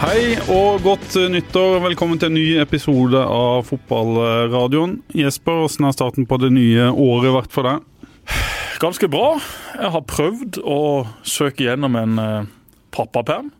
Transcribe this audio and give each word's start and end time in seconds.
Hei 0.00 0.32
og 0.48 0.78
godt 0.80 1.12
nyttår. 1.28 1.74
Velkommen 1.84 2.16
til 2.16 2.30
en 2.30 2.38
ny 2.38 2.44
episode 2.62 3.20
av 3.20 3.66
Fotballradioen. 3.68 4.94
Jesper, 5.12 5.58
hvordan 5.60 5.90
har 5.90 5.92
starten 5.92 6.24
på 6.24 6.38
det 6.40 6.48
nye 6.56 6.86
året 6.88 7.34
vært 7.34 7.52
for 7.52 7.68
deg? 7.68 8.06
Ganske 8.80 9.10
bra. 9.12 9.34
Jeg 9.76 9.92
har 9.92 10.06
prøvd 10.08 10.62
å 10.64 10.78
søke 11.20 11.66
gjennom 11.66 12.00
en 12.00 12.16
uh, 12.16 12.48
pappaperm. 12.96 13.52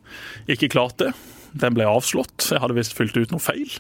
Ikke 0.49 0.71
klart 0.73 0.97
det. 1.05 1.11
Den 1.53 1.75
ble 1.75 1.87
avslått. 1.89 2.47
Jeg 2.51 2.61
hadde 2.63 2.77
visst 2.77 2.95
fylt 2.97 3.17
ut 3.19 3.33
noe 3.33 3.43
feil. 3.43 3.73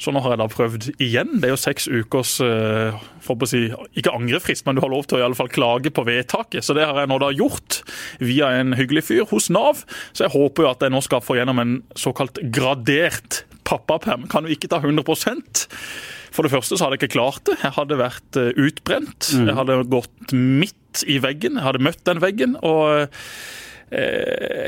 Så 0.00 0.12
nå 0.14 0.22
har 0.24 0.34
jeg 0.34 0.40
da 0.42 0.48
prøvd 0.52 0.88
igjen. 1.02 1.36
Det 1.40 1.50
er 1.50 1.54
jo 1.54 1.60
seks 1.60 1.88
ukers 1.90 2.36
uh, 2.44 2.96
for 3.24 3.40
å 3.40 3.48
si, 3.48 3.66
ikke 4.00 4.14
angrefrist, 4.16 4.66
men 4.66 4.78
du 4.78 4.84
har 4.84 4.92
lov 4.92 5.08
til 5.08 5.18
å 5.18 5.22
i 5.22 5.26
alle 5.26 5.38
fall 5.38 5.52
klage 5.52 5.92
på 5.94 6.06
vedtaket. 6.08 6.64
Så 6.66 6.76
det 6.76 6.86
har 6.88 7.02
jeg 7.02 7.10
nå 7.10 7.20
da 7.22 7.32
gjort 7.34 7.82
via 8.22 8.52
en 8.60 8.76
hyggelig 8.78 9.06
fyr 9.10 9.26
hos 9.30 9.50
Nav. 9.52 9.84
Så 10.12 10.26
jeg 10.26 10.34
håper 10.36 10.66
jo 10.66 10.72
at 10.72 10.86
jeg 10.86 10.94
nå 10.94 11.02
skal 11.04 11.24
få 11.24 11.38
gjennom 11.40 11.62
en 11.62 11.76
såkalt 11.98 12.40
gradert 12.54 13.44
pappaperm. 13.68 14.28
Kan 14.30 14.48
jo 14.48 14.56
ikke 14.56 14.70
ta 14.72 14.80
100% 14.82 15.68
for 16.30 16.46
det 16.46 16.52
første 16.52 16.76
så 16.78 16.86
hadde 16.86 16.94
jeg 16.94 17.08
ikke 17.08 17.16
klart 17.16 17.42
det. 17.48 17.56
Jeg 17.58 17.74
hadde 17.74 17.96
vært 17.98 18.36
eh, 18.38 18.52
utbrent. 18.62 19.32
Jeg 19.34 19.56
hadde 19.58 19.80
gått 19.90 20.30
midt 20.30 21.02
i 21.10 21.16
veggen. 21.22 21.58
Jeg 21.58 21.66
hadde 21.66 21.82
møtt 21.82 22.04
den 22.06 22.20
veggen. 22.22 22.54
og 22.62 23.00
Eh, 23.00 23.06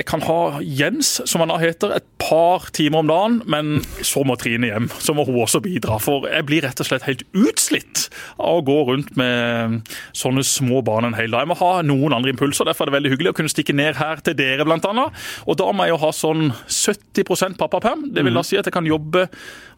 kan 0.07 0.23
ha 0.27 0.39
Jens, 0.67 1.21
som 1.31 1.45
han 1.45 1.53
da 1.53 1.59
heter, 1.63 1.93
et 1.95 2.07
par 2.19 2.69
timer 2.75 3.03
om 3.03 3.11
dagen, 3.11 3.37
men 3.47 3.83
så 4.03 4.25
må 4.27 4.35
Trine 4.41 4.71
hjem. 4.71 4.89
Så 5.03 5.15
må 5.15 5.25
hun 5.29 5.41
også 5.43 5.61
bidra. 5.63 5.99
For 6.03 6.27
jeg 6.31 6.47
blir 6.49 6.65
rett 6.67 6.81
og 6.83 6.89
slett 6.89 7.07
helt 7.07 7.23
utslitt 7.37 8.09
av 8.39 8.61
å 8.61 8.65
gå 8.67 8.79
rundt 8.89 9.13
med 9.19 9.83
sånne 10.17 10.45
små 10.47 10.83
barn 10.87 11.07
en 11.09 11.19
hel 11.19 11.31
dag. 11.31 11.45
Jeg 11.45 11.53
må 11.53 11.59
ha 11.61 11.73
noen 11.87 12.17
andre 12.17 12.33
impulser. 12.35 12.67
Derfor 12.69 12.87
er 12.87 12.93
det 12.93 12.97
veldig 12.99 13.13
hyggelig 13.15 13.33
å 13.33 13.39
kunne 13.39 13.53
stikke 13.53 13.77
ned 13.77 13.99
her 14.01 14.23
til 14.27 14.37
dere, 14.39 14.67
blant 14.67 14.87
annet. 14.89 15.23
Og 15.47 15.59
da 15.61 15.69
må 15.71 15.87
jeg 15.87 15.95
jo 15.95 16.01
ha 16.03 16.13
sånn 16.17 16.51
70% 16.67 17.59
pappaperm. 17.61 18.09
Det 18.15 18.27
vil 18.27 18.39
da 18.39 18.45
si 18.47 18.59
at 18.59 18.69
jeg 18.69 18.75
kan 18.75 18.89
jobbe 18.89 19.29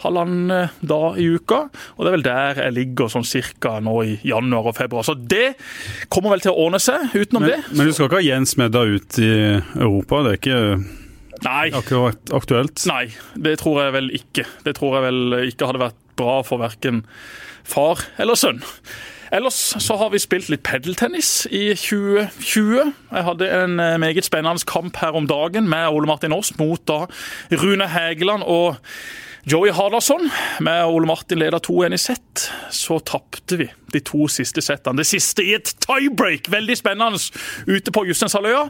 halvannen 0.05 0.73
dag 0.85 1.21
i 1.21 1.29
uka. 1.37 1.65
Og 1.97 2.05
det 2.05 2.11
er 2.11 2.17
vel 2.19 2.27
der 2.27 2.63
jeg 2.65 2.77
ligger 2.79 3.13
sånn 3.13 3.29
cirka 3.29 3.77
nå 3.85 3.97
i 4.05 4.17
januar 4.27 4.73
og 4.73 4.79
februar. 4.79 5.07
Så 5.07 5.17
det 5.19 5.55
kommer 6.13 6.35
vel 6.35 6.45
til 6.45 6.55
å 6.55 6.67
ordne 6.67 6.81
seg 6.83 7.13
utenom 7.15 7.45
men, 7.45 7.55
det. 7.55 7.77
Men 7.77 7.89
du 7.89 7.97
skal 7.97 8.09
ikke 8.09 8.21
ha 8.21 8.27
Jens 8.27 8.57
med 8.61 8.75
deg 8.75 8.99
ut 8.99 9.21
i 9.23 9.34
Europa? 9.79 10.23
Det 10.25 10.35
er 10.35 10.41
ikke 10.41 10.61
Nei. 11.45 11.65
akkurat 11.77 12.35
aktuelt? 12.37 12.85
Nei, 12.91 13.09
det 13.37 13.59
tror 13.63 13.83
jeg 13.85 13.97
vel 13.97 14.13
ikke. 14.17 14.47
Det 14.67 14.77
tror 14.79 14.99
jeg 14.99 15.07
vel 15.09 15.41
ikke 15.51 15.69
hadde 15.71 15.83
vært 15.83 15.99
bra 16.19 16.39
for 16.47 16.63
verken 16.63 17.03
far 17.67 18.05
eller 18.21 18.39
sønn. 18.39 18.63
Ellers 19.35 19.57
så 19.83 19.97
har 19.99 20.13
vi 20.13 20.21
spilt 20.23 20.51
litt 20.53 20.63
pedeltennis 20.67 21.47
i 21.51 21.73
2020. 21.75 22.93
Jeg 23.11 23.27
hadde 23.27 23.49
en 23.51 23.81
eh, 23.83 23.97
meget 23.99 24.27
spennende 24.27 24.63
kamp 24.69 25.01
her 25.03 25.17
om 25.19 25.27
dagen 25.27 25.67
med 25.71 25.91
Ole 25.91 26.07
Martin 26.07 26.35
Aas 26.37 26.53
mot 26.61 26.83
da 26.87 27.05
Rune 27.51 27.89
Hægeland 27.91 28.47
og 28.47 28.77
Joey 29.47 29.71
Hardarson 29.71 30.31
Med 30.61 30.87
Ole 30.87 31.07
Martin 31.07 31.39
leder 31.39 31.59
2-1 31.59 31.95
i 31.95 31.99
sett. 31.99 32.51
Så 32.71 32.99
tapte 32.99 33.59
vi 33.61 33.67
de 33.93 34.01
to 34.01 34.25
siste 34.33 34.63
settene. 34.65 35.03
Det 35.03 35.07
siste 35.07 35.45
i 35.45 35.53
et 35.59 35.69
tiebreak! 35.85 36.49
Veldig 36.53 36.77
spennende 36.81 37.21
ute 37.69 37.93
på 37.93 38.07
Justenshalvøya. 38.09 38.65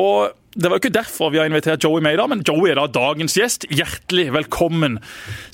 Og 0.00 0.32
det 0.56 0.70
var 0.70 0.78
jo 0.78 0.82
ikke 0.82 0.94
derfor 0.96 1.34
vi 1.34 1.42
har 1.42 1.50
invitert 1.50 1.84
Joey 1.84 2.00
med 2.02 2.16
i 2.16 2.18
dag, 2.18 2.30
men 2.32 2.42
Joey 2.46 2.72
er 2.72 2.80
da 2.80 2.86
dagens 2.88 3.36
gjest. 3.36 3.68
Hjertelig 3.68 4.30
velkommen, 4.34 4.96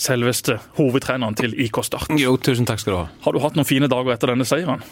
selveste 0.00 0.60
hovedtreneren 0.78 1.36
til 1.40 1.56
IK 1.66 1.82
Start. 1.88 2.12
Jo, 2.20 2.36
tusen 2.38 2.68
takk 2.68 2.82
skal 2.82 2.94
du 2.94 2.98
ha. 3.02 3.06
Har 3.26 3.34
du 3.34 3.42
hatt 3.42 3.58
noen 3.58 3.68
fine 3.68 3.90
dager 3.90 4.14
etter 4.14 4.32
denne 4.32 4.46
seieren? 4.48 4.84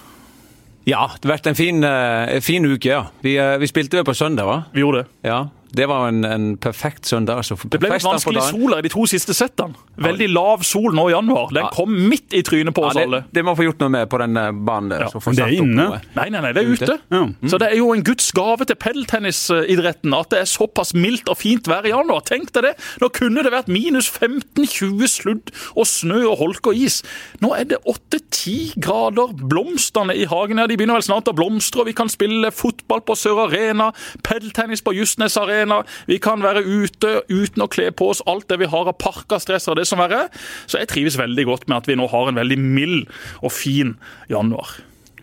Ja, 0.88 1.04
det 1.14 1.28
har 1.28 1.36
vært 1.36 1.50
en 1.52 1.58
fin, 1.58 1.84
uh, 1.84 2.38
fin 2.42 2.66
uke, 2.66 2.90
ja. 2.90 3.04
Vi, 3.22 3.36
uh, 3.38 3.54
vi 3.60 3.70
spilte 3.70 4.00
jo 4.00 4.08
på 4.08 4.16
søndag, 4.16 4.48
va? 4.48 4.58
Vi 4.74 4.82
gjorde 4.82 5.04
det. 5.04 5.10
Ja, 5.28 5.44
det 5.70 5.86
var 5.88 6.08
en, 6.08 6.24
en 6.24 6.56
perfekt 6.56 7.06
søndag. 7.06 7.42
Altså. 7.42 7.56
Det 7.64 7.80
ble 7.80 7.90
litt 7.92 8.04
vanskelig 8.06 8.42
sol 8.48 8.76
i 8.78 8.80
de 8.84 8.92
to 8.92 9.04
siste 9.10 9.34
settene. 9.36 9.76
Veldig 10.00 10.28
lav 10.32 10.62
sol 10.66 10.94
nå 10.96 11.08
i 11.10 11.12
januar. 11.12 11.50
Den 11.54 11.68
kom 11.74 11.92
midt 12.08 12.34
i 12.36 12.42
trynet 12.46 12.74
på 12.76 12.86
oss 12.86 12.96
ja, 12.96 13.02
det, 13.02 13.06
alle. 13.08 13.20
Det 13.34 13.44
må 13.44 13.54
få 13.58 13.66
gjort 13.66 13.82
noe 13.82 13.92
med 13.92 14.08
på 14.10 14.20
den 14.22 14.38
banen 14.64 14.92
der. 14.94 15.06
Ja, 15.08 15.22
det 15.26 15.44
er 15.44 15.54
inne? 15.58 15.88
Nei, 16.16 16.28
nei, 16.32 16.42
nei, 16.44 16.52
det 16.56 16.62
er 16.62 16.72
ute. 16.72 16.98
Ja. 17.12 17.22
Mm. 17.28 17.50
Så 17.50 17.60
det 17.60 17.70
er 17.72 17.76
jo 17.80 17.90
en 17.92 18.04
guds 18.06 18.30
gave 18.36 18.68
til 18.68 18.78
padeltennisidretten 18.80 20.16
at 20.16 20.32
det 20.32 20.42
er 20.44 20.48
såpass 20.48 20.94
mildt 20.96 21.28
og 21.28 21.40
fint 21.42 21.68
vær 21.68 21.86
i 21.86 21.92
januar. 21.92 22.24
Tenk 22.28 22.52
deg 22.56 22.70
det! 22.70 22.74
Nå 23.02 23.10
kunne 23.14 23.44
det 23.44 23.52
vært 23.52 23.68
minus 23.72 24.08
15-20 24.08 25.12
sludd 25.12 25.52
og 25.74 25.88
snø 25.90 26.22
og 26.30 26.38
holk 26.40 26.72
og 26.72 26.80
is. 26.80 27.00
Nå 27.44 27.52
er 27.58 27.68
det 27.74 27.82
8-10 27.84 28.78
grader. 28.84 29.34
Blomstene 29.48 30.16
i 30.16 30.24
hagen 30.30 30.62
her, 30.62 30.70
de 30.70 30.78
begynner 30.78 31.00
vel 31.00 31.08
snart 31.10 31.28
å 31.28 31.36
blomstre, 31.36 31.82
og 31.82 31.90
vi 31.90 31.96
kan 31.96 32.10
spille 32.12 32.52
fotball 32.54 33.04
på 33.04 33.16
Sør 33.18 33.44
Arena, 33.48 33.90
padeltennis 34.26 34.84
på 34.84 34.96
Justnes 34.96 35.36
Arena. 35.40 35.57
Vi 36.06 36.18
kan 36.22 36.42
være 36.42 36.62
ute 36.64 37.22
uten 37.28 37.62
å 37.64 37.68
kle 37.68 37.90
på 37.90 38.10
oss 38.12 38.22
alt 38.26 38.48
det 38.48 38.58
vi 38.60 38.68
har 38.70 38.88
av 38.90 38.96
parkastress 38.98 39.68
og 39.68 39.76
det 39.80 39.86
som 39.88 39.98
verre. 39.98 40.28
Så 40.66 40.78
jeg 40.78 40.88
trives 40.88 41.18
veldig 41.18 41.44
godt 41.48 41.68
med 41.68 41.78
at 41.78 41.88
vi 41.90 41.96
nå 41.98 42.06
har 42.12 42.28
en 42.28 42.38
veldig 42.38 42.58
mild 42.58 43.08
og 43.42 43.52
fin 43.52 43.96
januar. 44.30 44.76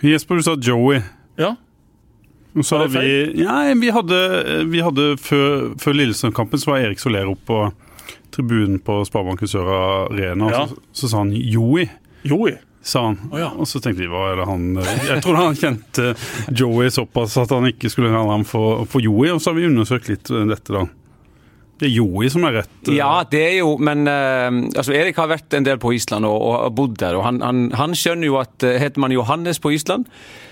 Jesper, 0.04 0.36
du 0.36 0.44
sa 0.44 0.56
Joey. 0.60 1.02
Ja, 1.40 1.56
Så 2.64 2.78
Var 2.78 2.88
det 2.88 3.02
vi, 3.04 3.44
ja, 3.44 3.74
vi 3.76 3.90
hadde, 3.92 4.20
vi 4.72 4.80
hadde 4.80 5.18
Før, 5.20 5.74
før 5.82 5.94
Lillestrøm-kampen 5.98 6.60
så 6.62 6.72
var 6.72 6.86
Erik 6.86 7.00
Soler 7.04 7.28
oppe 7.28 7.44
på 7.50 7.58
tribunen 8.36 8.80
på 8.80 9.02
Sparebanken 9.08 9.48
Sør 9.48 9.68
Arena, 10.12 10.50
Ja. 10.52 10.62
så, 10.68 10.78
så 10.94 11.10
sa 11.12 11.18
han 11.24 11.34
Joey. 11.36 11.90
Joey. 12.24 12.56
Sa 12.86 13.02
han. 13.08 13.16
Oh, 13.32 13.40
ja. 13.42 13.48
Og 13.58 13.66
så 13.66 13.80
tenkte 13.82 14.04
vi 14.04 14.10
hva 14.12 14.28
er 14.30 14.38
det 14.38 14.46
han 14.46 14.66
Jeg 15.08 15.24
tror 15.26 15.40
han 15.40 15.56
kjente 15.58 16.12
Joey 16.54 16.92
såpass 16.94 17.34
at 17.42 17.50
han 17.56 17.66
ikke 17.72 17.90
skulle 17.90 18.12
kalle 18.14 18.30
ham 18.36 18.44
for, 18.46 18.84
for 18.92 19.02
Joey, 19.02 19.32
og 19.34 19.42
så 19.42 19.50
har 19.52 19.58
vi 19.58 19.66
undersøkt 19.72 20.12
litt 20.12 20.30
eh, 20.30 20.44
dette, 20.52 20.70
da. 20.76 20.84
Det 21.82 21.90
er 21.90 21.96
Joey 21.98 22.30
som 22.32 22.46
er 22.48 22.60
rett. 22.62 22.76
eh, 22.88 22.94
Ja, 23.00 23.24
det 23.28 23.42
er 23.42 23.56
jo 23.58 23.74
Men 23.82 24.06
uh, 24.08 24.70
altså, 24.78 24.94
Erik 24.96 25.18
har 25.20 25.28
vært 25.34 25.58
en 25.58 25.66
del 25.66 25.82
på 25.82 25.96
Island 25.98 26.30
og, 26.30 26.38
og 26.46 26.78
bodd 26.78 26.94
der. 27.02 27.18
og 27.18 27.26
han, 27.26 27.42
han, 27.44 27.66
han 27.76 27.98
skjønner 27.98 28.30
jo 28.30 28.38
at 28.40 28.64
uh, 28.64 28.78
heter 28.80 29.02
man 29.02 29.12
Johannes 29.18 29.60
på 29.60 29.74
Island, 29.76 30.06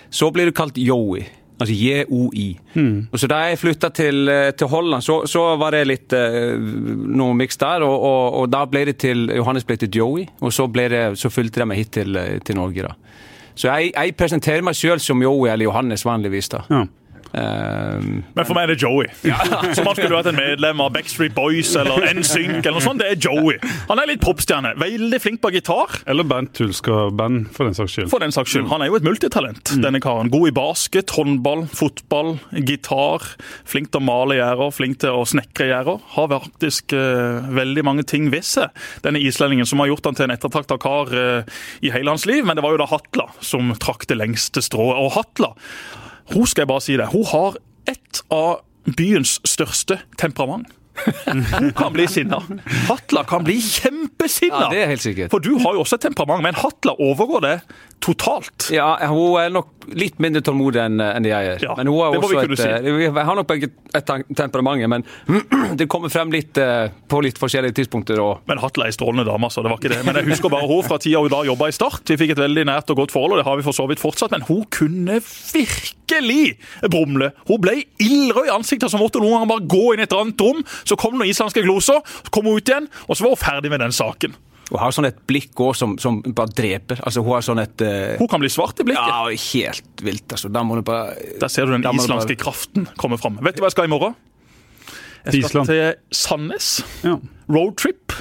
så 0.09 0.31
blir 0.33 0.49
det 0.49 0.57
kalt 0.57 0.75
Joey. 0.81 1.27
Altså 1.63 1.75
J-O-I. 1.77 2.47
Og 3.11 3.19
Så 3.19 3.29
Da 3.31 3.39
jeg 3.47 3.59
flytta 3.61 3.89
til, 3.95 4.27
eh, 4.29 4.51
til 4.51 4.67
Holland, 4.67 5.03
så, 5.03 5.21
så 5.29 5.55
var 5.59 5.71
det 5.71 5.85
litt 5.87 6.13
uh, 6.13 6.59
noe 6.59 7.33
miks 7.39 7.57
der. 7.61 7.85
Og, 7.85 7.95
og, 7.95 8.39
og, 8.41 8.49
da 8.51 8.65
ble 8.69 8.85
det 8.91 8.97
til 9.03 9.29
Johannes 9.31 9.63
ble 9.63 9.77
til 9.79 9.93
Joey, 9.95 10.27
og 10.41 10.53
så, 10.53 10.67
ble 10.67 10.89
det, 10.91 11.03
så 11.19 11.31
fulgte 11.31 11.63
de 11.63 11.69
meg 11.69 11.79
hit 11.83 11.93
til, 11.99 12.19
eh, 12.19 12.39
til 12.43 12.59
Norge. 12.59 12.89
da. 12.89 12.93
Så 13.55 13.69
jeg, 13.69 13.93
jeg 13.93 14.15
presenterer 14.17 14.65
meg 14.65 14.75
sjøl 14.75 14.99
som 14.99 15.21
Joey 15.21 15.51
eller 15.53 15.69
Johannes 15.69 16.05
vanligvis. 16.05 16.49
da. 16.49 16.63
Ja. 16.69 16.85
Um, 17.33 18.19
Men 18.37 18.45
for 18.45 18.53
meg 18.53 18.67
er 18.67 18.73
det 18.75 18.83
Joey. 18.83 19.07
Som 19.75 19.87
han 19.89 19.97
skulle 19.97 20.13
vært 20.13 20.29
en 20.29 20.37
medlem 20.37 20.81
av 20.83 20.91
Backstreet 20.93 21.33
Boys 21.33 21.71
eller 21.79 22.05
NSYNC 22.13 22.59
eller 22.61 22.77
noe 22.77 22.85
sånt. 22.85 23.01
Det 23.01 23.09
er 23.09 23.17
Joey. 23.17 23.57
Han 23.89 24.01
er 24.01 24.11
litt 24.11 24.21
popstjerne. 24.21 24.75
Veldig 24.81 25.19
flink 25.21 25.41
på 25.41 25.49
gitar. 25.55 25.97
Eller 26.09 26.27
Bernt 26.29 26.61
Hulsker-band, 26.61 27.49
for 27.55 27.69
den 27.69 27.77
saks 27.77 27.95
skyld. 27.95 28.11
For 28.13 28.21
den 28.21 28.35
saks 28.35 28.53
skyld. 28.53 28.69
Han 28.69 28.85
er 28.85 28.91
jo 28.91 28.99
et 28.99 29.07
multitalent, 29.07 29.73
denne 29.81 30.01
karen. 30.03 30.29
God 30.33 30.51
i 30.51 30.53
basket, 30.55 31.15
håndball, 31.17 31.65
fotball, 31.73 32.35
gitar. 32.53 33.25
Flink 33.69 33.89
til 33.93 34.03
å 34.03 34.05
male 34.05 34.37
gjerder, 34.37 34.75
flink 34.77 35.01
til 35.01 35.17
å 35.17 35.25
snekre 35.29 35.71
gjerder. 35.71 36.05
Har 36.13 36.29
faktisk 36.35 36.93
uh, 36.97 37.41
veldig 37.57 37.87
mange 37.89 38.05
ting 38.09 38.29
ved 38.33 38.45
seg, 38.45 38.69
denne 39.05 39.21
islendingen, 39.23 39.67
som 39.69 39.81
har 39.81 39.89
gjort 39.89 40.11
han 40.11 40.19
til 40.19 40.27
en 40.27 40.35
ettertrakta 40.37 40.77
kar 40.81 41.11
uh, 41.17 41.59
i 41.81 41.91
hele 41.93 42.13
hans 42.13 42.27
liv. 42.29 42.45
Men 42.45 42.59
det 42.59 42.65
var 42.65 42.77
jo 42.77 42.83
da 42.83 42.89
Hatla 42.93 43.29
som 43.41 43.73
trakk 43.81 44.05
det 44.11 44.21
lengste 44.21 44.61
strået. 44.63 45.01
Og 45.01 45.13
Hatla, 45.17 45.53
hun 46.31 46.47
skal 46.47 46.63
jeg 46.63 46.71
bare 46.71 46.83
si 46.85 46.95
det, 46.99 47.09
hun 47.11 47.25
har 47.27 47.59
et 47.91 48.23
av 48.31 48.63
byens 48.97 49.39
største 49.47 49.99
temperament. 50.19 50.71
Hun 51.25 51.71
kan 51.73 51.93
bli 51.93 52.05
sinna. 52.07 52.37
Hatla 52.87 53.23
kan 53.27 53.43
bli 53.43 53.55
kjempesinna. 53.57 54.67
ja, 54.67 54.69
det 54.69 54.81
er 54.83 54.91
helt 54.91 55.01
sikkert. 55.01 55.31
For 55.33 55.41
du 55.41 55.55
har 55.63 55.73
jo 55.73 55.81
også 55.81 55.97
et 55.97 56.05
temperament, 56.05 56.43
men 56.45 56.57
Hatla 56.59 56.93
overgår 57.01 57.41
det 57.41 57.55
totalt. 58.03 58.67
Ja, 58.73 58.95
hun 59.09 59.37
er 59.39 59.51
nok 59.53 59.87
litt 59.95 60.19
mindre 60.23 60.41
tålmodig 60.45 60.79
enn 60.83 61.01
en 61.03 61.25
jeg 61.27 61.53
er. 61.53 61.63
Ja, 61.63 61.73
men 61.77 61.89
hun 61.91 61.99
har 62.01 62.17
også 62.17 62.41
et, 62.43 62.53
si. 62.59 62.67
eh, 62.69 63.17
har 63.17 63.37
nok 63.37 63.47
begge 63.49 63.69
et 63.95 64.11
temperament, 64.37 64.83
men 64.91 65.05
det 65.79 65.87
kommer 65.91 66.11
frem 66.13 66.31
litt 66.33 66.57
eh, 66.61 66.91
på 67.09 67.21
litt 67.23 67.39
forskjellige 67.41 67.77
tidspunkter. 67.81 68.19
Og, 68.23 68.43
Men 68.49 68.61
Hatla 68.63 68.87
er 68.87 68.93
en 68.93 68.97
strålende 68.97 69.25
dame, 69.27 69.47
altså. 69.49 69.63
Det 69.63 69.71
var 69.71 69.81
ikke 69.81 69.93
det. 69.95 70.01
Men 70.07 70.19
jeg 70.19 70.29
husker 70.31 70.53
bare 70.53 70.69
hun 70.69 70.85
fra 70.87 70.99
tida 71.03 71.23
hun 71.23 71.31
da 71.33 71.43
jobba 71.47 71.69
i 71.71 71.75
Start. 71.75 72.03
Vi 72.11 72.19
fikk 72.19 72.35
et 72.35 72.43
veldig 72.43 72.67
nært 72.69 72.93
og 72.93 73.03
godt 73.03 73.15
forhold, 73.15 73.37
og 73.37 73.43
det 73.43 73.47
har 73.47 73.59
vi 73.59 73.67
for 73.67 73.75
så 73.77 73.87
vidt 73.91 74.03
fortsatt. 74.03 74.33
Men 74.35 74.45
hun 74.49 74.63
kunne 74.73 75.19
virkelig 75.23 76.57
brumle. 76.91 77.31
Hun 77.49 77.61
ble 77.63 77.77
ildrød 78.03 78.49
i 78.49 78.55
ansiktet, 78.55 78.91
så 78.91 79.01
måtte 79.01 79.21
noen 79.23 79.39
ganger 79.39 79.53
bare 79.55 79.69
gå 79.75 79.83
inn 79.93 80.03
i 80.03 80.07
et 80.07 80.17
annet 80.17 80.43
rom. 80.43 80.63
Så 80.83 80.99
kom 80.99 81.15
noen 81.17 81.31
islandske 81.31 81.63
gloser, 81.65 82.01
så 82.03 82.33
kom 82.33 82.49
hun 82.49 82.59
ut 82.59 82.73
igjen, 82.73 82.89
og 83.07 83.15
så 83.15 83.27
var 83.27 83.35
hun 83.37 83.45
ferdig 83.45 83.73
med 83.73 83.83
den 83.85 83.95
saken. 83.95 84.35
Hun 84.73 84.81
har 84.81 84.93
sånn 84.95 85.05
et 85.05 85.19
blikk 85.29 85.59
òg 85.61 85.75
som, 85.77 85.91
som 86.01 86.15
bare 86.25 86.49
dreper. 86.57 86.97
Altså, 87.05 87.21
hun 87.21 87.35
har 87.35 87.45
sånn 87.45 87.61
et 87.61 87.83
uh... 87.85 88.15
Hun 88.17 88.29
kan 88.31 88.41
bli 88.41 88.49
svart 88.49 88.81
i 88.81 88.85
blikket. 88.87 89.05
Ja, 89.05 89.29
helt 89.29 90.01
vilt, 90.01 90.25
altså. 90.33 90.49
Da 90.49 90.63
må 90.65 90.79
du 90.79 90.85
bare 90.87 91.13
Der 91.41 91.51
ser 91.53 91.69
du 91.69 91.75
den 91.75 91.85
islandske 91.85 92.33
bare... 92.33 92.41
kraften 92.41 92.87
komme 92.97 93.19
fram. 93.21 93.37
Vet 93.45 93.59
du 93.59 93.61
hva 93.61 93.69
jeg 93.69 93.77
skal 93.77 93.89
i 93.89 93.93
morgen? 93.93 94.17
Jeg 95.23 95.37
skal 95.37 95.45
Island. 95.45 95.69
til 95.69 96.17
Sandnes. 96.23 96.71
Ja. 97.05 97.13
Roadtrip. 97.53 98.17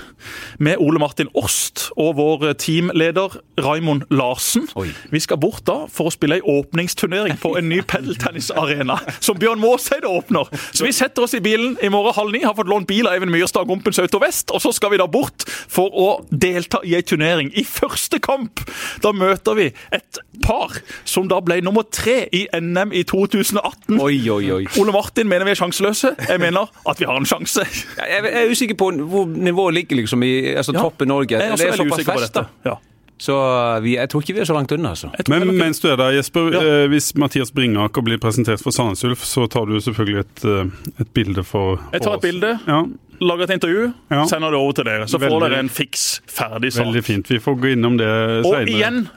Med 0.58 0.80
Ole 0.80 1.00
Martin 1.02 1.30
Årst 1.38 1.88
og 1.96 2.16
vår 2.18 2.52
teamleder 2.60 3.38
Raimond 3.60 4.06
Larsen. 4.10 4.68
Oi. 4.78 4.88
Vi 5.12 5.20
skal 5.20 5.40
bort 5.42 5.64
da 5.68 5.82
for 5.92 6.08
å 6.08 6.14
spille 6.14 6.38
ei 6.38 6.44
åpningsturnering 6.46 7.38
på 7.42 7.54
en 7.58 7.68
ny 7.70 7.80
padeltennisarena 7.88 8.98
som 9.20 9.38
Bjørn 9.40 9.62
Måseide 9.62 10.08
åpner. 10.08 10.48
Så 10.72 10.86
vi 10.86 10.94
setter 10.96 11.26
oss 11.26 11.36
i 11.38 11.42
bilen 11.44 11.76
i 11.82 11.90
morgen 11.92 12.16
halv 12.16 12.34
ni, 12.34 12.42
har 12.44 12.56
fått 12.58 12.70
lånt 12.70 12.88
bil 12.90 13.08
av 13.08 13.16
Eivind 13.16 13.32
Myrstad 13.34 13.66
og 13.66 13.72
Gompens 13.72 14.00
Auto 14.02 14.20
Vest, 14.22 14.52
og 14.54 14.62
så 14.64 14.72
skal 14.74 14.92
vi 14.94 15.00
da 15.00 15.08
bort 15.10 15.46
for 15.48 15.92
å 15.92 16.08
delta 16.30 16.82
i 16.86 16.96
ei 16.98 17.04
turnering. 17.06 17.52
I 17.58 17.64
første 17.68 18.20
kamp 18.22 18.64
da 19.04 19.14
møter 19.16 19.58
vi 19.58 19.68
et 19.94 20.22
par 20.44 20.78
som 21.08 21.28
da 21.30 21.40
ble 21.44 21.60
nummer 21.64 21.86
tre 21.88 22.26
i 22.34 22.44
NM 22.56 22.94
i 22.96 23.04
2018. 23.08 24.00
Oi, 24.00 24.16
oi, 24.32 24.42
oi. 24.58 24.62
Ole 24.80 24.94
Martin 24.94 25.28
mener 25.30 25.48
vi 25.48 25.54
er 25.54 25.60
sjanseløse. 25.60 26.14
Jeg 26.28 26.42
mener 26.42 26.70
at 26.88 27.00
vi 27.00 27.08
har 27.08 27.18
en 27.18 27.28
sjanse. 27.28 27.66
Jeg 27.98 28.12
jeg 28.12 28.42
er 28.42 28.50
usikker 28.50 28.76
på 28.78 28.90
hvor 29.08 29.26
nivået 29.26 29.74
ligger 29.74 29.96
liksom 29.96 30.11
i 30.22 30.54
altså, 30.54 30.72
Ja. 30.74 30.80
toppen 30.82 31.08
Norge. 31.08 31.30
Jeg 31.30 31.40
er 31.48 31.52
også 31.52 31.64
det 31.64 31.72
er 31.72 31.76
veldig 31.78 32.04
såpass 32.04 32.20
fest, 32.20 32.32
dette. 32.34 32.48
da. 32.64 32.70
Ja. 32.70 32.76
Så 33.22 33.80
vi, 33.82 33.94
jeg 33.96 34.08
tror 34.10 34.20
ikke 34.20 34.34
vi 34.34 34.40
er 34.40 34.44
så 34.44 34.54
langt 34.54 34.72
unna, 34.72 34.88
altså. 34.90 35.08
Men 35.28 35.42
ikke- 35.42 35.58
mens 35.58 35.78
du 35.80 35.88
er 35.88 35.96
der, 35.96 36.10
Jesper. 36.10 36.50
Ja. 36.52 36.60
eh, 36.60 36.88
Hvis 36.88 37.14
Mathias 37.16 37.50
Bringaker 37.52 38.02
blir 38.02 38.18
presentert 38.18 38.60
for 38.60 38.70
Sandnes 38.72 39.04
Ulf, 39.04 39.22
så 39.24 39.46
tar 39.48 39.64
du 39.66 39.78
selvfølgelig 39.80 40.18
et, 40.20 40.44
eh, 40.44 41.00
et 41.00 41.14
bilde 41.14 41.44
for, 41.44 41.76
for 41.76 41.88
Jeg 41.92 42.02
tar 42.02 42.10
et 42.10 42.16
oss. 42.16 42.22
bilde, 42.22 42.58
Ja, 42.66 42.82
lager 43.20 43.42
et 43.44 43.50
intervju, 43.50 43.94
Ja. 44.10 44.24
sender 44.26 44.50
det 44.50 44.58
over 44.58 44.72
til 44.72 44.84
dere. 44.84 45.06
Så 45.06 45.18
får 45.20 45.40
dere 45.48 45.58
en 45.60 45.68
fiks, 45.68 46.20
ferdig 46.26 46.72
sak. 46.72 46.84
veldig 46.84 47.04
fint. 47.04 47.28
Vi 47.28 47.38
får 47.38 47.60
gå 47.60 47.72
innom 47.76 47.96
det 47.96 48.44
Og 48.44 48.66
igjen, 48.68 49.08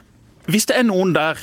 hvis 0.46 0.66
det 0.66 0.76
er 0.78 0.82
noen 0.84 1.12
der 1.12 1.34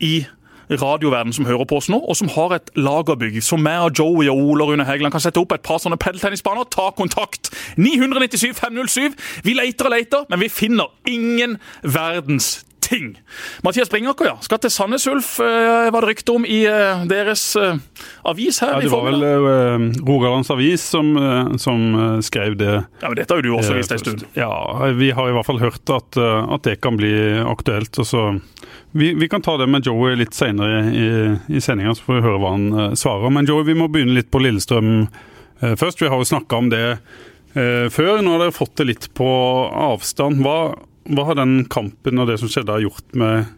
i 0.00 0.26
radioverden 0.70 1.32
som 1.32 1.46
hører 1.46 1.68
på 1.68 1.80
oss 1.80 1.90
nå, 1.92 1.98
og 2.00 2.16
som 2.18 2.30
har 2.34 2.56
et 2.56 2.70
lagerbygg 2.78 3.38
som 3.44 3.62
meg 3.62 3.86
og 3.86 3.98
Joey 3.98 4.30
og 4.32 4.40
Ole 4.42 4.68
Rune 4.70 4.86
Hegeland 4.88 5.14
kan 5.14 5.22
sette 5.22 5.40
opp 5.40 5.54
et 5.54 5.64
par 5.66 5.80
sånne 5.82 5.98
pedeltennisbaner, 6.00 6.68
ta 6.72 6.90
kontakt. 6.96 7.52
997 7.78 8.52
507. 8.56 9.16
Vi 9.46 9.56
leter 9.56 9.88
og 9.90 9.96
leter, 9.96 10.26
men 10.30 10.42
vi 10.42 10.52
finner 10.52 10.90
ingen 11.10 11.58
verdens 11.82 12.66
ting. 12.86 13.20
Mathias 13.62 13.90
Bringaker, 13.90 14.26
ja. 14.26 14.36
Skal 14.44 14.60
til 14.62 14.70
Sandnes 14.70 15.06
Ulf, 15.10 15.36
eh, 15.40 15.88
var 15.90 16.04
det 16.04 16.12
rykte 16.12 16.36
om 16.36 16.46
i 16.46 16.60
eh, 16.70 17.02
deres 17.10 17.42
eh, 17.58 17.78
avis 18.28 18.60
her. 18.62 18.76
Ja, 18.76 18.80
det 18.84 18.92
var 18.92 19.06
vel 19.08 19.90
Rogalands 20.06 20.50
Avis 20.54 20.84
som, 20.94 21.12
som 21.58 21.82
skrev 22.24 22.56
det. 22.60 22.72
Ja, 23.02 23.08
men 23.08 23.18
Dette 23.18 23.34
har 23.34 23.42
jo 23.42 23.46
du 23.48 23.58
også 23.58 23.76
vist 23.76 23.94
en 23.94 24.02
stund. 24.02 24.24
Ja, 24.38 24.52
vi 24.96 25.10
har 25.16 25.30
i 25.30 25.34
hvert 25.36 25.48
fall 25.48 25.60
hørt 25.62 25.92
at, 25.92 26.18
at 26.18 26.66
det 26.66 26.78
kan 26.84 26.98
bli 27.00 27.12
aktuelt. 27.42 27.98
Og 28.02 28.06
så 28.08 28.24
vi, 28.96 29.12
vi 29.18 29.28
kan 29.28 29.44
ta 29.44 29.56
det 29.60 29.68
med 29.70 29.86
Joey 29.86 30.16
litt 30.18 30.36
senere 30.36 30.82
i, 30.90 31.08
i 31.58 31.62
sendinga, 31.62 31.94
så 31.96 32.06
får 32.06 32.18
vi 32.18 32.26
høre 32.28 32.42
hva 32.42 32.52
han 32.54 32.96
svarer. 32.98 33.32
Men 33.34 33.48
Joey, 33.48 33.66
vi 33.68 33.78
må 33.78 33.90
begynne 33.92 34.16
litt 34.16 34.30
på 34.32 34.42
Lillestrøm 34.42 35.08
først. 35.60 36.02
Vi 36.02 36.10
har 36.12 36.20
jo 36.20 36.28
snakka 36.28 36.62
om 36.62 36.70
det 36.72 36.84
før. 37.52 38.20
Nå 38.22 38.36
har 38.36 38.46
dere 38.46 38.56
fått 38.56 38.76
det 38.80 38.90
litt 38.90 39.08
på 39.16 39.28
avstand. 39.86 40.42
Hva, 40.44 40.76
hva 41.12 41.28
har 41.28 41.38
den 41.38 41.60
kampen 41.70 42.22
og 42.22 42.30
det 42.30 42.38
som 42.42 42.50
skjedde, 42.50 42.80
gjort 42.84 43.16
med, 43.18 43.52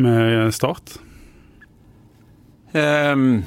med 0.00 0.50
Start? 0.56 0.96
Um, 2.70 3.42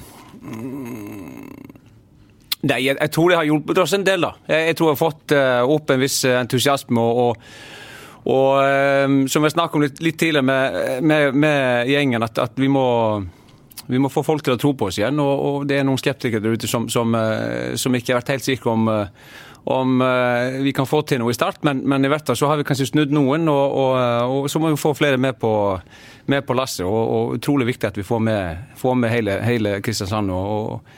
nei, 2.64 2.80
jeg, 2.84 2.98
jeg 2.98 3.12
tror 3.16 3.32
det 3.32 3.40
har 3.40 3.48
hjulpet 3.48 3.84
oss 3.86 3.96
en 3.96 4.08
del, 4.08 4.28
da. 4.28 4.34
Jeg, 4.50 4.72
jeg 4.72 4.80
tror 4.80 4.92
jeg 4.92 4.98
har 4.98 5.04
fått 5.04 5.36
uh, 5.38 5.76
opp 5.76 5.96
en 5.96 6.04
viss 6.04 6.20
entusiasme. 6.32 7.00
og, 7.04 7.24
og 7.24 7.80
og 8.24 8.64
um, 9.04 9.16
som 9.28 9.44
jeg 9.44 9.52
snakket 9.52 9.76
om 9.76 9.84
litt, 9.84 9.98
litt 10.04 10.20
tidligere 10.20 10.48
med, 10.48 10.76
med, 11.04 11.36
med 11.36 11.90
gjengen, 11.92 12.24
at, 12.24 12.40
at 12.40 12.60
vi, 12.60 12.70
må, 12.72 12.86
vi 13.92 14.00
må 14.00 14.12
få 14.12 14.24
folk 14.24 14.46
til 14.46 14.56
å 14.56 14.62
tro 14.62 14.72
på 14.80 14.88
oss 14.88 15.00
igjen. 15.02 15.20
Og, 15.20 15.34
og 15.48 15.66
det 15.68 15.82
er 15.82 15.88
noen 15.88 16.00
skeptikere 16.00 16.44
der 16.44 16.56
ute 16.56 16.70
som, 16.72 16.88
som, 16.92 17.12
eh, 17.20 17.76
som 17.80 17.96
ikke 17.96 18.14
har 18.14 18.22
vært 18.22 18.38
helt 18.38 18.48
sikre 18.48 18.72
om, 18.72 18.88
eh, 18.94 19.34
om 19.64 20.02
eh, 20.02 20.62
vi 20.64 20.74
kan 20.76 20.88
få 20.88 21.02
til 21.08 21.22
noe 21.22 21.32
i 21.32 21.38
start. 21.38 21.62
Men, 21.64 21.84
men 21.88 22.04
i 22.04 22.12
hvert 22.12 22.28
fall 22.28 22.38
så 22.40 22.52
har 22.52 22.60
vi 22.60 22.68
kanskje 22.68 22.90
snudd 22.92 23.16
noen, 23.16 23.48
og, 23.52 23.78
og, 23.80 24.44
og 24.44 24.52
så 24.52 24.60
må 24.60 24.74
vi 24.74 24.82
få 24.82 24.94
flere 24.98 25.20
med 25.22 25.40
på, 25.40 25.54
med 26.32 26.46
på 26.48 26.58
lasset. 26.58 26.86
Og, 26.88 27.02
og 27.16 27.40
utrolig 27.40 27.72
viktig 27.74 27.92
at 27.92 28.00
vi 28.00 28.08
får 28.08 28.24
med, 28.28 28.70
får 28.80 29.00
med 29.00 29.14
hele, 29.14 29.40
hele 29.46 29.80
Kristiansand 29.86 30.34
og, 30.36 30.94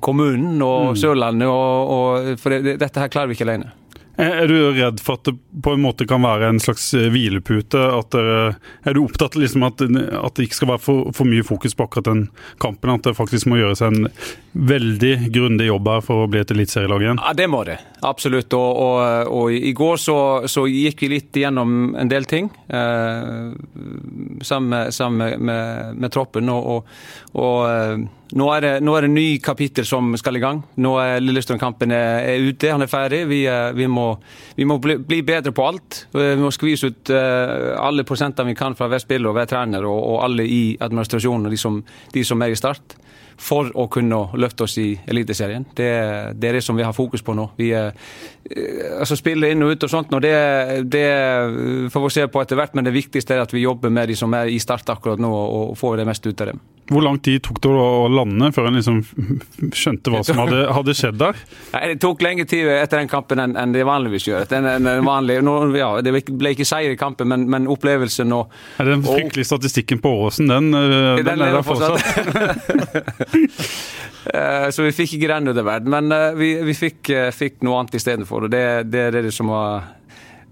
kommunen 0.00 0.62
og 0.64 0.94
Sørlandet. 0.96 1.50
Og, 1.52 1.90
og, 1.96 2.30
for 2.40 2.54
det, 2.56 2.78
dette 2.80 3.02
her 3.02 3.12
klarer 3.12 3.30
vi 3.30 3.36
ikke 3.38 3.46
alene. 3.48 3.74
Er 4.16 4.48
du 4.48 4.54
redd 4.72 5.02
for 5.04 5.18
at 5.18 5.28
det 5.28 5.34
på 5.62 5.74
en 5.76 5.82
måte 5.84 6.06
kan 6.08 6.22
være 6.24 6.48
en 6.48 6.60
slags 6.62 6.88
eh, 6.96 7.10
hvilepute? 7.12 7.82
Dere, 8.14 8.54
er 8.88 8.96
du 8.96 9.02
opptatt 9.02 9.36
av 9.36 9.42
liksom 9.42 9.66
at, 9.68 9.84
at 9.84 10.38
det 10.38 10.46
ikke 10.46 10.56
skal 10.56 10.70
være 10.70 10.80
for, 10.80 11.10
for 11.16 11.28
mye 11.28 11.44
fokus 11.44 11.76
på 11.76 11.84
akkurat 11.84 12.08
den 12.08 12.22
kampen? 12.62 12.94
At 12.94 13.04
det 13.04 13.12
faktisk 13.18 13.50
må 13.52 13.60
gjøres 13.60 13.84
en 13.84 14.08
veldig 14.56 15.28
grundig 15.32 15.66
jobb 15.66 15.88
her 15.90 16.02
for 16.04 16.24
å 16.24 16.28
bli 16.30 16.40
et 16.40 16.50
eliteserielag 16.54 17.02
igjen? 17.04 17.20
Ja, 17.20 17.32
det 17.36 17.46
må 17.52 17.62
det. 17.68 17.76
Absolutt. 18.06 18.54
Og, 18.56 18.80
og, 18.80 19.30
og 19.32 19.52
i 19.52 19.72
går 19.76 20.00
så, 20.00 20.18
så, 20.48 20.66
gikk 20.70 21.04
vi 21.04 21.10
litt 21.12 21.36
gjennom 21.36 21.94
en 21.98 22.10
del 22.10 22.26
ting 22.28 22.48
eh, 22.68 23.52
sammen, 24.46 24.92
sammen 24.94 25.44
med, 25.44 25.96
med, 25.96 26.12
troppen. 26.14 26.48
Og, 26.52 26.88
og, 27.36 27.58
eh, 27.68 27.94
nå, 28.32 28.48
er 28.56 28.64
det, 28.64 28.72
nå 28.86 28.96
er 28.96 29.06
det 29.06 29.12
ny 29.12 29.26
kapittel 29.44 29.88
som 29.88 30.14
skal 30.18 30.40
i 30.40 30.44
gang. 30.44 30.62
Nå 30.80 30.96
er 31.02 31.24
Lillestrøm-kampen 31.24 31.92
er, 31.94 32.24
er 32.32 32.48
ute, 32.48 32.72
han 32.72 32.84
er 32.86 32.92
ferdig. 32.92 33.24
Vi, 33.30 33.42
eh, 33.50 33.70
vi 33.76 33.88
må, 33.92 34.08
vi 34.56 34.68
må 34.68 34.80
bli, 34.82 34.98
bli, 35.02 35.22
bedre 35.26 35.52
på 35.56 35.66
alt. 35.68 36.06
Vi 36.16 36.34
må 36.40 36.52
skvise 36.54 36.92
ut 36.92 37.12
eh, 37.12 37.72
alle 37.76 38.06
prosentene 38.08 38.54
vi 38.54 38.58
kan 38.58 38.78
fra 38.78 38.88
hver 38.92 39.04
spiller 39.04 39.32
og 39.32 39.38
hver 39.38 39.50
trener, 39.52 39.84
og, 39.88 40.22
alle 40.26 40.46
i 40.48 40.62
administrasjonen 40.80 41.50
og 41.50 41.52
de 41.52 41.60
som, 41.60 41.82
de 42.14 42.24
som 42.24 42.40
er 42.42 42.54
i 42.54 42.56
Start 42.56 42.96
for 43.36 43.68
å 43.76 43.86
kunne 43.92 44.22
løfte 44.46 44.66
oss 44.66 44.78
i 44.80 44.88
Eliteserien. 45.10 45.66
Det, 45.76 45.90
det, 46.38 46.48
er 46.48 46.58
det 46.58 46.64
som 46.64 46.78
vi 46.78 46.86
har 46.86 46.96
fokus 46.96 47.24
på 47.26 47.34
nå. 47.36 47.50
Vi 47.58 47.72
eh, 47.76 47.90
altså 49.00 49.18
spiller 49.18 49.52
inn 49.52 49.66
og 49.66 49.74
ut 49.74 49.86
og 49.86 49.92
sånt, 49.92 50.14
og 50.16 50.24
det, 50.24 50.34
det 50.88 51.06
får 51.92 52.06
vi 52.06 52.14
se 52.16 52.26
på 52.30 52.42
etter 52.42 52.62
hvert, 52.62 52.78
men 52.78 52.88
det 52.88 52.94
viktigste 52.96 53.36
er 53.36 53.44
at 53.44 53.54
vi 53.54 53.66
jobber 53.66 53.92
med 53.92 54.08
de 54.12 54.18
som 54.18 54.34
er 54.38 54.52
i 54.52 54.62
Start 54.62 54.88
akkurat 54.94 55.20
nå, 55.22 55.30
og 55.30 55.76
får 55.78 56.00
det 56.00 56.08
meste 56.08 56.32
ut 56.32 56.46
av 56.46 56.54
dem. 56.54 56.64
Hvor 56.86 57.02
lang 57.02 57.18
tid 57.18 57.42
tok 57.42 57.58
det 57.64 57.70
å 57.70 58.06
lande 58.12 58.52
før 58.54 58.68
en 58.68 58.76
liksom 58.78 59.00
skjønte 59.74 60.10
hva 60.12 60.20
som 60.26 60.38
hadde, 60.38 60.60
hadde 60.76 60.94
skjedd 60.94 61.16
der? 61.18 61.34
Det 61.86 61.98
tok 62.02 62.22
lengre 62.22 62.46
tid 62.48 62.68
etter 62.70 63.00
den 63.00 63.10
kampen 63.10 63.40
enn, 63.42 63.56
en 63.58 63.72
det 63.74 63.84
vanligvis 63.86 64.26
gjør. 64.28 64.46
En, 64.54 64.66
en 64.68 65.06
vanlig, 65.06 65.40
no, 65.44 65.54
ja, 65.76 65.88
det 66.04 66.12
ble 66.14 66.52
ikke 66.54 66.68
seier 66.68 66.94
i 66.94 67.00
kampen, 67.00 67.28
men, 67.30 67.46
men 67.50 67.66
opplevelsen 67.70 68.32
og 68.36 68.52
Er 68.82 68.90
Den 68.90 69.04
fryktelige 69.06 69.48
statistikken 69.48 70.02
på 70.02 70.12
Åråsen, 70.20 70.50
den, 70.50 70.70
den, 70.72 71.24
den 71.26 71.46
er 71.46 71.58
der 71.58 71.66
fortsatt? 71.66 72.06
Så 74.74 74.82
vi 74.82 74.90
fikk 74.90 75.12
ikke 75.18 75.28
den 75.30 75.54
verden, 75.54 75.90
Men 75.92 76.10
vi, 76.38 76.48
vi 76.66 76.74
fikk, 76.74 77.10
fikk, 77.34 77.60
noe 77.66 77.80
annet 77.80 77.94
istedenfor, 78.00 78.48
det, 78.50 78.64
det 78.90 79.00
er 79.08 79.12
det 79.22 79.34
som 79.34 79.46
var 79.52 79.68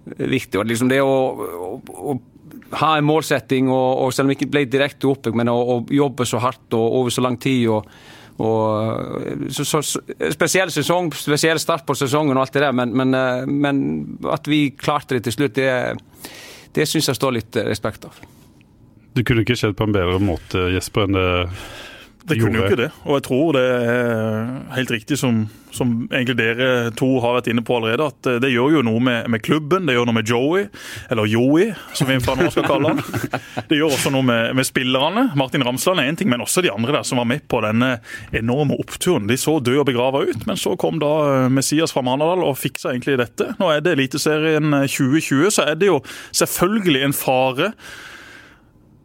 viktig. 0.04 0.62
Liksom 0.68 0.88
det 0.92 1.00
å, 1.02 1.10
å, 1.10 1.80
å 2.12 2.14
ha 2.72 2.96
en 2.98 3.06
målsetting, 3.06 3.68
og, 3.70 4.04
og 4.04 4.12
selv 4.14 4.26
om 4.26 4.32
det 4.32 4.38
ikke 4.38 4.52
ble 4.54 4.64
direkte 4.70 5.08
opp, 5.10 5.30
men 5.36 5.50
å, 5.52 5.56
å, 5.56 5.78
jobbe 5.92 6.26
så 6.26 6.40
hardt 6.42 6.76
og 6.76 6.98
over 7.00 7.14
så 7.14 7.24
lang 7.24 7.38
tid. 7.40 7.68
og, 7.68 7.88
og 8.44 9.50
så, 9.54 9.66
så, 9.68 9.82
Spesiell 10.34 10.72
sesong, 10.74 11.12
spesiell 11.14 11.60
start 11.62 11.86
på 11.86 11.96
sesongen 11.98 12.36
og 12.36 12.46
alt 12.46 12.56
det 12.56 12.64
der, 12.64 12.74
men, 12.74 12.94
men, 12.96 13.14
men 13.48 13.82
at 14.32 14.48
vi 14.50 14.66
klarte 14.78 15.18
det 15.18 15.28
til 15.28 15.38
slutt, 15.38 15.60
det, 15.60 16.32
det 16.74 16.88
syns 16.90 17.12
jeg 17.12 17.20
står 17.20 17.36
litt 17.38 17.60
respekt 17.68 18.08
av. 18.08 18.22
Det 19.14 19.22
kunne 19.22 19.44
ikke 19.44 19.54
skjedd 19.58 19.76
på 19.78 19.86
en 19.86 19.94
bedre 19.94 20.18
måte, 20.18 20.68
Jesper, 20.74 21.06
enn 21.06 21.14
det 21.14 21.28
det 22.24 22.38
kunne 22.40 22.56
jo 22.56 22.64
ikke 22.64 22.78
det, 22.78 22.88
og 23.04 23.18
jeg 23.18 23.24
tror 23.26 23.56
det 23.56 23.62
er 23.68 24.46
helt 24.72 24.92
riktig 24.94 25.18
som, 25.20 25.42
som 25.74 25.90
egentlig 26.06 26.36
dere 26.38 26.68
to 26.96 27.08
har 27.20 27.36
vært 27.36 27.50
inne 27.52 27.64
på 27.66 27.76
allerede, 27.76 28.06
at 28.08 28.28
det 28.40 28.48
gjør 28.48 28.78
jo 28.78 28.84
noe 28.86 29.02
med, 29.04 29.28
med 29.28 29.42
klubben, 29.44 29.84
det 29.84 29.96
gjør 29.96 30.08
noe 30.08 30.16
med 30.16 30.30
Joey, 30.32 30.64
eller 31.12 31.28
Joey, 31.28 31.74
som 31.92 32.08
vi 32.08 32.16
fra 32.24 32.36
nå 32.38 32.48
skal 32.54 32.64
kalle 32.68 32.94
han. 32.94 33.02
Det 33.68 33.76
gjør 33.78 33.94
også 33.94 34.10
noe 34.12 34.24
med, 34.26 34.54
med 34.56 34.66
spillerne. 34.66 35.26
Martin 35.38 35.64
Ramsland 35.64 36.00
er 36.00 36.08
én 36.10 36.18
ting, 36.18 36.28
men 36.32 36.42
også 36.44 36.62
de 36.64 36.72
andre 36.72 36.96
der 36.98 37.06
som 37.06 37.20
var 37.20 37.28
med 37.28 37.44
på 37.50 37.60
denne 37.64 37.94
enorme 38.36 38.76
oppturen. 38.80 39.28
De 39.28 39.36
så 39.40 39.56
død 39.64 39.82
og 39.82 39.88
begrava 39.88 40.24
ut, 40.24 40.44
men 40.48 40.60
så 40.60 40.74
kom 40.80 41.00
da 41.02 41.12
Messias 41.52 41.94
fra 41.94 42.04
Manadal 42.04 42.44
og 42.44 42.58
fiksa 42.60 42.92
egentlig 42.92 43.18
dette. 43.20 43.52
Nå 43.60 43.70
er 43.72 43.84
det 43.84 43.96
Eliteserien 43.98 44.72
2020, 44.84 45.48
så 45.54 45.68
er 45.68 45.80
det 45.80 45.92
jo 45.92 46.00
selvfølgelig 46.32 47.06
en 47.08 47.16
fare 47.16 47.72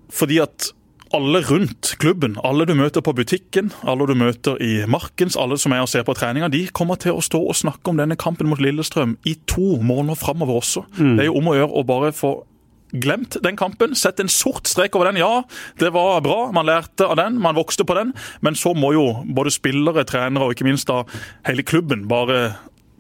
fordi 0.10 0.40
at 0.42 0.72
alle 1.16 1.42
rundt 1.42 1.96
klubben, 2.02 2.38
alle 2.46 2.68
du 2.70 2.76
møter 2.78 3.04
på 3.06 3.14
butikken, 3.18 3.72
alle 3.88 4.06
du 4.10 4.14
møter 4.18 4.60
i 4.62 4.86
Markens, 4.90 5.38
alle 5.40 5.58
som 5.58 5.74
er 5.74 5.84
og 5.84 5.90
ser 5.90 6.06
på 6.08 6.16
treninga, 6.18 6.52
de 6.54 6.68
kommer 6.76 7.00
til 7.02 7.18
å 7.18 7.24
stå 7.26 7.42
og 7.50 7.58
snakke 7.58 7.92
om 7.92 7.98
denne 8.00 8.18
kampen 8.20 8.50
mot 8.50 8.62
Lillestrøm 8.62 9.18
i 9.30 9.36
to 9.50 9.80
måneder 9.82 10.20
framover 10.20 10.62
også. 10.62 10.86
Mm. 11.00 11.16
Det 11.18 11.26
er 11.26 11.30
jo 11.32 11.40
om 11.42 11.50
å 11.50 11.58
gjøre 11.58 11.82
å 11.82 11.88
bare 11.90 12.14
få 12.16 12.34
glemt 12.90 13.38
den 13.44 13.58
kampen, 13.58 13.94
sett 13.98 14.20
en 14.22 14.32
sort 14.32 14.70
strek 14.70 14.96
over 14.98 15.10
den. 15.10 15.20
Ja, 15.22 15.44
det 15.82 15.92
var 15.94 16.22
bra, 16.26 16.50
man 16.56 16.66
lærte 16.70 17.06
av 17.06 17.20
den, 17.20 17.38
man 17.42 17.58
vokste 17.58 17.86
på 17.86 17.98
den, 17.98 18.16
men 18.46 18.58
så 18.58 18.74
må 18.78 18.94
jo 18.96 19.06
både 19.26 19.54
spillere, 19.54 20.06
trenere 20.10 20.48
og 20.48 20.56
ikke 20.56 20.68
minst 20.68 20.90
da 20.90 21.04
hele 21.48 21.66
klubben 21.66 22.08
bare 22.10 22.56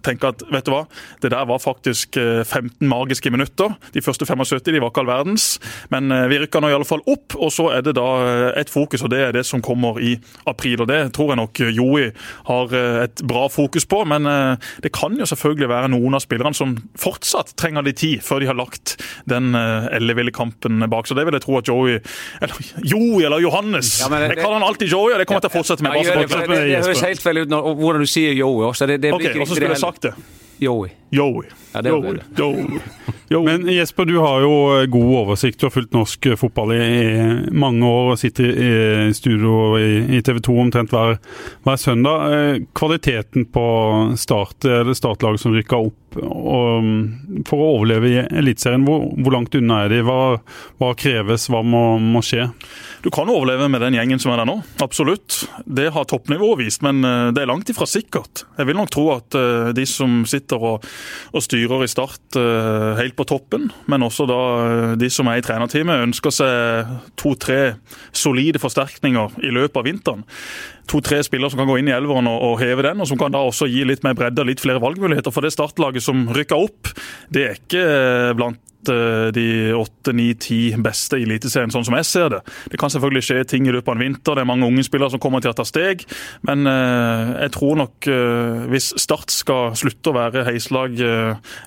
tenke 0.05 0.31
at 0.31 0.43
vet 0.51 0.67
du 0.67 0.73
hva, 0.73 0.83
det 1.23 1.31
der 1.33 1.47
var 1.49 1.61
faktisk 1.61 2.17
15 2.17 2.85
magiske 2.87 3.31
minutter. 3.33 3.75
De 3.95 4.03
første 4.03 4.25
75 4.27 4.63
de 4.69 4.81
var 4.81 4.91
ikke 4.91 5.03
all 5.03 5.11
verdens. 5.11 5.47
Men 5.93 6.11
vi 6.31 6.39
rykker 6.41 6.63
nå 6.63 6.71
i 6.71 6.75
alle 6.77 6.87
fall 6.87 7.03
opp, 7.09 7.35
og 7.37 7.51
så 7.53 7.69
er 7.75 7.85
det 7.85 7.95
da 7.97 8.07
et 8.59 8.71
fokus, 8.71 9.03
og 9.05 9.11
det 9.13 9.21
er 9.23 9.35
det 9.35 9.45
som 9.47 9.63
kommer 9.65 9.99
i 10.01 10.15
april. 10.49 10.83
og 10.83 10.89
Det 10.91 10.99
tror 11.15 11.33
jeg 11.33 11.41
nok 11.41 11.61
Joey 11.75 12.09
har 12.49 12.75
et 13.05 13.23
bra 13.27 13.47
fokus 13.51 13.87
på. 13.89 14.03
Men 14.09 14.27
det 14.83 14.93
kan 14.95 15.17
jo 15.19 15.27
selvfølgelig 15.29 15.69
være 15.71 15.91
noen 15.95 16.17
av 16.17 16.23
spillerne 16.23 16.57
som 16.57 16.75
fortsatt 16.99 17.55
trenger 17.59 17.85
litt 17.85 17.99
tid 18.01 18.23
før 18.25 18.43
de 18.43 18.49
har 18.49 18.57
lagt 18.57 18.97
den 19.29 19.53
elleville 19.55 20.33
kampen 20.35 20.83
bak. 20.89 21.07
Så 21.07 21.17
det 21.17 21.25
vil 21.27 21.37
jeg 21.37 21.45
tro 21.45 21.59
at 21.59 21.69
Joey, 21.69 21.99
eller 22.41 22.55
Joey 22.91 23.25
eller 23.25 23.43
Johannes 23.43 23.99
ja, 24.01 24.09
det, 24.11 24.21
Jeg 24.33 24.41
kaller 24.41 24.59
han 24.59 24.67
alltid 24.67 24.91
Joey, 24.91 25.13
og 25.13 25.21
det 25.21 25.27
kommer 25.29 25.41
jeg 25.41 25.47
til 25.47 25.53
å 25.53 25.57
fortsette 25.59 25.85
med. 25.85 25.97
Ja, 25.99 26.15
det, 26.19 26.27
det, 26.31 26.59
det, 26.69 26.81
høres 26.85 27.03
helt 27.05 27.23
feil 27.23 27.41
ut 27.43 27.51
når, 27.51 27.69
hvordan 27.79 28.05
du 28.05 28.09
sier 28.09 28.35
Joey. 28.37 28.67
Også. 28.69 28.87
Det, 28.89 28.99
det 29.03 29.13
okay, 29.15 29.33
og 29.35 29.47
så 29.49 29.57
skulle 29.57 29.73
jeg 29.75 29.81
sagt 29.89 30.01
det. 30.10 30.13
Joey. 30.60 30.89
Joey. 31.10 31.48
Ja, 31.74 31.81
det 31.81 31.89
Joey. 31.89 32.17
Joey. 32.36 32.65
Joey. 33.29 33.46
Men 33.46 33.74
Jesper, 33.74 34.05
du 34.05 34.17
har 34.17 34.41
jo 34.41 34.86
god 34.88 35.15
oversikt. 35.17 35.60
Du 35.60 35.65
har 35.65 35.72
fulgt 35.72 35.93
norsk 35.93 36.27
fotball 36.38 36.74
i 36.75 37.51
mange 37.51 37.88
år 37.88 38.12
og 38.12 38.19
sitter 38.19 38.50
i 38.50 39.13
studio 39.15 39.77
i 39.79 40.19
TV 40.25 40.41
2 40.43 40.58
omtrent 40.65 40.91
hver, 40.91 41.15
hver 41.63 41.79
søndag. 41.79 42.25
Eh, 42.34 42.60
kvaliteten 42.75 43.48
på 43.53 43.65
start, 44.19 44.65
eller 44.65 44.98
startlaget 44.98 45.46
som 45.46 45.55
rykker 45.55 45.88
opp 45.88 46.19
og, 46.19 46.91
for 47.48 47.62
å 47.62 47.72
overleve 47.77 48.10
i 48.12 48.19
Eliteserien, 48.41 48.84
hvor, 48.88 49.08
hvor, 49.15 49.36
langt 49.38 49.55
unna 49.55 49.84
er 49.86 49.93
de? 49.93 50.03
Hva, 50.03 50.19
hva 50.81 50.93
kreves, 51.00 51.48
hva 51.53 51.63
må, 51.63 51.84
må 52.01 52.24
skje? 52.25 52.50
Du 53.01 53.09
kan 53.09 53.29
overleve 53.31 53.69
med 53.71 53.79
den 53.79 53.95
gjengen 53.95 54.19
som 54.19 54.33
er 54.33 54.41
der 54.41 54.47
nå, 54.49 54.57
absolutt. 54.83 55.45
Det 55.63 55.87
har 55.95 56.07
toppnivået 56.09 56.65
vist, 56.65 56.83
men 56.83 56.99
eh, 57.07 57.29
det 57.35 57.43
er 57.43 57.51
langt 57.51 57.69
ifra 57.71 57.87
sikkert. 57.87 58.43
Jeg 58.57 58.67
vil 58.67 58.75
nok 58.75 58.91
tro 58.91 59.05
at 59.13 59.37
eh, 59.39 59.69
de 59.75 59.85
som 59.87 60.25
sitter 60.27 60.59
og, 60.59 60.87
og 61.31 61.45
styrer 61.45 61.85
i 61.85 61.89
Start 61.91 62.39
eh, 62.39 62.99
helt 62.99 63.15
på 63.15 63.27
toppen, 63.29 63.69
men 63.87 64.03
også 64.03 64.27
da 64.27 64.41
de 64.99 65.09
som 65.13 65.31
er 65.31 65.39
i 65.39 65.45
trenerteamet, 65.45 66.03
ønsker 66.09 66.35
seg 66.41 66.91
to-tre 67.19 67.61
solide 68.11 68.59
forsterkninger 68.59 69.39
i 69.47 69.53
løpet 69.55 69.79
av 69.79 69.87
vinteren 69.87 70.27
to-tre 70.89 71.22
spillere 71.25 71.53
som 71.53 71.62
kan 71.62 71.69
gå 71.69 71.79
inn 71.79 71.91
i 71.91 71.96
elveren 71.96 72.29
og, 72.31 72.39
og, 72.46 72.55
heve 72.63 72.86
den, 72.86 73.01
og 73.01 73.10
som 73.10 73.19
kan 73.19 73.34
da 73.34 73.43
også 73.46 73.69
gi 73.69 73.86
litt 73.88 74.05
mer 74.05 74.17
bredde 74.17 74.43
og 74.43 74.50
litt 74.50 74.63
flere 74.63 74.81
valgmuligheter. 74.84 75.34
For 75.34 75.46
det 75.46 75.53
startlaget 75.55 76.05
som 76.05 76.27
rykker 76.36 76.67
opp, 76.69 76.93
det 77.34 77.46
er 77.46 77.62
ikke 77.62 77.86
blant 78.39 78.65
Eh, 78.88 79.27
de 79.36 79.74
åtte, 79.75 80.13
ni, 80.15 80.29
ti 80.39 80.72
beste 80.79 81.17
i 81.19 81.25
Eliteserien, 81.27 81.72
sånn 81.74 81.84
som 81.84 81.98
jeg 81.98 82.08
ser 82.08 82.29
det. 82.31 82.39
Det 82.72 82.79
kan 82.79 82.91
selvfølgelig 82.91 83.25
skje 83.27 83.39
ting 83.51 83.67
i 83.67 83.74
løpet 83.75 83.91
av 83.91 83.98
en 83.98 84.03
vinter, 84.05 84.38
det 84.38 84.43
er 84.46 84.48
mange 84.48 84.67
unge 84.69 84.86
spillere 84.88 85.12
som 85.12 85.19
kommer 85.19 85.43
til 85.43 85.51
å 85.51 85.58
ta 85.58 85.65
steg. 85.67 86.05
Men 86.48 86.63
eh, 86.69 87.34
jeg 87.43 87.53
tror 87.58 87.79
nok 87.81 88.08
eh, 88.08 88.63
hvis 88.72 88.93
Start 89.00 89.34
skal 89.34 89.75
slutte 89.79 90.12
å 90.12 90.15
være 90.15 90.46
heislag 90.48 90.96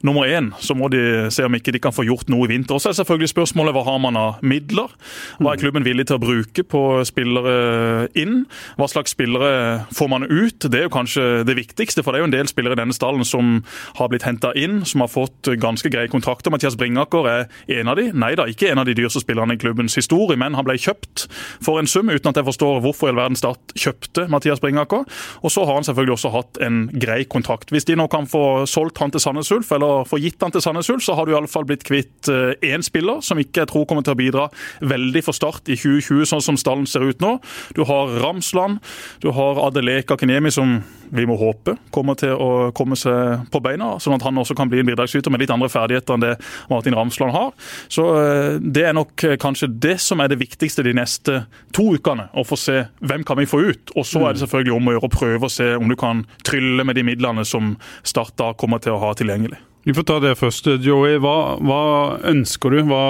nummer 0.05 0.29
én, 0.29 0.51
så 0.61 0.75
må 0.77 0.89
de 0.93 1.29
se 1.33 1.45
om 1.45 1.55
ikke 1.57 1.73
de 1.75 1.81
kan 1.83 1.95
få 1.95 2.05
gjort 2.07 2.31
noe 2.33 2.47
i 2.47 2.53
vinter. 2.55 2.77
Og 2.77 2.83
så 2.83 2.91
er 2.91 2.99
selvfølgelig 2.99 3.31
spørsmålet 3.33 3.77
hva 3.77 3.85
har 3.87 4.01
man 4.03 4.19
av 4.19 4.43
midler? 4.45 4.93
Hva 5.39 5.53
er 5.53 5.61
klubben 5.61 5.87
villig 5.87 6.09
til 6.09 6.19
å 6.19 6.23
bruke 6.23 6.65
på 6.65 6.83
spillere 7.09 8.09
inn? 8.19 8.43
Hva 8.81 8.89
slags 8.91 9.12
spillere 9.13 9.85
får 9.95 10.09
man 10.11 10.27
ut? 10.27 10.65
Det 10.67 10.81
er 10.81 10.87
jo 10.89 10.95
kanskje 10.95 11.27
det 11.47 11.57
viktigste, 11.59 12.03
for 12.03 12.13
det 12.13 12.21
er 12.21 12.25
jo 12.25 12.31
en 12.31 12.35
del 12.35 12.51
spillere 12.51 12.77
i 12.77 12.81
denne 12.81 12.97
stallen 12.97 13.27
som 13.29 13.59
har 13.99 14.11
blitt 14.13 14.27
henta 14.27 14.53
inn, 14.59 14.83
som 14.89 15.05
har 15.05 15.13
fått 15.13 15.53
ganske 15.63 15.93
greie 15.93 16.11
kontrakter. 16.13 16.53
Mathias 16.53 16.77
Bringaker 16.81 17.29
er 17.29 17.79
en 17.79 17.93
av 17.93 17.99
de. 18.01 18.09
Nei 18.17 18.33
da, 18.39 18.49
ikke 18.51 18.71
en 18.73 18.83
av 18.83 18.89
de 18.89 18.97
dyreste 18.99 19.23
spillerne 19.23 19.57
i 19.57 19.61
klubbens 19.61 19.97
historie, 19.99 20.39
men 20.41 20.57
han 20.59 20.67
ble 20.67 20.79
kjøpt 20.81 21.27
for 21.63 21.81
en 21.81 21.91
sum, 21.91 22.11
uten 22.11 22.33
at 22.33 22.41
jeg 22.41 22.49
forstår 22.49 22.83
hvorfor 22.85 23.11
i 23.11 23.15
all 23.15 23.21
verden 23.21 23.39
Start 23.43 23.75
kjøpte 23.79 24.27
Mathias 24.33 24.61
Bringaker. 24.63 25.07
Og 25.43 25.53
så 25.53 25.65
har 25.67 25.79
han 25.79 25.87
selvfølgelig 25.87 26.17
også 26.17 26.33
hatt 26.35 26.61
en 26.65 26.85
grei 26.93 27.23
kontrakt. 27.29 27.73
Hvis 27.75 27.87
de 27.89 27.97
nå 27.99 28.07
kan 28.13 28.29
få 28.31 28.65
solgt 28.71 29.01
han 29.03 29.13
til 29.13 29.23
Sandnes 29.23 29.51
Ulf, 29.55 29.73
eller 29.75 30.07
få 30.09 30.21
gitt 30.23 30.43
han 30.43 30.55
til 30.55 30.65
Sandnes 30.65 30.91
Ulf, 30.93 31.05
så 31.05 31.17
har 31.19 31.27
du 31.27 31.35
iallfall 31.35 31.67
blitt 31.69 31.87
kvitt 31.89 32.31
én 32.33 32.79
eh, 32.79 32.87
spiller, 32.87 33.23
som 33.25 33.41
ikke 33.41 33.65
jeg 33.65 33.73
tror 33.73 33.87
kommer 33.89 34.07
til 34.07 34.15
å 34.17 34.21
bidra 34.21 34.49
veldig 34.81 35.25
for 35.27 35.37
Start 35.37 35.71
i 35.73 35.77
2020, 35.79 36.27
sånn 36.29 36.45
som 36.45 36.59
stallen 36.61 36.89
ser 36.89 37.05
ut 37.07 37.23
nå. 37.23 37.37
Du 37.77 37.85
har 37.89 38.15
Ramsland, 38.23 38.81
du 39.23 39.31
har 39.35 39.61
Adeleka 39.67 40.17
Keniemi, 40.21 40.51
som 40.51 40.81
vi 41.13 41.27
må 41.29 41.37
håpe 41.37 41.75
kommer 41.93 42.17
til 42.19 42.33
å 42.33 42.71
komme 42.77 42.97
seg 42.97 43.45
på 43.53 43.61
beina, 43.65 43.95
sånn 44.01 44.17
at 44.17 44.25
han 44.25 44.39
også 44.41 44.57
kan 44.57 44.71
bli 44.73 44.81
en 44.81 44.89
bidragsyter 44.89 45.33
med 45.33 45.43
litt 45.43 45.53
andre 45.53 45.69
ferdigheter 45.73 46.17
enn 46.17 46.25
det 46.25 46.33
Martin 46.71 46.97
Ramsland 46.97 47.35
har. 47.37 47.51
Så 47.93 48.07
eh, 48.21 48.61
Det 48.63 48.87
er 48.89 48.97
nok 48.97 49.25
eh, 49.29 49.37
kanskje 49.41 49.69
det 49.83 49.99
som 50.01 50.23
er 50.23 50.33
det 50.33 50.41
viktigste 50.41 50.85
de 50.87 50.95
neste 50.97 51.43
to 51.77 51.91
ukene. 51.97 52.31
Å 52.33 52.47
få 52.47 52.57
se 52.61 52.79
hvem 53.05 53.27
kan 53.29 53.41
vi 53.41 53.49
få 53.49 53.61
ut. 53.69 53.93
Og 53.97 54.07
så 54.09 54.23
er 54.23 54.33
det 54.33 54.41
mm. 54.41 54.45
selvfølgelig 54.47 54.77
om 54.77 54.89
å 54.89 54.97
gjøre 54.97 55.11
å 55.11 55.17
prøve 55.19 55.49
å 55.49 55.53
se 55.53 55.69
om 55.77 55.93
du 55.93 55.99
kan 56.01 56.25
trylle 56.49 56.87
med 56.89 56.97
de 56.97 57.07
midlene 57.07 57.45
som 57.49 57.77
Start 58.07 58.35
da 58.41 58.53
kommer 58.59 58.81
til 58.83 58.97
å 58.97 59.03
ha 59.03 59.13
tilgjengelig. 59.17 59.61
Vi 59.85 59.95
får 59.95 60.07
ta 60.07 60.19
det 60.23 60.37
først. 60.39 60.69
Joey, 60.85 61.19
hva, 61.23 61.59
hva 61.59 61.83
ønsker 62.31 62.73
du? 62.73 62.83
Hva 62.87 63.05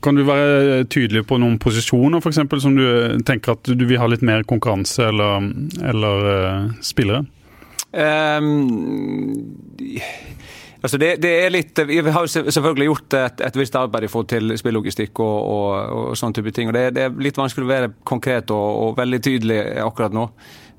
kan 0.00 0.16
du 0.16 0.24
være 0.24 0.84
tydelig 0.90 1.26
på 1.28 1.36
noen 1.40 1.58
posisjoner 1.60 2.22
for 2.22 2.32
eksempel, 2.32 2.60
som 2.62 2.76
du 2.76 2.84
tenker 3.26 3.56
at 3.56 3.68
du 3.68 3.84
vil 3.88 4.00
ha 4.00 4.08
litt 4.08 4.24
mer 4.24 4.46
konkurranse 4.48 5.04
eller, 5.10 5.48
eller 5.92 6.28
uh, 6.28 6.70
spillere? 6.84 7.24
Um, 7.92 8.48
altså 10.80 10.96
det, 10.96 11.10
det, 11.20 11.32
er 11.42 11.52
litt 11.52 11.76
Vi 11.84 11.98
har 12.00 12.30
selvfølgelig 12.32 12.86
gjort 12.88 13.16
et, 13.18 13.42
et 13.44 13.58
visst 13.60 13.76
arbeid 13.76 14.06
i 14.06 14.10
forhold 14.12 14.30
til 14.32 14.54
spillogistikk 14.56 15.20
og, 15.20 15.36
og, 15.52 15.68
og 15.98 16.16
sånne 16.16 16.38
type 16.40 16.54
ting. 16.56 16.72
og 16.72 16.76
det, 16.78 16.86
det, 16.96 17.04
er 17.04 17.20
litt 17.28 17.36
vanskelig 17.36 17.68
å 17.68 17.72
være 17.74 17.92
konkret 18.08 18.54
og, 18.54 18.68
og 18.86 18.96
veldig 19.02 19.20
tydelig 19.28 19.60
akkurat 19.84 20.16
nå. 20.16 20.24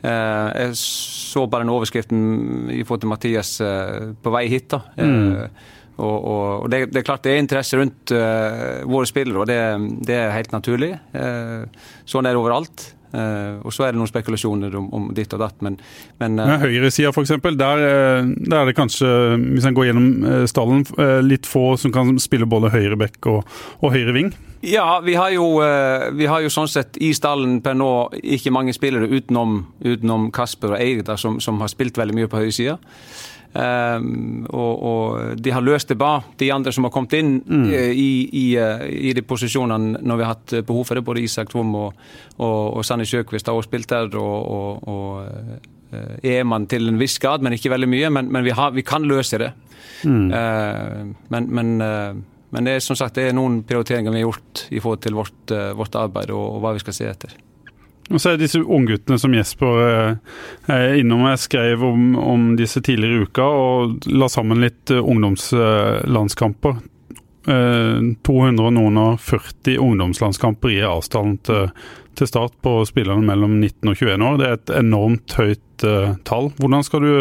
Uh, 0.04 0.50
jeg 0.58 0.74
så 0.82 1.46
bare 1.48 1.64
den 1.64 1.76
overskriften 1.76 2.26
i 2.74 2.82
forhold 2.82 3.06
til 3.06 3.14
Mathias 3.14 3.56
uh, 3.62 4.12
på 4.18 4.34
vei 4.34 4.48
hit. 4.52 4.74
da. 4.74 4.82
Mm. 4.98 5.48
Og, 6.02 6.18
og, 6.26 6.64
og 6.64 6.72
det, 6.74 6.88
det, 6.90 7.02
er 7.02 7.06
klart 7.06 7.26
det 7.26 7.36
er 7.36 7.44
interesse 7.44 7.78
rundt 7.78 8.14
uh, 8.16 8.82
våre 8.90 9.10
spillere, 9.10 9.44
og 9.44 9.50
det, 9.50 9.60
det, 10.08 10.18
er 10.18 10.36
helt 10.36 10.54
naturlig. 10.56 10.96
Uh, 11.14 11.66
sånn 12.10 12.26
er 12.26 12.34
det 12.34 12.42
overalt. 12.42 12.86
Uh, 13.14 13.60
og 13.62 13.70
så 13.70 13.86
er 13.86 13.94
det 13.94 14.00
noen 14.00 14.10
spekulasjoner 14.10 14.74
om, 14.80 14.88
om 14.98 15.04
ditt 15.14 15.36
og 15.38 15.44
datt, 15.44 15.60
men, 15.62 15.76
men 16.18 16.40
uh, 16.42 16.56
Høyresida 16.64 17.12
f.eks., 17.14 17.36
der, 17.44 17.84
der 18.26 18.56
er 18.58 18.72
det 18.72 18.74
kanskje, 18.74 19.10
hvis 19.52 19.68
en 19.70 19.78
går 19.78 19.92
gjennom 19.92 20.48
stallen, 20.50 20.82
litt 21.22 21.46
få 21.46 21.76
som 21.78 21.94
kan 21.94 22.18
spille 22.22 22.50
både 22.50 22.74
høyreback 22.74 23.30
og, 23.30 23.44
og 23.86 23.94
høyre 23.94 24.18
ving? 24.18 24.34
Ja, 24.66 24.98
vi 25.04 25.14
har, 25.20 25.30
jo, 25.36 25.60
vi 26.16 26.26
har 26.32 26.42
jo 26.42 26.50
sånn 26.50 26.72
sett 26.72 26.98
i 27.04 27.12
stallen 27.14 27.58
per 27.62 27.76
nå 27.76 27.92
ikke 28.16 28.54
mange 28.56 28.74
spillere 28.74 29.12
utenom, 29.12 29.60
utenom 29.84 30.30
Kasper 30.34 30.74
og 30.74 30.80
Eirik, 30.80 31.12
som, 31.20 31.38
som, 31.44 31.60
har 31.62 31.70
spilt 31.70 32.00
veldig 32.00 32.16
mye 32.18 32.32
på 32.32 32.40
høyresida. 32.40 32.80
Um, 33.54 34.48
og, 34.50 34.72
og, 34.82 35.34
de 35.38 35.52
har 35.54 35.62
løst 35.62 35.92
det 35.92 35.98
bra, 36.02 36.16
de 36.42 36.48
andre 36.50 36.72
som 36.74 36.88
har 36.88 36.94
kommet 36.94 37.14
inn 37.20 37.36
mm. 37.38 37.68
Eh, 37.70 37.92
i, 37.94 38.08
i, 38.34 38.46
eh, 38.58 38.82
i, 38.90 39.12
de 39.14 39.22
posisjonene 39.22 40.02
når 40.02 40.18
vi 40.18 40.26
har 40.26 40.34
hatt 40.34 40.56
behov 40.66 40.88
for 40.90 40.98
det. 40.98 41.06
Både 41.06 41.22
Isak 41.22 41.52
Tvom 41.54 41.76
og, 41.78 42.02
og, 42.40 42.80
og 42.80 42.88
Sanne 42.88 43.06
Sjøkvist 43.06 43.52
har 43.52 43.60
også 43.60 43.70
spilt 43.70 43.94
der. 43.94 44.18
Og, 44.18 44.90
og, 44.90 45.70
er 45.94 46.40
eh, 46.40 46.44
man 46.48 46.66
til 46.66 46.90
en 46.90 46.98
viss 46.98 47.20
grad, 47.22 47.46
men 47.46 47.54
ikke 47.54 47.72
veldig 47.74 47.90
mye. 47.94 48.10
Men, 48.18 48.32
men 48.34 48.46
vi, 48.46 48.56
har, 48.58 48.74
vi, 48.74 48.82
kan 48.82 49.06
løse 49.06 49.38
det. 49.42 49.54
Mm. 50.04 50.34
Uh, 50.34 51.14
men, 51.32 51.46
men, 51.54 51.74
uh, 51.80 52.18
men, 52.52 52.66
det 52.66 52.74
er 52.76 52.82
som 52.84 52.98
sagt 53.00 53.16
det 53.16 53.30
er 53.30 53.36
noen 53.38 53.62
prioriteringer 53.68 54.12
vi 54.12 54.20
har 54.20 54.26
gjort 54.26 54.66
i 54.74 54.82
forhold 54.84 55.04
til 55.06 55.16
vårt, 55.16 55.44
uh, 55.54 55.70
vårt 55.78 55.96
arbeid 55.96 56.34
og, 56.34 56.58
og 56.58 56.64
hva 56.64 56.74
vi 56.76 56.84
skal 56.84 56.98
se 56.98 57.08
etter. 57.08 57.38
Og 58.14 58.22
så 58.22 58.34
er 58.34 58.42
disse 58.42 58.62
ungguttene 58.62 59.18
som 59.20 59.34
Jesper 59.34 59.80
eh, 59.84 60.34
er 60.72 61.00
innom. 61.02 61.26
Jeg 61.32 61.42
skrev 61.48 61.84
om, 61.88 62.14
om, 62.20 62.48
disse 62.60 62.82
tidligere 62.86 63.24
i 63.24 63.28
uka 63.28 63.48
og 63.48 64.08
la 64.14 64.30
sammen 64.30 64.62
litt 64.62 64.94
eh, 64.94 65.02
ungdomslandskamper. 65.02 66.82
200 67.44 68.14
eh, 68.24 68.64
og 68.64 68.76
noen 68.78 69.00
og 69.02 69.18
40 69.20 69.80
ungdomslandskamper 69.84 70.76
i 70.76 70.84
avstanden 70.88 71.40
til, 71.44 71.72
til, 72.16 72.30
start 72.30 72.54
på 72.64 72.78
spillerne 72.88 73.26
mellom 73.26 73.58
19 73.58 73.90
og 73.90 73.98
21 73.98 74.28
år. 74.30 74.38
Det 74.40 74.48
er 74.48 74.60
et 74.60 74.76
enormt 74.80 75.36
høyt 75.40 75.88
uh, 75.88 76.14
tall. 76.24 76.54
Hvordan 76.62 76.86
skal 76.88 77.04
du 77.04 77.14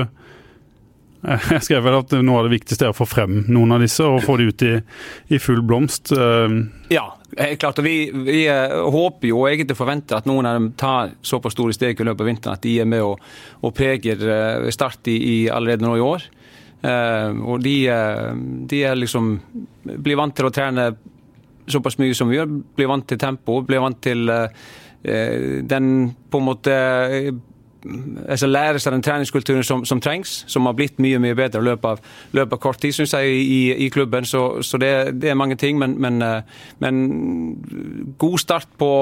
Jeg 1.55 1.63
skrev 1.63 1.85
vel 1.87 1.97
at 2.01 2.15
noe 2.19 2.41
av 2.41 2.49
det 2.49 2.57
viktigste 2.57 2.89
er 2.89 2.93
å 2.93 2.99
få 2.99 3.07
frem 3.07 3.45
noen 3.47 3.77
av 3.77 3.83
disse 3.83 4.03
og 4.03 4.25
få 4.27 4.41
de 4.41 4.49
ut 4.51 4.65
i, 4.67 4.73
i 5.31 5.39
full 5.39 5.61
blomst. 5.63 6.11
Ja, 6.91 7.05
Helt 7.15 7.22
klart, 7.33 7.79
og 7.81 7.87
vi, 7.87 7.97
vi 8.13 8.43
uh, 8.51 8.83
håper 8.93 9.31
jo 9.31 9.43
og 9.43 9.51
egentlig 9.51 9.77
forventer 9.79 10.19
at 10.19 10.29
noen 10.29 10.49
av 10.49 10.59
dem 10.59 10.69
tar 10.79 11.15
såpass 11.25 11.57
store 11.57 11.75
steg 11.77 12.01
i 12.01 12.07
løpet 12.07 12.25
av 12.25 12.29
vinteren 12.29 12.59
at 12.59 12.65
de 12.67 12.75
er 12.83 12.89
med 12.89 13.05
og, 13.07 13.23
og 13.65 13.75
preger 13.77 14.25
uh, 14.27 14.69
Start 14.73 15.09
i, 15.13 15.17
i, 15.17 15.37
allerede 15.53 15.87
nå 15.87 15.97
i 15.99 16.05
år. 16.05 16.29
Og 16.83 17.61
de, 17.63 17.75
de, 18.67 18.79
er 18.83 18.97
liksom 18.99 19.27
blir 20.03 20.17
vant 20.19 20.35
til 20.35 20.49
å 20.49 20.51
trene 20.51 20.89
såpass 21.71 21.95
mye 22.01 22.17
som 22.19 22.27
vi 22.27 22.41
gjør. 22.41 22.57
Blir 22.75 22.91
vant 22.91 23.07
til 23.07 23.21
tempo, 23.23 23.61
blir 23.63 23.79
vant 23.85 24.01
til 24.03 24.27
den 24.27 25.93
på 26.27 26.41
en 26.41 26.49
måte 26.49 26.75
altså 28.29 28.47
lære 28.47 28.81
seg 28.83 28.95
den 28.95 29.03
treningskulturen 29.03 29.65
som, 29.67 29.85
som, 29.89 30.01
trengs, 30.01 30.43
som 30.51 30.67
har 30.69 30.77
blitt 30.79 31.01
mye 31.03 31.19
mye 31.23 31.37
bedre 31.39 31.63
i 31.63 31.67
løpet 31.67 31.89
av, 31.89 32.13
løpet 32.37 32.57
av 32.57 32.61
kort 32.63 32.81
tid, 32.83 32.95
syns 32.95 33.15
jeg, 33.17 33.33
i, 33.43 33.63
i, 33.75 33.89
klubben. 33.93 34.27
Så, 34.29 34.63
så 34.63 34.79
det, 34.79 34.93
det, 35.23 35.33
er 35.33 35.39
mange 35.39 35.59
ting. 35.59 35.79
Men, 35.81 35.97
men, 36.03 36.23
eh, 36.23 36.43
men 36.83 38.15
god 38.23 38.39
start 38.43 38.71
på 38.79 38.93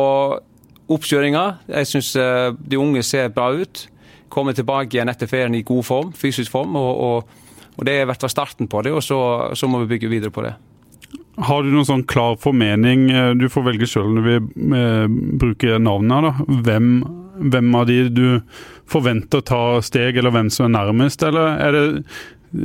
oppkjøringa. 0.90 1.44
Jeg 1.68 1.90
syns 1.92 2.14
eh, 2.16 2.49
de 2.56 2.80
unge 2.80 3.04
ser 3.06 3.32
bra 3.34 3.50
ut. 3.52 3.84
Kommer 4.32 4.56
tilbake 4.56 4.96
igjen 4.96 5.12
etter 5.12 5.30
ferien 5.30 5.58
i 5.58 5.66
god 5.66 5.84
form, 5.87 6.16
fysisk 6.16 6.52
form. 6.52 6.76
og, 6.80 6.90
og, 7.04 7.46
og 7.76 7.87
Det 7.87 8.00
hvert 8.06 8.26
fall 8.26 8.32
starten 8.32 8.68
på 8.68 8.82
det, 8.87 8.92
og 8.96 9.04
så, 9.04 9.20
så 9.54 9.68
må 9.68 9.84
vi 9.84 9.94
bygge 9.94 10.10
videre 10.10 10.34
på 10.34 10.44
det. 10.46 10.56
Har 11.40 11.62
du 11.64 11.70
noen 11.72 11.87
sånn 11.88 12.02
klar 12.04 12.34
formening, 12.37 13.06
du 13.38 13.46
får 13.49 13.64
velge 13.70 13.87
sjøl 13.88 14.10
når 14.12 14.26
vi 14.26 14.34
eh, 14.76 15.06
bruker 15.40 15.80
navnet 15.80 16.26
da. 16.26 16.32
Hvem, 16.66 16.90
hvem, 17.40 17.70
av 17.75 17.88
de 17.88 18.02
du 18.12 18.26
forventer 18.90 19.40
å 19.40 19.47
ta 19.47 19.62
steg, 19.85 20.18
eller 20.20 20.35
hvem 20.35 20.50
som 20.52 20.68
er 20.68 20.76
nærmest, 20.76 21.23
eller 21.26 21.56
er 21.56 21.76
det 21.76 21.85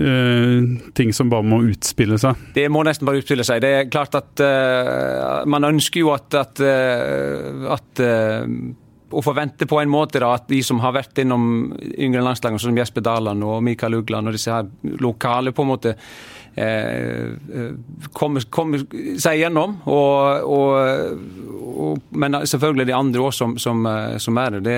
eh, 0.01 0.71
ting 0.97 1.13
som 1.15 1.31
bare 1.31 1.47
må 1.47 1.61
utspille 1.69 2.19
seg? 2.21 2.47
Det 2.55 2.67
må 2.73 2.83
nesten 2.87 3.07
bare 3.07 3.21
utspille 3.21 3.45
seg. 3.47 3.61
Det 3.63 3.73
er 3.81 3.91
klart 3.91 4.17
at 4.17 4.43
uh, 4.43 5.43
man 5.49 5.67
ønsker 5.69 6.03
jo 6.03 6.11
at, 6.15 6.33
at, 6.39 6.63
uh, 6.63 7.69
at 7.75 8.03
å 9.15 9.21
forvente 9.23 9.67
på 9.69 9.79
en 9.81 9.91
måte 9.91 10.21
da, 10.21 10.33
at 10.35 10.47
de 10.49 10.61
som 10.65 10.81
har 10.83 10.95
vært 10.95 11.21
innom 11.23 11.75
yngre 11.93 12.23
landslag, 12.25 12.57
som 12.61 12.77
Jesper 12.77 13.05
Daland 13.05 13.45
og 13.45 13.61
Mikael 13.65 13.99
Ugland 14.01 14.31
og 14.31 14.35
disse 14.35 14.53
her 14.53 14.97
lokale 15.03 15.53
på 15.55 15.65
en 15.65 15.71
måte 15.71 15.95
kommer, 18.15 18.45
kommer 18.49 18.85
seg 19.19 19.41
gjennom. 19.41 19.77
Og, 19.91 20.47
og, 20.47 21.19
og, 21.75 22.01
men 22.15 22.39
selvfølgelig 22.47 22.87
de 22.87 22.95
andre 22.95 23.25
òg 23.25 23.35
som, 23.35 23.57
som, 23.59 23.83
som, 24.21 24.39
er 24.39 24.59
det. 24.63 24.77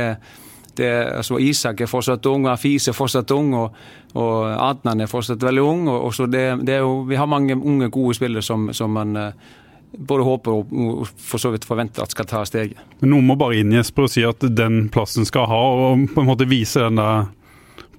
det 0.79 0.89
altså 1.19 1.37
Isak 1.41 1.81
er 1.81 1.91
fortsatt 1.91 2.25
ung, 2.31 2.47
Afis 2.49 2.89
er 2.89 2.97
fortsatt 2.97 3.31
ung, 3.35 3.53
og, 3.57 3.77
og 4.17 4.49
Adnan 4.55 5.05
er 5.05 5.11
fortsatt 5.11 5.43
veldig 5.45 5.63
ung. 5.63 5.87
og, 5.93 6.09
og 6.09 6.33
det, 6.33 6.47
det 6.65 6.81
jo, 6.81 7.03
Vi 7.09 7.15
har 7.15 7.29
mange 7.29 7.55
unge, 7.55 7.89
gode 7.89 8.17
spillere 8.17 8.41
som, 8.41 8.73
som 8.73 8.97
man 8.97 9.33
både 9.97 10.23
håper 10.23 10.51
og 10.51 11.07
for 11.17 11.41
så 11.41 11.51
vidt 11.53 11.65
forventer 11.65 12.03
at 12.03 12.13
skal 12.13 12.27
ta 12.29 12.43
steget. 12.45 12.79
Men 13.01 13.13
Noen 13.13 13.27
må 13.29 13.37
bare 13.39 13.61
inn 13.61 13.73
Jesper, 13.73 14.07
og 14.07 14.13
si 14.13 14.23
at 14.27 14.43
den 14.57 14.87
plassen 14.93 15.27
skal 15.27 15.47
ha, 15.49 15.63
og 15.87 16.07
på 16.13 16.23
en 16.23 16.29
måte 16.29 16.49
vise 16.49 16.83
den 16.83 16.99
der 16.99 17.27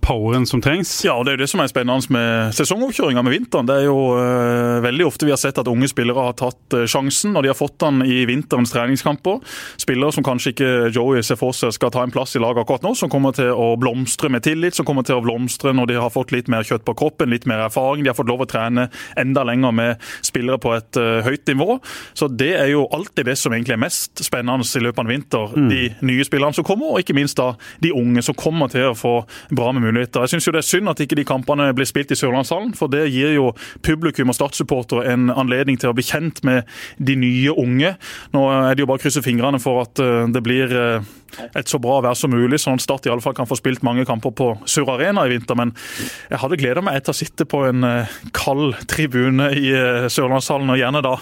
poweren 0.00 0.46
som 0.46 0.60
trengs. 0.62 0.90
Ja, 1.04 1.14
og 1.18 1.26
det 1.26 1.32
er 1.32 1.38
jo 1.38 1.42
det 1.44 1.50
som 1.52 1.62
er 1.62 1.70
spennende 1.70 2.12
med 2.14 2.54
sesongoppkjøringa 2.56 3.22
med 3.24 3.34
vinteren. 3.34 3.68
Det 3.68 3.76
er 3.80 3.86
jo 3.88 3.96
uh, 4.16 4.78
veldig 4.84 5.06
ofte 5.08 5.26
vi 5.28 5.32
har 5.34 5.40
sett 5.40 5.58
at 5.60 5.68
unge 5.70 5.88
spillere 5.90 6.24
har 6.28 6.36
tatt 6.38 6.76
uh, 6.76 6.84
sjansen, 6.88 7.36
og 7.36 7.44
de 7.44 7.50
har 7.52 7.58
fått 7.58 7.78
den 7.82 8.02
i 8.06 8.22
vinterens 8.28 8.72
treningskamper. 8.74 9.40
Spillere 9.80 10.14
som 10.14 10.26
kanskje 10.26 10.54
ikke 10.54 10.70
Joey 10.94 11.24
ser 11.26 11.40
for 11.40 11.56
seg 11.56 11.74
skal 11.76 11.92
ta 11.94 12.04
en 12.04 12.14
plass 12.14 12.36
i 12.38 12.42
laget 12.42 12.62
akkurat 12.64 12.86
nå, 12.86 12.94
som 12.98 13.12
kommer 13.12 13.36
til 13.36 13.50
å 13.52 13.72
blomstre 13.80 14.30
med 14.32 14.44
tillit, 14.46 14.76
som 14.78 14.88
kommer 14.88 15.06
til 15.06 15.18
å 15.18 15.24
blomstre 15.24 15.74
når 15.76 15.92
de 15.92 15.98
har 16.00 16.14
fått 16.14 16.34
litt 16.34 16.50
mer 16.52 16.66
kjøtt 16.66 16.86
på 16.86 16.96
kroppen, 16.98 17.32
litt 17.32 17.48
mer 17.48 17.66
erfaring. 17.66 18.04
De 18.04 18.12
har 18.12 18.18
fått 18.18 18.30
lov 18.30 18.44
å 18.44 18.48
trene 18.50 18.88
enda 19.18 19.44
lenger 19.48 19.74
med 19.74 20.08
spillere 20.24 20.60
på 20.62 20.74
et 20.76 21.00
uh, 21.00 21.20
høyt 21.26 21.46
nivå. 21.50 21.78
Så 22.18 22.30
det 22.30 22.54
er 22.60 22.72
jo 22.72 22.86
alltid 22.94 23.28
det 23.28 23.38
som 23.40 23.54
egentlig 23.54 23.76
er 23.76 23.84
mest 23.84 24.24
spennende 24.24 24.64
i 24.68 24.84
løpet 24.84 25.00
av 25.00 25.06
en 25.06 25.12
vinter. 25.12 25.56
Mm. 25.56 25.68
De 25.72 25.82
nye 26.08 26.26
spillerne 26.26 26.56
som 26.56 26.66
kommer, 26.66 26.92
og 26.92 27.02
ikke 27.02 27.16
minst 27.16 27.38
da 27.38 27.52
de 27.82 27.92
unge 27.96 28.22
som 28.24 28.36
kommer 28.38 28.70
til 28.72 28.90
å 28.90 28.96
få 28.98 29.14
bra 29.54 29.72
med 29.74 29.87
muligheter. 29.88 30.24
Jeg 30.24 30.36
syns 30.36 30.48
det 30.48 30.60
er 30.62 30.68
synd 30.68 30.92
at 30.92 31.02
ikke 31.04 31.18
de 31.18 31.26
kampene 31.28 31.70
blir 31.76 31.88
spilt 31.88 32.12
i 32.14 32.18
Sørlandshallen, 32.18 32.74
for 32.78 32.92
det 32.92 33.06
gir 33.12 33.34
jo 33.36 33.50
publikum 33.84 34.32
og 34.32 34.38
Start-supportere 34.38 35.08
en 35.12 35.32
anledning 35.32 35.80
til 35.80 35.90
å 35.90 35.96
bli 35.96 36.06
kjent 36.06 36.42
med 36.46 36.68
de 36.98 37.16
nye 37.18 37.54
unge. 37.56 37.94
Nå 38.36 38.44
er 38.52 38.76
det 38.76 38.84
jo 38.84 38.90
bare 38.90 39.00
å 39.00 39.04
krysse 39.04 39.24
fingrene 39.24 39.60
for 39.62 39.82
at 39.86 40.02
eh, 40.02 40.26
det 40.34 40.44
blir 40.44 40.74
eh, 40.74 41.14
et 41.56 41.70
så 41.70 41.80
bra 41.82 41.98
vær 42.04 42.16
som 42.18 42.32
mulig, 42.32 42.60
sånn 42.62 42.78
at 42.78 42.84
Start 42.84 43.08
i 43.08 43.12
alle 43.12 43.24
fall 43.24 43.36
kan 43.36 43.48
få 43.48 43.58
spilt 43.58 43.84
mange 43.86 44.06
kamper 44.08 44.32
på 44.36 44.50
Sur 44.68 44.88
Arena 44.94 45.26
i 45.26 45.32
vinter. 45.32 45.58
Men 45.58 45.74
jeg 46.30 46.40
hadde 46.42 46.60
gleda 46.60 46.84
meg 46.84 47.02
til 47.04 47.14
å 47.14 47.18
sitte 47.18 47.48
på 47.48 47.64
en 47.68 47.84
eh, 47.86 48.16
kald 48.36 48.78
tribune 48.90 49.50
i 49.56 49.72
Sørlandshallen, 50.08 50.72
og 50.72 50.80
gjerne 50.80 51.04
da 51.04 51.16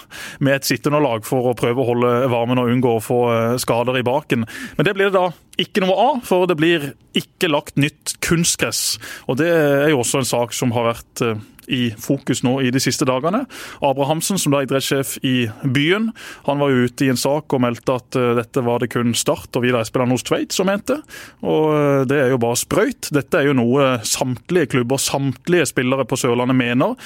med 0.45 0.59
et 0.59 0.69
sittende 0.69 1.01
lag 1.03 1.27
for 1.27 1.51
å 1.51 1.57
prøve 1.59 1.83
å 1.83 1.89
holde 1.91 2.13
varmen 2.33 2.63
og 2.63 2.71
unngå 2.73 2.97
å 2.97 3.03
få 3.03 3.21
skader 3.63 3.99
i 3.99 4.07
baken. 4.07 4.47
Men 4.79 4.89
det 4.89 4.95
blir 4.97 5.11
det 5.11 5.19
da 5.19 5.31
ikke 5.61 5.83
noe 5.85 5.97
av, 5.97 6.23
for 6.29 6.47
det 6.49 6.59
blir 6.59 6.91
ikke 7.17 7.51
lagt 7.51 7.79
nytt 7.81 8.17
kunstgress. 8.25 8.99
Og 9.27 9.39
Det 9.41 9.49
er 9.49 9.91
jo 9.93 10.03
også 10.03 10.21
en 10.23 10.29
sak 10.29 10.57
som 10.57 10.75
har 10.77 10.91
vært 10.93 11.25
eh, 11.69 11.77
i 11.77 11.83
fokus 11.99 12.43
nå 12.47 12.59
i 12.65 12.71
de 12.75 12.81
siste 12.83 13.07
dagene. 13.09 13.45
Abrahamsen, 13.85 14.39
som 14.41 14.55
da 14.55 14.61
er 14.61 14.69
idrettssjef 14.69 15.17
i 15.27 15.49
byen, 15.63 16.11
han 16.47 16.63
var 16.63 16.73
jo 16.73 16.87
ute 16.87 17.07
i 17.07 17.11
en 17.13 17.21
sak 17.21 17.53
og 17.53 17.63
meldte 17.65 17.99
at 17.99 18.19
eh, 18.19 18.33
dette 18.41 18.65
var 18.67 18.83
det 18.83 18.91
kun 18.95 19.15
Start 19.17 19.57
og 19.57 19.67
Vidar 19.67 19.87
hos 19.87 20.27
Tveit 20.27 20.55
som 20.55 20.71
mente. 20.71 20.99
Og 21.43 21.75
eh, 21.75 22.05
det 22.11 22.21
er 22.23 22.33
jo 22.35 22.41
bare 22.43 22.61
sprøyt. 22.61 23.11
Dette 23.15 23.41
er 23.41 23.51
jo 23.51 23.57
noe 23.59 23.97
samtlige 24.07 24.73
klubber, 24.77 25.01
samtlige 25.03 25.69
spillere 25.73 26.07
på 26.09 26.19
Sørlandet 26.21 26.59
mener. 26.59 26.97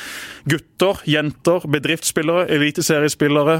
Gutter, 0.50 1.02
jenter, 1.08 1.64
bedriftsspillere, 1.70 2.46
eliteseriespillere, 2.54 3.58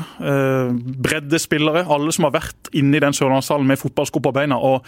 breddespillere. 1.04 1.84
Alle 1.92 2.14
som 2.14 2.26
har 2.26 2.36
vært 2.38 2.70
inne 2.76 2.98
i 2.98 3.02
den 3.02 3.16
Sørlandshallen 3.16 3.68
med 3.68 3.80
fotballsko 3.80 4.22
på 4.24 4.34
beina. 4.36 4.58
og 4.58 4.86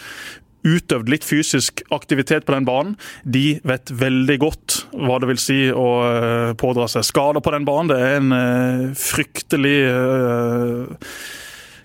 utøvd 0.63 1.11
litt 1.11 1.27
fysisk 1.27 1.83
aktivitet 1.95 2.47
på 2.47 2.55
den 2.55 2.67
banen, 2.69 2.97
de 3.25 3.59
vet 3.67 3.93
veldig 4.03 4.39
godt 4.43 4.79
hva 4.93 5.19
det 5.23 5.31
vil 5.33 5.43
si 5.43 5.61
å 5.71 5.89
eh, 6.07 6.51
pådra 6.59 6.89
seg 6.91 7.07
skader 7.09 7.45
på 7.45 7.55
den 7.55 7.67
banen. 7.69 7.93
Det 7.93 8.01
er 8.01 8.19
en 8.21 8.37
eh, 8.37 8.85
fryktelig 8.99 9.79
uh, 9.91 11.09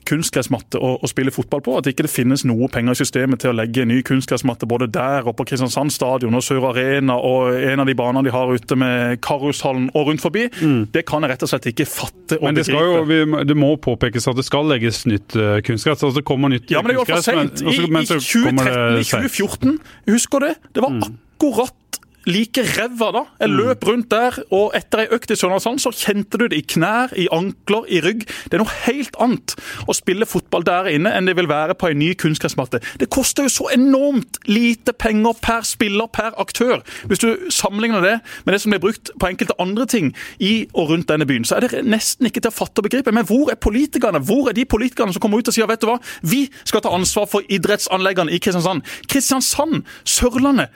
kunstgressmatte 0.07 0.79
å, 0.79 0.93
å, 1.03 1.09
spille 1.09 1.33
fotball 1.33 1.63
på. 1.65 1.75
At 1.79 1.89
ikke 1.91 2.05
det 2.05 2.11
finnes 2.13 2.45
noe 2.47 2.69
penger 2.71 2.95
i 2.95 2.99
systemet 3.01 3.43
til 3.43 3.51
å 3.51 3.57
legge 3.57 3.85
ny 3.87 3.99
kunstgressmatte 4.07 4.69
både 4.69 4.89
der 4.93 5.27
og 5.27 5.35
på 5.39 5.47
Kristiansand 5.51 5.93
stadion 5.93 6.37
og 6.37 6.45
Sør 6.45 6.69
Arena 6.71 7.17
og 7.19 7.57
en 7.57 7.83
av 7.83 7.89
de 7.89 7.95
banene 7.97 8.25
de 8.27 8.33
har 8.33 8.51
ute 8.53 8.79
med 8.79 9.19
Karushallen 9.25 9.89
og 9.93 10.11
rundt 10.11 10.23
forbi. 10.23 10.47
Mm. 10.61 10.87
Det 10.93 11.05
kan 11.09 11.25
jeg 11.25 11.33
rett 11.33 11.47
og 11.47 11.51
slett 11.51 11.69
ikke 11.73 11.87
fatte 11.89 12.39
og 12.39 12.47
men 12.47 12.59
det 12.59 12.67
begripe. 12.67 12.85
Jo, 12.87 13.05
vi, 13.09 13.43
det 13.51 13.57
må 13.59 13.73
påpekes 13.83 14.29
at 14.31 14.39
det 14.39 14.47
skal 14.47 14.69
legges 14.71 15.03
nytt 15.09 15.37
uh, 15.39 15.57
kunstgress. 15.65 16.03
Altså 16.03 16.21
det 16.21 16.27
kommer 16.27 16.53
nytt 16.53 16.71
ja, 16.71 16.83
men 16.83 16.93
det 16.93 17.01
går 17.01 17.11
for 17.11 17.25
sent. 17.25 17.63
I, 17.63 17.75
i 17.75 18.05
2013, 18.07 19.01
i 19.01 19.07
2014, 19.07 19.77
husker 20.13 20.47
det? 20.47 20.53
Det 20.75 20.83
var 20.83 20.95
mm. 20.95 21.03
akkurat 21.07 22.01
like 22.27 22.63
ræva 22.75 23.11
da. 23.15 23.23
Jeg 23.39 23.51
mm. 23.51 23.57
løp 23.57 23.85
rundt 23.87 24.09
der, 24.11 24.37
og 24.53 24.75
etter 24.77 25.03
ei 25.03 25.09
økt 25.15 25.31
i 25.31 25.37
Sørlandshallen 25.39 25.81
så 25.81 25.93
kjente 25.95 26.39
du 26.39 26.47
det 26.47 26.59
i 26.59 26.65
knær, 26.75 27.13
i 27.15 27.27
ankler, 27.33 27.87
i 27.87 28.01
rygg. 28.03 28.25
Det 28.47 28.57
er 28.57 28.63
noe 28.63 28.75
helt 28.85 29.15
annet 29.23 29.55
å 29.87 29.95
spille 29.95 30.27
fotball 30.29 30.65
der 30.67 30.89
inne 30.91 31.13
enn 31.15 31.29
det 31.29 31.37
vil 31.39 31.49
være 31.49 31.77
på 31.79 31.91
en 31.91 32.01
ny 32.01 32.11
kunstgressmatte. 32.19 32.81
Det 32.99 33.09
koster 33.13 33.47
jo 33.47 33.53
så 33.53 33.69
enormt 33.75 34.41
lite 34.49 34.93
penger 34.97 35.39
per 35.43 35.63
spiller, 35.67 36.09
per 36.11 36.35
aktør. 36.41 36.83
Hvis 37.07 37.23
du 37.23 37.29
sammenligner 37.53 38.03
det 38.03 38.15
med 38.45 38.53
det 38.53 38.61
som 38.63 38.75
blir 38.75 38.83
brukt 38.83 39.13
på 39.19 39.31
enkelte 39.31 39.57
andre 39.63 39.87
ting 39.89 40.11
i 40.43 40.67
og 40.73 40.91
rundt 40.91 41.09
denne 41.11 41.27
byen, 41.29 41.47
så 41.47 41.57
er 41.57 41.67
det 41.67 41.85
nesten 41.87 42.27
ikke 42.29 42.43
til 42.43 42.51
å 42.51 42.57
fatte 42.57 42.83
og 42.83 42.89
begripe. 42.89 43.13
Men 43.15 43.27
hvor 43.27 43.51
er 43.53 43.59
politikerne? 43.59 44.21
Hvor 44.23 44.51
er 44.51 44.57
de 44.57 44.67
politikerne 44.67 45.15
som 45.15 45.23
kommer 45.23 45.41
ut 45.41 45.49
og 45.49 45.55
sier 45.55 45.69
vet 45.69 45.83
du 45.83 45.89
hva, 45.89 45.97
vi 46.27 46.45
skal 46.67 46.83
ta 46.83 46.91
ansvar 46.95 47.29
for 47.31 47.45
idrettsanleggene 47.47 48.33
i 48.35 48.41
Kristiansand. 48.43 48.83
Kristiansand, 49.07 49.83
Sørlandet. 50.07 50.75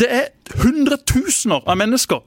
Det 0.00 0.10
er 0.10 0.30
hundretusener 0.62 1.62
av 1.66 1.78
mennesker 1.80 2.24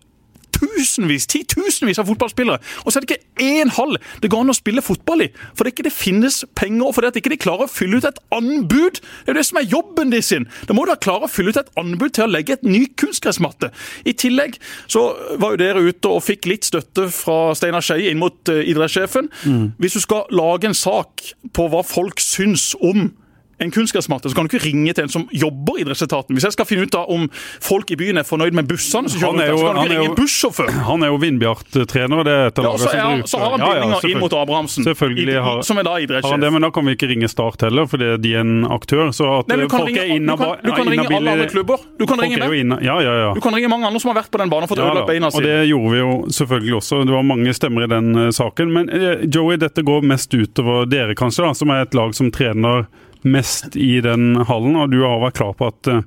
tusenvis, 0.58 1.28
titusenvis 1.30 2.00
av 2.02 2.08
fotballspillere. 2.10 2.62
Og 2.84 2.92
så 2.92 3.00
er 3.00 3.06
det 3.06 3.18
ikke 3.18 3.46
én 3.46 3.72
hall 3.78 3.98
det 4.22 4.32
går 4.32 4.44
an 4.44 4.54
å 4.54 4.58
spille 4.58 4.84
fotball 4.86 5.26
i. 5.28 5.30
For 5.54 5.66
det 5.66 5.76
ikke 5.76 5.88
det 5.88 5.96
finnes 5.96 6.42
penger, 6.58 6.88
og 6.88 6.96
fordi 6.98 7.12
at 7.12 7.20
ikke 7.20 7.34
de 7.34 7.40
klarer 7.42 7.68
å 7.68 7.72
fylle 7.72 8.00
ut 8.00 8.08
et 8.08 8.20
anbud. 8.34 9.02
Det 9.02 9.32
er 9.32 9.34
jo 9.34 9.38
det 9.40 9.46
som 9.50 9.62
er 9.62 9.70
jobben 9.70 10.14
de 10.14 10.22
sin. 10.26 10.48
Da 10.70 10.78
må 10.78 10.88
du 10.88 10.94
klare 11.04 11.28
å 11.28 11.32
fylle 11.32 11.54
ut 11.54 11.62
et 11.62 11.72
anbud 11.80 12.16
til 12.16 12.28
å 12.28 12.32
legge 12.32 12.58
et 12.58 12.66
ny 12.68 12.86
kunstgressmatte. 13.00 13.72
I 14.08 14.16
tillegg 14.18 14.58
så 14.90 15.10
var 15.42 15.56
jo 15.56 15.62
dere 15.62 15.86
ute 15.86 16.12
og 16.12 16.26
fikk 16.26 16.50
litt 16.50 16.68
støtte 16.68 17.10
fra 17.14 17.54
Steinar 17.58 17.86
Skeie 17.86 18.12
inn 18.12 18.22
mot 18.22 18.38
uh, 18.52 18.62
idrettssjefen. 18.64 19.32
Mm. 19.46 19.64
Hvis 19.82 20.00
du 20.00 20.04
skal 20.04 20.28
lage 20.34 20.70
en 20.70 20.78
sak 20.78 21.34
på 21.54 21.70
hva 21.72 21.84
folk 21.86 22.22
syns 22.24 22.72
om 22.82 23.12
en 23.60 23.72
kunnskapsmatte, 23.74 24.30
så 24.30 24.36
kan 24.38 24.46
du 24.46 24.54
ikke 24.54 24.66
ringe 24.68 24.94
til 24.94 25.08
en 25.08 25.12
som 25.12 25.26
jobber 25.34 25.80
i 25.80 25.84
idrettsetaten. 25.86 26.36
Hvis 26.38 26.46
jeg 26.46 26.56
skal 26.58 26.68
finne 26.70 26.86
ut 26.86 26.94
da 26.94 27.04
om 27.10 27.26
folk 27.64 27.90
i 27.94 27.98
byen 28.00 28.22
er 28.22 28.28
fornøyd 28.28 28.58
med 28.58 28.70
bussene, 28.70 29.10
så, 29.10 29.18
jo, 29.18 29.32
så 29.32 29.34
kan 29.34 29.40
du 29.40 29.82
ikke 29.82 29.94
ringe 29.96 30.12
en 30.12 30.18
bussjåfør. 30.18 30.72
Han 30.92 31.06
er 31.06 31.12
jo 31.14 31.20
Vindbjart-trener, 31.22 32.24
det 32.28 32.36
er 32.36 32.52
et 32.52 32.62
ja, 32.62 32.74
som 32.78 32.92
er, 32.94 33.24
så 33.28 33.42
har 33.42 33.56
han 33.56 33.64
bindinger 33.64 33.96
ja, 33.96 34.02
ja, 34.04 34.12
inn 34.12 34.22
mot 34.22 34.34
Abrahamsen, 34.38 34.86
selvfølgelig 34.86 35.42
har, 35.44 35.62
som 35.66 35.80
er 35.82 35.88
da 35.88 35.96
idrettssjef. 36.04 36.46
Men 36.54 36.68
da 36.68 36.72
kan 36.74 36.86
vi 36.88 36.96
ikke 36.98 37.10
ringe 37.12 37.30
Start 37.32 37.66
heller, 37.66 37.88
fordi 37.90 38.14
de 38.24 38.34
er 38.38 38.46
en 38.46 38.68
aktør. 38.72 39.10
Så 39.16 39.28
at 39.40 39.50
Nei, 39.52 39.66
folk 39.68 39.90
ringe, 39.90 40.06
er 40.06 40.14
innabil 40.16 40.54
Du 40.64 40.70
kan, 40.70 40.70
du 40.70 40.72
kan 40.78 40.92
ringe 40.94 41.18
alle 41.18 41.34
andre 41.36 41.50
klubber. 41.52 41.84
Du 42.00 42.06
kan 42.10 42.22
ringe 42.22 42.40
meg. 42.40 42.86
Ja, 42.86 42.96
ja, 43.04 43.16
ja. 43.24 43.34
Du 43.36 43.42
kan 43.44 43.56
ringe 43.58 43.70
mange 43.72 43.90
andre 43.90 44.02
som 44.02 44.14
har 44.14 44.22
vært 44.22 44.32
på 44.34 44.42
den 44.42 44.54
banen 44.54 44.68
og 44.68 44.72
fått 44.72 44.82
ja, 44.82 44.88
ødelagt 44.88 45.10
beina 45.12 45.32
sine. 45.34 45.42
Og 45.42 45.50
det 45.50 45.58
gjorde 45.70 45.92
vi 45.92 46.00
jo 46.00 46.14
selvfølgelig 46.38 46.78
også. 46.80 47.02
Det 47.10 47.16
var 47.18 47.28
mange 47.28 47.58
stemmer 47.58 47.88
i 47.88 47.90
den 47.92 48.14
uh, 48.16 48.30
saken. 48.34 48.72
Men 48.78 48.94
uh, 48.94 49.26
Joey, 49.26 49.60
dette 49.62 49.84
går 49.86 50.08
mest 50.08 50.34
utover 50.34 50.88
dere, 50.90 51.18
kanskje, 51.20 51.46
da, 51.46 51.54
som 51.58 51.74
er 51.74 51.86
et 51.86 51.98
lag 51.98 52.16
som 52.18 52.32
trener 52.34 52.88
mest 53.24 53.76
i 53.76 53.98
den 54.06 54.36
hallen, 54.50 54.78
og 54.78 54.92
du 54.94 55.02
har 55.04 55.22
vært 55.24 55.40
klar 55.40 55.54
på 55.58 55.70
at 55.72 55.92
eh, 55.92 56.06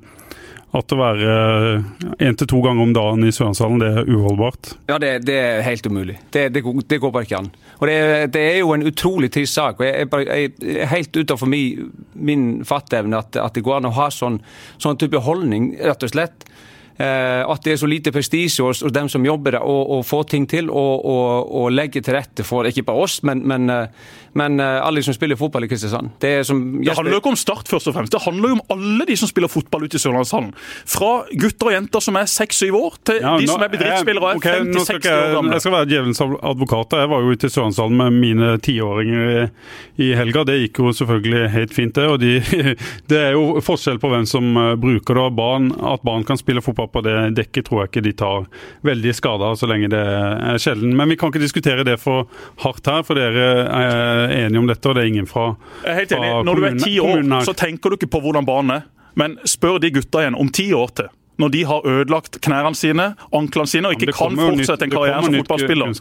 at 0.70 0.92
å 0.94 0.98
være 1.00 1.30
én 2.20 2.28
eh, 2.28 2.34
til 2.38 2.48
to 2.50 2.60
ganger 2.62 2.84
om 2.84 2.92
dagen 2.94 3.26
i 3.26 3.32
Sørlandshallen, 3.34 3.80
det 3.82 3.88
er 3.90 4.10
uholdbart? 4.10 4.74
Ja, 4.86 5.00
det, 5.02 5.10
det 5.26 5.38
er 5.40 5.64
helt 5.66 5.86
umulig. 5.90 6.14
Det, 6.30 6.44
det, 6.54 6.62
det, 6.62 7.00
går 7.02 7.14
bare 7.14 7.26
ikke 7.26 7.40
an. 7.40 7.50
Og 7.80 7.90
det, 7.90 8.42
er 8.44 8.60
jo 8.60 8.70
en 8.76 8.86
utrolig 8.86 9.32
trist 9.34 9.58
sak. 9.58 9.82
og 9.82 9.88
Jeg, 9.88 10.06
jeg, 10.06 10.52
jeg 10.62 10.76
er 10.84 10.92
helt 10.92 11.16
utenfor 11.16 11.50
min, 11.50 11.90
min 12.14 12.44
fatteevne 12.66 13.18
at, 13.18 13.34
at, 13.34 13.56
det 13.56 13.64
går 13.66 13.80
an 13.80 13.90
å 13.90 13.96
ha 13.98 14.06
sånn, 14.14 14.38
sånn 14.78 15.00
type 15.00 15.24
holdning, 15.26 15.72
rett 15.82 16.06
og 16.06 16.14
slett. 16.14 16.46
Eh, 17.00 17.42
at 17.48 17.64
det 17.64 17.72
er 17.72 17.78
så 17.80 17.88
lite 17.88 18.12
prestisje 18.12 18.64
hos, 18.64 18.82
hos 18.84 18.92
dem 18.92 19.08
som 19.08 19.24
jobber 19.24 19.56
der, 19.56 19.64
å 19.64 20.00
få 20.04 20.20
ting 20.28 20.44
til 20.50 20.68
og, 20.68 21.04
og, 21.08 21.48
og, 21.48 21.68
legge 21.72 22.02
til 22.04 22.12
rette 22.12 22.44
for 22.44 22.68
ikke 22.68 22.84
bare 22.84 23.06
oss, 23.06 23.20
men, 23.24 23.40
men, 23.48 23.70
eh, 23.72 24.10
men 24.36 24.60
alle 24.60 25.00
de 25.00 25.06
som 25.06 25.16
spiller 25.16 25.38
fotball 25.38 25.64
i 25.64 25.70
Kristiansand. 25.70 26.12
Det, 26.20 26.32
det, 26.44 26.94
handler 26.96 27.16
jo 27.16 27.20
ikke 27.22 27.32
om 27.32 27.38
Start, 27.40 27.70
først 27.70 27.88
og 27.88 27.96
fremst. 27.96 28.12
Det 28.12 28.20
handler 28.20 28.52
jo 28.52 28.58
om 28.58 28.74
alle 28.74 29.06
de 29.08 29.16
som 29.16 29.30
spiller 29.30 29.48
fotball 29.50 29.86
ute 29.86 29.96
i 29.96 30.02
Sørlandshallen. 30.02 30.50
Fra 30.92 31.10
gutter 31.40 31.70
og 31.70 31.74
jenter 31.74 32.04
som 32.04 32.18
er 32.20 32.28
seks-syv 32.30 32.76
år, 32.76 32.98
til 33.08 33.22
ja, 33.22 33.32
de 33.40 33.48
nå, 33.48 33.54
som 33.54 33.64
er 33.64 33.72
bedriftsspillere 33.72 34.26
og 34.26 34.30
er 34.34 34.42
okay, 34.42 34.66
50-60 34.68 35.08
år 35.14 35.34
gamle. 35.38 35.56
Jeg 35.56 35.64
skal 35.64 35.76
være 35.78 35.90
djevelens 35.94 36.22
advokat. 36.26 36.98
Jeg 37.00 37.12
var 37.14 37.24
jo 37.24 37.32
ute 37.32 37.48
i 37.48 37.54
Sørlandshallen 37.56 37.98
med 38.02 38.20
mine 38.26 38.52
tiåringer 38.66 39.32
i, 39.32 39.40
i 40.04 40.10
helga. 40.20 40.44
Det 40.50 40.58
gikk 40.60 40.82
jo 40.84 40.92
selvfølgelig 41.00 41.42
helt 41.56 41.74
fint, 41.74 41.96
det. 41.96 42.06
og 42.12 42.20
de, 42.20 42.36
Det 43.10 43.24
er 43.24 43.34
jo 43.38 43.64
forskjell 43.64 44.02
på 44.02 44.12
hvem 44.12 44.28
som 44.28 44.52
bruker 44.84 45.16
det. 45.16 45.26
Barn, 45.40 45.72
at 45.94 46.04
barn 46.04 46.28
kan 46.28 46.38
spille 46.38 46.62
fotball 46.64 46.89
på 46.92 47.02
det 47.06 47.16
dekket, 47.38 47.66
tror 47.68 47.82
jeg 47.82 47.92
ikke 47.92 48.04
de 48.08 48.14
tar 48.22 48.46
veldig 48.86 49.14
skade 49.16 49.50
av 49.50 49.58
så 49.60 49.68
lenge 49.70 49.90
det 49.92 50.00
er 50.00 50.60
sjelden. 50.62 50.94
Men 50.98 51.12
vi 51.12 51.18
kan 51.20 51.32
ikke 51.32 51.42
diskutere 51.42 51.86
det 51.86 51.98
for 52.02 52.30
hardt 52.64 52.90
her, 52.90 53.04
for 53.06 53.18
dere 53.18 53.48
er 53.66 54.34
enige 54.40 54.62
om 54.62 54.70
dette, 54.70 54.86
og 54.90 54.98
det 54.98 55.04
er 55.04 55.12
ingen 55.12 55.30
fra, 55.30 55.52
Jeg 55.84 55.92
er 55.92 56.00
helt 56.02 56.16
enig. 56.18 56.32
Når 56.48 56.60
du 56.60 56.68
er 56.68 56.82
ti 56.82 56.96
år, 57.02 57.24
så 57.46 57.56
tenker 57.56 57.90
du 57.90 58.00
ikke 58.00 58.10
på 58.16 58.22
hvordan 58.24 58.48
barnet 58.48 58.82
er. 58.82 58.88
Men 59.18 59.38
spør 59.48 59.80
de 59.82 59.90
gutta 59.90 60.22
igjen 60.22 60.38
om 60.38 60.48
ti 60.54 60.70
år 60.76 60.92
til 60.94 61.10
når 61.40 61.52
de 61.54 61.64
har 61.68 61.86
ødelagt 61.88 62.40
knærne 62.44 62.76
sine, 62.76 63.10
anklene 63.36 63.70
sine, 63.70 63.90
og 63.90 63.96
ikke 63.96 64.14
kan 64.16 64.36
fortsette 64.38 64.86
en 64.86 64.94
karriere 64.94 65.22
som 65.24 65.38
fotballspiller. 65.40 65.94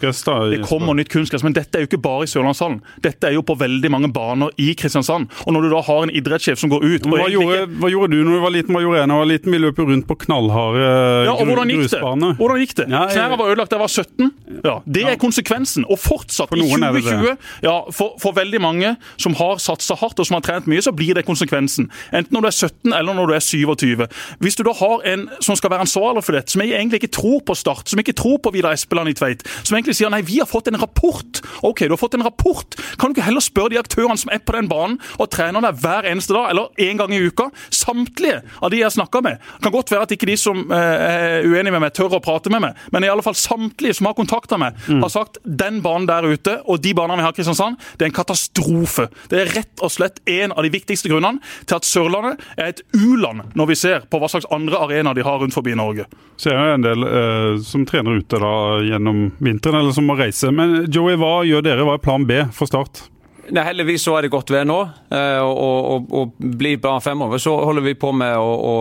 Det 0.54 0.62
kommer 0.67 0.97
nytt 0.97 1.12
kunstgress, 1.13 1.45
men 1.45 1.56
dette 1.56 1.78
er 1.78 1.86
jo 1.86 1.89
ikke 1.89 2.02
bare 2.04 2.28
i 2.28 2.32
Sørlandshallen. 2.32 2.80
Dette 3.04 3.30
er 3.30 3.38
jo 3.38 3.43
på 3.45 3.56
veldig 3.60 3.91
mange 3.93 4.12
baner 4.13 4.54
i 4.60 4.71
Kristiansand. 4.80 5.30
Og 5.45 5.56
når 5.56 5.67
du 5.67 5.73
da 5.73 5.82
har 5.86 6.06
en 6.06 6.13
idrettssjef 6.13 6.60
som 6.62 6.71
går 6.71 6.86
ut 6.86 7.08
hva 7.10 7.30
gjorde, 7.32 7.62
hva, 7.80 7.91
gjorde, 7.91 8.12
du 8.13 8.23
når 8.25 8.38
du 8.38 8.43
var 8.43 8.54
liten? 8.56 8.75
Hva 8.75 8.84
gjorde 8.84 8.99
jeg 8.99 9.10
da 9.10 9.15
jeg 9.15 9.23
var 9.23 9.32
liten? 9.32 9.54
Vi 9.56 9.62
løp 9.63 9.82
rundt 9.84 10.08
på 10.10 10.17
knallharde 10.25 10.88
ja, 11.28 11.34
og 11.34 11.49
hvordan 11.49 11.73
gikk. 11.73 11.86
Det? 11.93 12.02
Hvordan 12.39 12.63
gikk 12.63 12.75
det? 12.80 12.88
Ja, 12.91 13.04
Knærne 13.13 13.39
var 13.39 13.54
ødelagt 13.54 13.73
da 13.73 13.80
jeg 13.80 13.84
var 13.84 13.93
17. 13.93 14.32
Ja, 14.65 14.75
det 14.86 15.06
er 15.08 15.19
konsekvensen. 15.21 15.88
Og 15.89 15.99
fortsatt 16.02 16.54
i 16.58 16.62
2020, 16.63 17.38
ja, 17.65 17.75
for, 17.95 18.17
for, 18.21 18.36
veldig 18.39 18.62
mange 18.63 18.93
som 19.19 19.36
har 19.39 19.60
satsa 19.63 19.97
hardt 19.99 20.19
og 20.21 20.28
som 20.28 20.38
har 20.38 20.45
trent 20.45 20.69
mye, 20.69 20.84
så 20.84 20.93
blir 20.95 21.17
det 21.17 21.25
konsekvensen. 21.28 21.89
Enten 22.15 22.36
når 22.36 22.45
du 22.45 22.49
er 22.52 22.58
17 22.58 22.93
eller 22.93 23.17
når 23.17 23.32
du 23.32 23.36
er 23.38 23.45
27. 23.45 24.06
Hvis 24.43 24.60
du 24.60 24.63
da 24.67 24.75
har 24.80 25.06
en 25.13 25.28
som 25.39 25.58
skal 25.58 25.74
være 25.74 25.86
ansvarlig 25.86 26.24
for 26.26 26.38
dette, 26.38 26.54
som 26.54 26.63
jeg 26.63 26.76
egentlig 26.76 27.02
ikke 27.04 27.13
tror 27.20 27.42
på 27.46 27.56
Start, 27.58 27.89
som 27.92 28.02
ikke 28.02 28.15
tror 28.18 28.39
på 28.44 28.54
Vidar 28.56 28.76
Espeland 28.76 29.12
i 29.12 29.15
Tveit, 29.18 29.46
som 29.63 29.78
egentlig 29.78 29.98
sier 29.98 30.12
nei, 30.13 30.22
vi 30.26 30.39
har 30.42 30.50
fått 30.50 30.70
en 30.72 30.80
rapport. 30.82 31.42
OK, 31.68 31.86
du 31.86 31.96
har 31.96 32.02
fått 32.02 32.18
en 32.18 32.26
rapport. 32.26 32.78
Kan 33.00 33.10
du 33.10 33.18
ikke 33.18 33.28
heller 33.28 33.44
spørre 33.44 33.74
de 33.74 33.82
aktørene 33.82 34.18
som 34.20 34.32
er 34.34 34.42
på 34.44 34.56
den 34.56 34.70
banen 34.72 34.98
og 35.18 35.30
trener 35.34 35.63
deg 35.65 35.80
hver 35.84 36.08
eneste 36.10 36.36
dag, 36.36 36.50
eller 36.54 36.70
én 36.82 37.00
gang 37.00 37.13
i 37.15 37.22
uka? 37.24 37.50
Samtlige 37.74 38.42
av 38.60 38.72
de 38.72 38.82
jeg 38.82 38.88
har 38.88 38.96
snakka 38.96 39.22
med. 39.26 39.39
Det 39.39 39.68
kan 39.68 39.76
godt 39.76 39.94
være 39.94 40.08
at 40.08 40.15
ikke 40.15 40.30
de 40.30 40.38
som 40.39 40.62
eh, 40.76 41.06
er 41.10 41.48
uenige 41.48 41.76
med 41.76 41.84
meg, 41.86 41.94
tør 41.96 42.18
å 42.18 42.24
prate 42.24 42.52
med 42.54 42.63
meg, 42.63 42.80
men 42.94 43.06
i 43.06 43.12
alle 43.12 43.26
fall 43.26 43.38
samtlige 43.38 43.98
som 43.98 44.10
har 44.10 44.18
kontakta 44.18 44.60
meg, 44.62 44.78
mm. 44.88 45.04
har 45.04 45.13
sagt 45.13 45.39
den 45.44 45.82
banen 45.86 46.08
der 46.10 46.28
ute 46.30 46.60
og 46.65 46.82
de 46.84 46.94
banene 46.98 47.20
vi 47.20 47.28
har 47.28 47.36
i 47.36 47.39
Kristiansand, 47.39 47.80
det 47.98 48.08
er 48.08 48.12
en 48.12 48.18
katastrofe. 48.20 49.10
Det 49.32 49.42
er 49.42 49.54
rett 49.58 49.84
og 49.86 49.94
slett 49.94 50.22
en 50.30 50.56
av 50.56 50.65
de 50.65 50.74
viktigste 50.74 51.12
grunnene 51.12 51.44
til 51.65 51.80
at 51.80 51.88
Sørlandet 51.88 52.44
er 52.58 52.74
et 52.74 52.84
u-land 52.96 53.56
når 53.58 53.72
vi 53.72 53.78
ser 53.80 54.06
på 54.10 54.20
hva 54.22 54.30
slags 54.32 54.48
andre 54.54 54.80
arenaer 54.86 55.18
de 55.19 55.27
har 55.27 55.39
rundt 55.43 55.53
forbi 55.53 55.75
Norge. 55.75 56.08
Så 56.39 56.53
er 56.53 56.60
det 56.60 56.73
en 56.77 56.88
del 56.88 57.08
eh, 57.10 57.53
som 57.67 57.86
trener 57.88 58.21
ute 58.21 58.39
da 58.39 58.55
gjennom 58.88 59.25
vinteren, 59.38 59.82
eller 59.82 59.95
som 59.95 60.08
må 60.08 60.15
reise. 60.19 60.51
Men 60.55 60.86
Joey, 60.88 61.19
hva 61.19 61.41
gjør 61.47 61.65
dere? 61.65 61.88
Hva 61.88 61.99
er 61.99 62.05
plan 62.05 62.27
B 62.27 62.45
for 62.55 62.71
Start? 62.71 63.03
Nei, 63.49 63.63
heldigvis 63.65 64.03
så 64.05 64.13
er 64.17 64.25
det 64.25 64.29
godt 64.34 64.51
vær 64.53 64.65
nå, 64.67 64.77
eh, 65.15 65.39
og, 65.41 65.77
og, 65.89 66.12
og, 66.13 66.34
blir 66.60 66.77
bra 66.82 66.95
fremover. 67.01 67.41
Så 67.41 67.53
holder 67.65 67.86
vi 67.86 67.95
på 67.97 68.12
med 68.15 68.36
å, 68.38 68.49
å, 68.69 68.75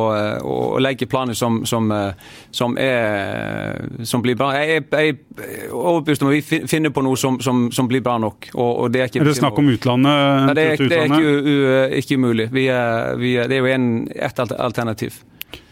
å 0.44 0.82
legge 0.82 1.08
planer 1.08 1.36
som, 1.38 1.62
som, 1.68 1.88
eh, 1.94 2.34
som, 2.54 2.76
er, 2.80 3.88
som, 4.06 4.22
blir 4.24 4.36
bra. 4.38 4.50
Jeg 4.58 4.84
er 4.84 5.72
overbevist 5.72 6.24
om 6.24 6.30
at 6.30 6.36
vi 6.36 6.60
finner 6.68 6.92
på 6.94 7.04
noe 7.06 7.16
som, 7.16 7.88
blir 7.88 8.04
bra 8.04 8.18
nok. 8.20 8.50
Og, 8.54 8.68
og 8.68 8.92
det 8.92 9.02
er, 9.02 9.10
ikke, 9.12 9.24
er 9.24 9.32
det 9.32 9.38
snakk 9.40 9.62
om 9.62 9.72
utlandet? 9.72 10.20
Nei, 10.50 10.58
det, 10.58 10.68
er, 10.74 10.84
det 10.84 11.00
er 11.00 11.16
ikke, 11.16 11.88
ikke 12.02 12.20
umulig. 12.20 12.50
Vi 12.52 12.68
er, 12.74 13.16
vi 13.20 13.34
er, 13.40 13.50
det 13.50 13.58
er 13.58 13.64
jo 13.64 13.74
en, 13.78 13.90
et 14.12 14.44
alternativ. 14.44 15.22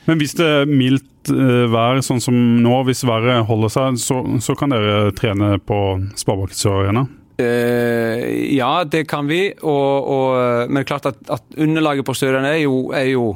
Men 0.07 0.21
hvis 0.23 0.37
det 0.39 0.47
er 0.47 0.71
mildt 0.71 1.31
eh, 1.35 1.67
vær, 1.73 2.01
sånn 2.07 2.23
som 2.23 2.37
nå, 2.63 2.81
hvis 2.87 3.05
været 3.07 3.47
holder 3.49 3.73
seg, 3.75 4.01
så, 4.03 4.21
så 4.43 4.57
kan 4.59 4.75
dere 4.75 5.13
trene 5.17 5.57
på 5.59 5.81
Sparebanken 6.19 6.59
Sør 6.59 6.83
Arena? 6.85 7.07
Uh, 7.37 8.23
ja, 8.55 8.81
det 8.89 9.03
kan 9.11 9.27
vi. 9.29 9.51
Og, 9.61 10.07
og, 10.09 10.71
men 10.73 10.87
klart 10.89 11.11
at, 11.11 11.19
at 11.29 11.59
underlaget 11.61 12.07
på 12.07 12.15
Sørlandet 12.17 12.55
er 12.55 12.63
jo, 12.63 12.79
er 12.97 13.11
jo 13.11 13.27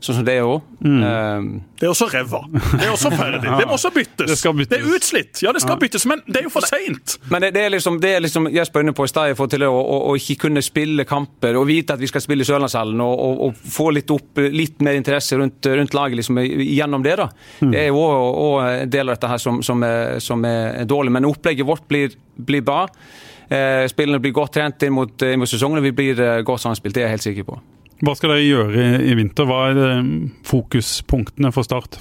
sånn 0.00 0.18
som 0.18 0.26
det 0.26 0.36
òg. 0.44 0.64
Mm. 0.84 1.00
Uh, 1.02 1.62
det 1.80 1.86
er 1.86 1.92
også 1.92 2.08
ræva. 2.12 2.40
Det 2.52 2.84
er 2.86 2.92
også 2.92 3.10
ferdig. 3.12 3.40
Det 3.44 3.66
må 3.68 3.76
også 3.76 3.90
byttes. 3.94 4.30
Det, 4.30 4.52
byttes. 4.58 4.70
det, 4.70 4.78
er 4.78 4.96
utslitt. 4.96 5.42
Ja, 5.44 5.52
det 5.52 5.62
skal 5.64 5.74
ja. 5.74 5.80
byttes, 5.82 6.06
men 6.08 6.22
det 6.26 6.40
er 6.40 6.46
jo 6.46 6.52
for 6.52 6.66
seint. 6.68 7.16
Men 7.32 7.44
det, 7.44 7.52
det, 7.56 7.64
er 7.66 7.74
liksom, 7.74 7.98
det 8.02 8.12
er 8.16 8.24
liksom 8.24 8.48
Jesper 8.52 8.84
inne 8.84 8.94
på 8.96 9.06
i 9.06 9.12
stad, 9.12 9.34
til 9.52 9.66
å, 9.66 9.72
å, 9.72 9.98
å, 10.10 10.16
ikke 10.18 10.46
kunne 10.46 10.64
spille 10.64 11.06
kamper 11.08 11.58
og 11.58 11.68
vite 11.68 11.96
at 11.96 12.02
vi 12.02 12.10
skal 12.10 12.24
spille 12.24 12.46
i 12.46 12.48
Sørlandshallen 12.48 13.02
og, 13.04 13.14
og, 13.26 13.44
og, 13.48 13.62
få 13.76 13.90
litt 13.96 14.10
opp 14.14 14.40
litt 14.52 14.82
mer 14.84 14.98
interesse 14.98 15.38
rundt, 15.38 15.66
rundt 15.66 15.96
laget 15.96 16.20
liksom, 16.22 16.40
gjennom 16.44 17.04
det. 17.04 17.16
da. 17.20 17.30
Mm. 17.60 17.70
Det 17.72 17.84
er 17.84 17.88
jo 17.90 18.02
òg 18.06 18.90
deler 18.92 19.12
av 19.12 19.16
dette 19.16 19.32
her 19.32 19.42
som, 19.42 19.62
som, 19.66 19.84
er, 19.86 20.18
som, 20.24 20.44
er, 20.48 20.84
dårlig. 20.88 21.14
Men 21.16 21.28
opplegget 21.28 21.68
vårt 21.68 21.88
blir, 21.90 22.16
blir 22.36 22.64
bra. 22.66 22.84
Eh, 23.48 23.84
spillerne 23.90 24.22
blir 24.22 24.34
godt 24.34 24.56
trent 24.56 24.82
inn 24.82 24.94
mot, 24.96 25.22
inn 25.22 25.38
mot 25.38 25.50
sesongen, 25.50 25.80
og 25.80 25.86
vi 25.86 25.94
blir 25.94 26.20
eh, 26.22 26.42
godt 26.46 26.64
samspilt. 26.64 26.96
Det 26.96 27.04
er 27.04 27.10
jeg 27.10 27.18
helt 27.18 27.28
sikker 27.28 27.50
på. 27.52 27.60
Hva 28.04 28.12
skal 28.16 28.34
dere 28.34 28.44
gjøre 28.44 28.88
i, 29.06 29.14
vinter? 29.16 29.48
Hva 29.48 29.62
er 29.70 29.80
eh, 29.86 30.10
fokuspunktene 30.44 31.52
for 31.54 31.66
Start? 31.66 32.00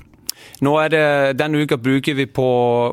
Nå 0.64 0.76
er 0.80 0.92
det, 0.92 1.06
Denne 1.40 1.64
uka 1.64 1.78
bruker 1.82 2.18
vi 2.18 2.28
på 2.32 2.48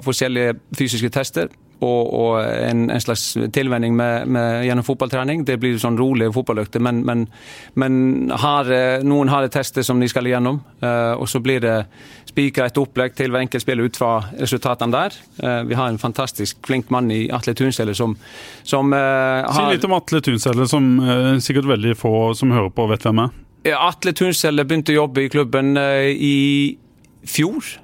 forskjellige 0.04 0.56
fysiske 0.78 1.10
tester 1.14 1.50
og, 1.82 2.12
og 2.14 2.38
en, 2.42 2.86
en, 2.90 3.00
slags 3.02 3.32
tilvenning 3.54 3.96
med, 3.96 4.28
med, 4.30 4.64
gjennom 4.66 4.86
fotballtrening. 4.86 5.44
Det 5.48 5.58
blir 5.60 5.78
sånn 5.80 5.98
rolig 5.98 6.30
fotballøkter, 6.34 6.82
men, 6.84 7.02
men, 7.06 7.26
men 7.78 8.32
har, 8.42 8.70
noen 9.06 9.32
har 9.32 9.48
tester 9.52 9.86
som 9.86 10.00
de 10.00 10.08
skal 10.10 10.28
igjennom. 10.28 10.60
Uh, 10.82 11.14
og 11.18 11.28
så 11.30 11.42
blir 11.42 11.62
det 11.64 11.76
spikra 12.28 12.68
et 12.70 12.78
opplegg 12.80 13.16
til 13.18 13.32
hver 13.32 13.44
enkelt 13.44 13.64
spiller 13.64 13.90
ut 13.90 13.98
fra 13.98 14.14
resultatene 14.38 14.94
der. 14.94 15.18
Uh, 15.42 15.60
vi 15.68 15.78
har 15.78 15.90
en 15.90 16.00
fantastisk 16.00 16.62
flink 16.66 16.92
mann 16.94 17.10
i 17.12 17.24
Atle 17.34 17.54
Tunselle 17.58 17.94
som, 17.98 18.16
som 18.62 18.94
har 18.94 19.52
Si 19.52 19.68
litt 19.74 19.88
om 19.88 19.96
Atle 19.96 20.22
Tunselle, 20.24 20.66
som 20.70 20.88
sikkert 21.42 21.68
veldig 21.70 21.96
få 21.98 22.32
som 22.38 22.54
hører 22.54 22.72
på, 22.74 22.86
vet 22.90 23.04
hvem 23.06 23.26
er. 23.26 23.36
Atle 23.76 24.14
Tunselle 24.18 24.64
begynte 24.66 24.94
å 24.94 25.02
jobbe 25.02 25.26
i 25.26 25.30
klubben 25.30 25.76
i 25.78 26.36
fjor 27.28 27.74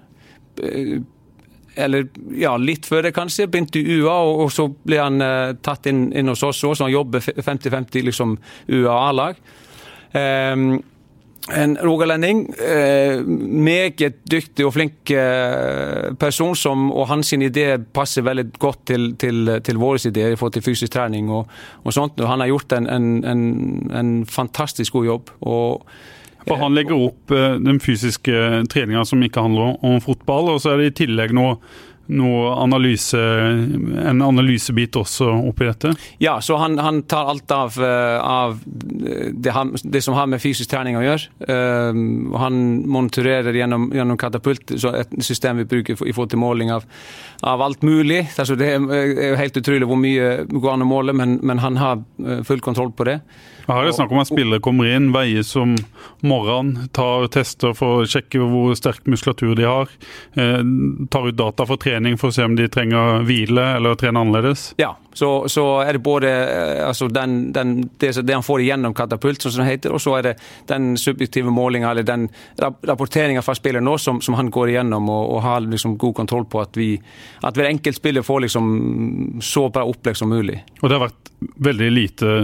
eller 1.78 2.08
ja, 2.36 2.56
litt 2.60 2.86
før 2.88 3.06
det 3.06 3.14
kanskje, 3.16 3.48
begynte 3.50 3.80
i 3.80 3.98
UA, 4.00 4.18
og, 4.18 4.44
og 4.44 4.52
så 4.54 4.68
ble 4.68 5.00
han 5.00 5.24
eh, 5.24 5.54
tatt 5.64 5.88
inn, 5.90 6.08
inn, 6.12 6.30
hos 6.32 6.44
oss 6.46 6.64
òg, 6.66 6.76
så 6.76 6.88
han 6.88 6.94
jobber 6.94 7.24
50-50 7.24 8.06
liksom 8.10 8.36
UA-A-lag. 8.66 9.42
Um, 10.12 10.70
en 11.48 11.78
rogalending. 11.80 12.42
Eh, 12.60 13.22
meget 13.24 14.20
dyktig 14.30 14.66
og 14.66 14.74
flink 14.74 15.10
eh, 15.10 16.10
person, 16.20 16.56
som, 16.56 16.90
og 16.92 17.08
hans 17.08 17.32
idé 17.32 17.70
passer 17.94 18.26
veldig 18.26 18.46
godt 18.58 18.84
til, 18.92 19.14
til, 19.16 19.54
til 19.64 19.80
våre 19.80 20.00
ideer 20.04 20.34
i 20.34 20.36
forhold 20.36 20.58
til 20.58 20.66
fysisk 20.66 20.92
trening 20.92 21.30
og, 21.30 21.48
og 21.84 21.94
sånt. 21.94 22.20
Og 22.20 22.28
han 22.28 22.44
har 22.44 22.52
gjort 22.52 22.76
en, 22.76 22.86
en, 22.86 23.08
en, 23.24 23.42
en 23.96 24.14
fantastisk 24.26 24.92
god 24.92 25.06
jobb. 25.12 25.34
og 25.40 25.88
for 26.48 26.62
Han 26.62 26.74
legger 26.76 26.96
opp 27.08 27.34
eh, 27.34 27.58
den 27.62 27.80
fysiske 27.82 28.64
treninga 28.72 29.04
som 29.08 29.22
ikke 29.24 29.44
handler 29.44 29.78
om 29.84 30.00
fotball, 30.04 30.54
og 30.54 30.62
så 30.64 30.74
er 30.74 30.82
det 30.82 30.90
i 30.92 30.98
tillegg 31.04 31.36
noe 31.36 31.58
noe 32.08 32.52
analyse, 32.56 33.18
en 33.18 34.22
analysebit 34.24 34.96
også 34.96 35.28
oppi 35.50 35.66
dette? 35.68 35.92
Ja, 36.22 36.38
så 36.44 36.56
han, 36.60 36.78
han 36.80 37.02
tar 37.08 37.28
alt 37.34 37.52
av, 37.52 37.76
eh, 37.84 38.16
av 38.24 38.58
det, 38.64 39.52
det, 39.82 40.02
som 40.04 40.16
har 40.16 40.28
med 40.30 40.40
fysisk 40.42 40.70
trening 40.72 40.96
å 40.98 41.04
gjøre. 41.04 41.28
Uh, 41.48 41.92
han 42.40 42.58
monitorerer 42.88 43.56
gjennom, 43.56 43.88
gjennom, 43.94 44.18
Katapult, 44.20 44.72
et 44.72 45.12
system 45.24 45.60
vi 45.62 45.68
bruker 45.68 45.98
i 45.98 46.12
forhold 46.14 46.32
til 46.32 46.40
måling 46.40 46.72
av, 46.72 46.86
av 47.46 47.62
alt 47.62 47.82
mulig. 47.86 48.24
Altså, 48.38 48.56
det 48.58 48.72
er 48.74 49.28
jo 49.30 49.38
helt 49.38 49.60
utrolig 49.60 49.86
hvor 49.86 50.00
mye 50.00 50.32
går 50.50 50.72
an 50.72 50.86
å 50.86 50.88
måle, 50.88 51.14
men, 51.14 51.38
men 51.46 51.62
han 51.62 51.78
har 51.78 52.02
full 52.46 52.62
kontroll 52.64 52.90
på 52.96 53.06
det. 53.06 53.20
Her 53.68 53.82
er 53.82 53.90
det 53.90 53.96
snakk 53.98 54.12
om 54.14 54.22
at 54.22 54.30
spillere 54.30 54.64
kommer 54.64 54.88
inn, 54.88 55.10
veies 55.12 55.50
om 55.60 55.74
morgenen, 56.24 56.88
tar 56.96 57.26
tester 57.34 57.74
for 57.76 58.00
å 58.00 58.06
sjekke 58.08 58.40
hvor 58.40 58.72
sterk 58.78 59.04
muskulatur 59.10 59.52
de 59.58 59.66
har. 59.68 59.92
Eh, 60.40 60.62
tar 61.12 61.28
ut 61.28 61.36
data 61.36 61.66
for 61.68 61.80
trening 61.80 62.16
for 62.16 62.32
å 62.32 62.36
se 62.38 62.46
om 62.48 62.56
de 62.56 62.68
trenger 62.72 63.26
hvile 63.28 63.74
eller 63.76 63.98
trene 64.00 64.24
annerledes? 64.24 64.70
Ja, 64.80 64.94
så, 65.18 65.48
så 65.48 65.64
er 65.82 65.96
det 65.96 66.02
både 66.04 66.28
eh, 66.30 66.86
altså 66.86 67.08
den, 67.10 67.52
den, 67.52 67.90
det, 67.98 68.12
det, 68.22 68.34
han 68.34 68.44
får 68.46 68.62
igjennom 68.62 68.94
katapult, 68.94 69.42
som 69.42 69.64
det 69.64 69.66
heter, 69.66 69.94
og 69.94 70.02
så 70.02 70.14
er 70.18 70.28
det 70.28 70.34
den 70.70 70.92
subjektive 71.00 71.50
målinga 71.50 71.90
eller 71.90 72.06
den 72.06 72.28
rapporteringa 72.86 73.42
fra 73.42 73.56
spilleren 73.58 73.88
nå 73.88 73.96
som, 73.98 74.20
som, 74.22 74.36
han 74.38 74.52
går 74.54 74.74
igjennom 74.74 75.10
og, 75.10 75.24
og 75.34 75.42
har 75.42 75.66
liksom 75.66 75.96
god 75.98 76.14
kontroll 76.20 76.46
på 76.46 76.62
at 76.62 76.78
vi 76.78 76.92
at 77.42 77.58
hver 77.58 77.66
enkelt 77.72 77.98
spiller 77.98 78.22
får 78.22 78.46
liksom 78.46 78.68
så 79.42 79.66
bra 79.74 79.82
opplegg 79.90 80.20
som 80.20 80.30
mulig. 80.30 80.60
Og 80.82 80.86
det 80.86 80.98
har 80.98 81.08
vært 81.08 81.32
veldig 81.38 81.88
lite 81.94 82.36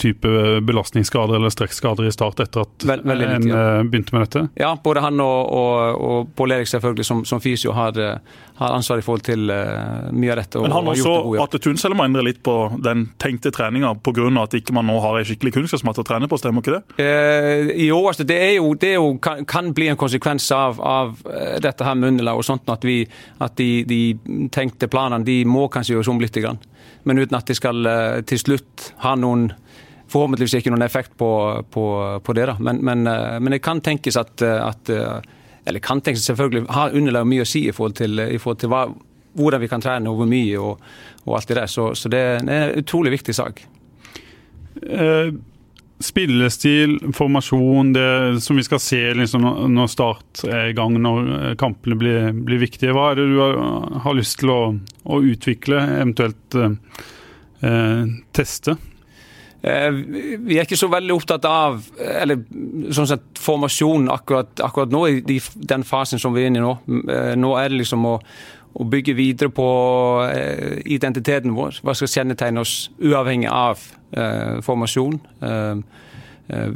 type 0.00 0.32
belastningsskader 0.64 1.36
eller 1.36 1.52
strekkskader 1.52 2.08
i 2.08 2.12
start 2.12 2.40
etter 2.44 2.64
at 2.64 2.84
Vel, 2.88 3.04
lite, 3.16 3.36
en 3.36 3.46
ja. 3.48 3.60
Eh, 3.60 3.84
begynte 3.88 4.16
med 4.16 4.26
dette? 4.26 4.46
Ja, 4.60 4.72
både 4.84 5.04
han 5.04 5.20
og, 5.24 5.52
og, 5.52 6.02
og 6.08 6.32
Pål 6.36 6.58
Erik 6.58 6.72
selvfølgelig 6.72 7.08
som, 7.08 7.22
som 7.28 7.40
fysio 7.44 7.72
har, 7.76 7.96
eh, 8.00 8.40
har, 8.60 8.74
ansvar 8.76 9.00
i 9.00 9.06
forhold 9.06 9.24
til 9.28 9.48
mye 9.48 10.32
av 10.32 10.42
dette. 10.42 10.60
Og, 10.60 10.68
Men 10.68 10.76
han 10.76 10.92
også, 10.92 11.14
Atte 11.44 11.60
Tunselv 11.62 11.96
må 11.96 12.06
endre 12.22 12.30
litt 12.30 12.42
på 12.42 12.78
den 12.82 13.10
tenkte 13.18 13.50
treninga 13.50 13.94
pga. 13.94 14.42
at 14.42 14.54
ikke 14.54 14.72
man 14.72 14.86
nå 14.86 14.98
har 15.00 15.18
ei 15.18 15.24
skikkelig 15.24 15.52
kunnskapsmatte 15.52 16.02
å 16.02 16.06
trene 16.06 16.28
på, 16.28 16.38
stemmer 16.38 16.62
ikke 16.62 16.78
det? 16.78 16.82
Eh, 17.02 17.86
jo, 17.86 18.06
altså 18.06 18.24
det, 18.24 18.38
jo, 18.56 18.74
det 18.74 18.94
jo, 18.94 19.18
kan, 19.18 19.44
kan, 19.44 19.72
bli 19.72 19.88
en 19.88 19.96
konsekvens 19.96 20.50
av, 20.52 20.80
av 20.80 21.18
dette 21.60 21.84
her 21.84 21.94
med 21.94 22.12
underlag 22.12 22.38
og 22.38 22.44
sånt, 22.44 22.68
at, 22.68 22.84
vi, 22.84 23.02
at 23.38 23.56
de, 23.56 23.84
de, 23.84 24.00
tenkte 24.52 24.88
planene 24.88 25.24
de 25.24 25.44
må 25.44 25.68
kanskje 25.68 25.96
gjøres 25.96 26.08
om 26.08 26.20
litt. 26.20 26.38
Men 27.04 27.18
uten 27.18 27.36
at 27.36 27.46
de 27.46 27.54
skal 27.54 27.86
til 28.26 28.38
slutt 28.38 28.92
ha 29.02 29.14
noen 29.16 29.50
forhåpentligvis 30.12 30.58
ikke 30.58 30.72
noen 30.72 30.84
effekt 30.84 31.14
på, 31.16 31.30
på, 31.72 31.84
på 32.22 32.34
det. 32.36 32.46
da. 32.50 32.56
Men, 32.60 32.82
men, 32.84 33.04
men, 33.04 33.54
det 33.54 33.62
kan 33.64 33.80
tenkes 33.80 34.18
at, 34.20 34.42
at 34.42 34.90
eller 35.64 35.80
kan 35.80 36.02
tenkes 36.02 36.26
selvfølgelig 36.26 36.66
har 36.68 36.92
underlag 36.96 37.26
mye 37.28 37.46
å 37.46 37.48
si 37.48 37.64
i 37.68 37.72
forhold 37.72 37.96
til, 37.96 38.20
i 38.20 38.38
forhold 38.42 38.60
til 38.60 38.72
hva, 38.72 38.82
hvordan 39.38 39.62
vi 39.62 39.70
kan 39.70 39.82
trene 39.82 40.10
og 40.10 40.20
hvor 40.20 40.28
mye 40.28 40.60
og, 40.60 40.82
og 41.24 41.38
alt 41.38 41.48
det 41.48 41.60
der. 41.60 41.70
Så, 41.70 41.92
så, 41.98 42.10
det 42.12 42.20
er 42.20 42.42
en 42.42 42.82
utrolig 42.82 43.14
viktig 43.16 43.34
sak. 43.36 43.64
Eh, 44.82 45.32
spillestil, 46.02 46.96
formasjon, 47.14 47.92
det 47.94 48.06
som 48.42 48.58
vi 48.58 48.64
skal 48.66 48.80
se 48.82 49.02
liksom, 49.14 49.46
når 49.70 49.90
Start 49.92 50.44
er 50.48 50.70
i 50.72 50.76
gang, 50.76 50.96
når 50.98 51.54
kampene 51.60 51.98
blir, 51.98 52.30
blir 52.34 52.62
viktige. 52.62 52.94
Hva 52.96 53.12
er 53.12 53.20
det 53.20 53.28
du 53.30 53.36
har, 53.42 53.60
har 54.06 54.18
lyst 54.18 54.40
til 54.42 54.50
å, 54.52 54.62
å 55.06 55.20
utvikle, 55.32 55.82
eventuelt 56.02 56.58
eh, 56.58 56.80
eh 57.62 58.16
teste? 58.34 58.76
Eh, 59.62 59.92
vi 60.42 60.56
er 60.58 60.66
ikke 60.66 60.78
så 60.78 60.88
veldig 60.90 61.14
opptatt 61.14 61.44
av 61.46 61.84
eller 62.02 62.40
sånn 62.90 63.06
sett, 63.06 63.28
formasjonen 63.38 64.10
akkurat, 64.10 64.58
akkurat 64.58 64.90
nå, 64.90 65.04
i 65.06 65.38
den 65.54 65.86
fasen 65.86 66.18
som 66.18 66.34
vi 66.34 66.42
er 66.42 66.50
inne 66.50 66.58
i 66.58 66.64
nå. 66.64 66.72
Eh, 67.06 67.34
nå 67.38 67.52
er 67.60 67.70
det 67.70 67.78
liksom 67.84 68.08
å, 68.10 68.16
å 68.72 68.86
bygge 68.88 69.16
videre 69.18 69.52
på 69.52 69.66
eh, 70.28 70.80
identiteten 70.94 71.54
vår. 71.56 71.82
Hva 71.84 71.96
skal 71.96 72.10
kjennetegne 72.12 72.62
oss 72.62 72.76
uavhengig 73.02 73.50
av 73.52 73.82
eh, 74.16 74.60
formasjon. 74.64 75.20
Eh, 76.52 76.68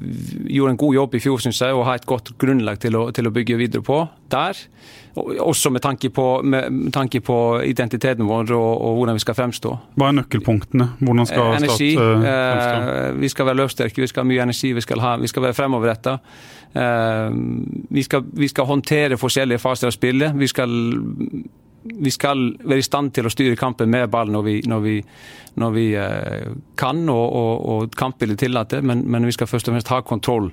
gjorde 0.47 0.71
en 0.71 0.77
god 0.77 0.95
jobb 0.95 1.15
i 1.15 1.21
fjor, 1.21 1.41
syns 1.43 1.59
jeg, 1.61 1.75
og 1.75 1.85
har 1.89 1.99
et 1.99 2.07
godt 2.09 2.31
grunnlag 2.41 2.79
til 2.81 2.97
å, 2.97 3.09
til 3.13 3.27
å 3.29 3.33
bygge 3.35 3.59
videre 3.59 3.83
på 3.85 3.99
der. 4.33 4.61
Også 5.17 5.73
med 5.75 5.83
tanke 5.85 6.09
på, 6.15 6.25
med 6.47 6.93
tanke 6.95 7.21
på 7.25 7.37
identiteten 7.67 8.29
vår 8.29 8.55
og, 8.55 8.71
og, 8.71 8.97
hvordan 9.01 9.19
vi 9.19 9.25
skal 9.25 9.37
fremstå. 9.37 9.73
Hva 9.99 10.09
er 10.09 10.17
nøkkelpunktene? 10.21 10.87
Hvordan 11.01 11.29
skal 11.29 11.51
eh, 11.51 11.59
energi, 11.59 11.91
Start 11.97 12.23
uh, 12.23 12.31
fremstå? 12.31 12.95
Eh, 12.95 13.21
vi 13.25 13.33
skal 13.35 13.51
være 13.51 13.61
løvsterke, 13.63 14.05
vi 14.05 14.11
skal 14.13 14.25
ha 14.25 14.31
mye 14.31 14.47
energi, 14.47 14.73
vi 14.77 14.87
skal, 14.87 15.03
ha, 15.05 15.13
vi 15.21 15.33
skal 15.33 15.49
være 15.49 15.59
fremoverretta. 15.59 16.19
Vi, 16.77 18.03
vi 18.37 18.49
skal 18.53 18.67
håndtere 18.69 19.17
forskjellige 19.17 19.63
faser 19.63 19.89
av 19.89 19.95
spillet. 19.97 20.35
Vi 20.37 20.49
skal 20.51 20.75
vi 21.95 22.11
skal 22.11 22.49
være 22.63 22.83
i 22.83 22.87
stand 22.87 23.13
til 23.17 23.27
å 23.29 23.33
styre 23.33 23.59
kampen 23.59 23.91
med 23.93 24.11
ball 24.13 24.31
når 24.33 24.47
vi, 24.47 24.55
når 24.69 24.85
vi, 24.85 24.95
når 25.63 25.75
vi 25.75 25.87
eh, 26.01 26.47
kan 26.79 27.03
og, 27.13 27.27
og, 27.27 27.67
og 27.73 27.99
kampbildet 27.99 28.45
tillater, 28.45 28.85
men, 28.87 29.05
men, 29.07 29.27
vi 29.27 29.35
skal 29.37 29.51
først 29.51 29.69
og 29.69 29.77
fremst 29.77 29.93
ha 29.95 30.03
kontroll. 30.07 30.53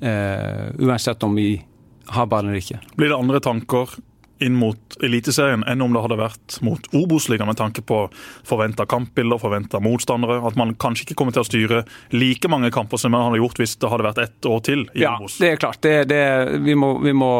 uh, 0.00 0.72
uansett 0.80 1.22
om 1.22 1.34
vi 1.36 1.60
har 2.08 2.26
ballen 2.26 2.50
eller 2.50 2.62
ikke. 2.62 2.78
Blir 2.96 3.12
det 3.12 3.18
andre 3.18 3.40
tanker 3.44 3.98
inn 4.44 4.56
mot 4.58 4.96
Eliteserien 5.04 5.62
enn 5.68 5.82
om 5.84 5.94
det 5.94 6.02
hadde 6.04 6.18
vært 6.20 6.58
mot 6.66 6.86
Obos-ligaen, 6.96 7.48
med 7.50 7.58
tanke 7.60 7.84
på 7.86 8.02
forventa 8.46 8.86
kampbilder, 8.88 9.40
forventa 9.42 9.80
motstandere? 9.84 10.40
At 10.46 10.58
man 10.60 10.74
kanskje 10.80 11.08
ikke 11.08 11.18
kommer 11.20 11.36
til 11.36 11.44
å 11.44 11.48
styre 11.48 11.82
like 12.14 12.50
mange 12.52 12.72
kamper 12.74 13.00
som 13.00 13.14
man 13.14 13.28
hadde 13.28 13.42
gjort 13.42 13.60
hvis 13.62 13.76
det 13.80 13.90
hadde 13.92 14.08
vært 14.08 14.22
ett 14.24 14.50
år 14.50 14.62
til 14.66 14.86
i 14.94 15.04
ja, 15.04 15.16
Obos? 15.18 15.38
Ja, 15.38 15.44
det 15.44 15.52
er 15.52 15.60
klart. 15.64 15.82
Det, 15.84 15.96
det, 16.10 16.22
vi, 16.66 16.76
må, 16.78 16.94
vi, 17.04 17.14
må, 17.16 17.30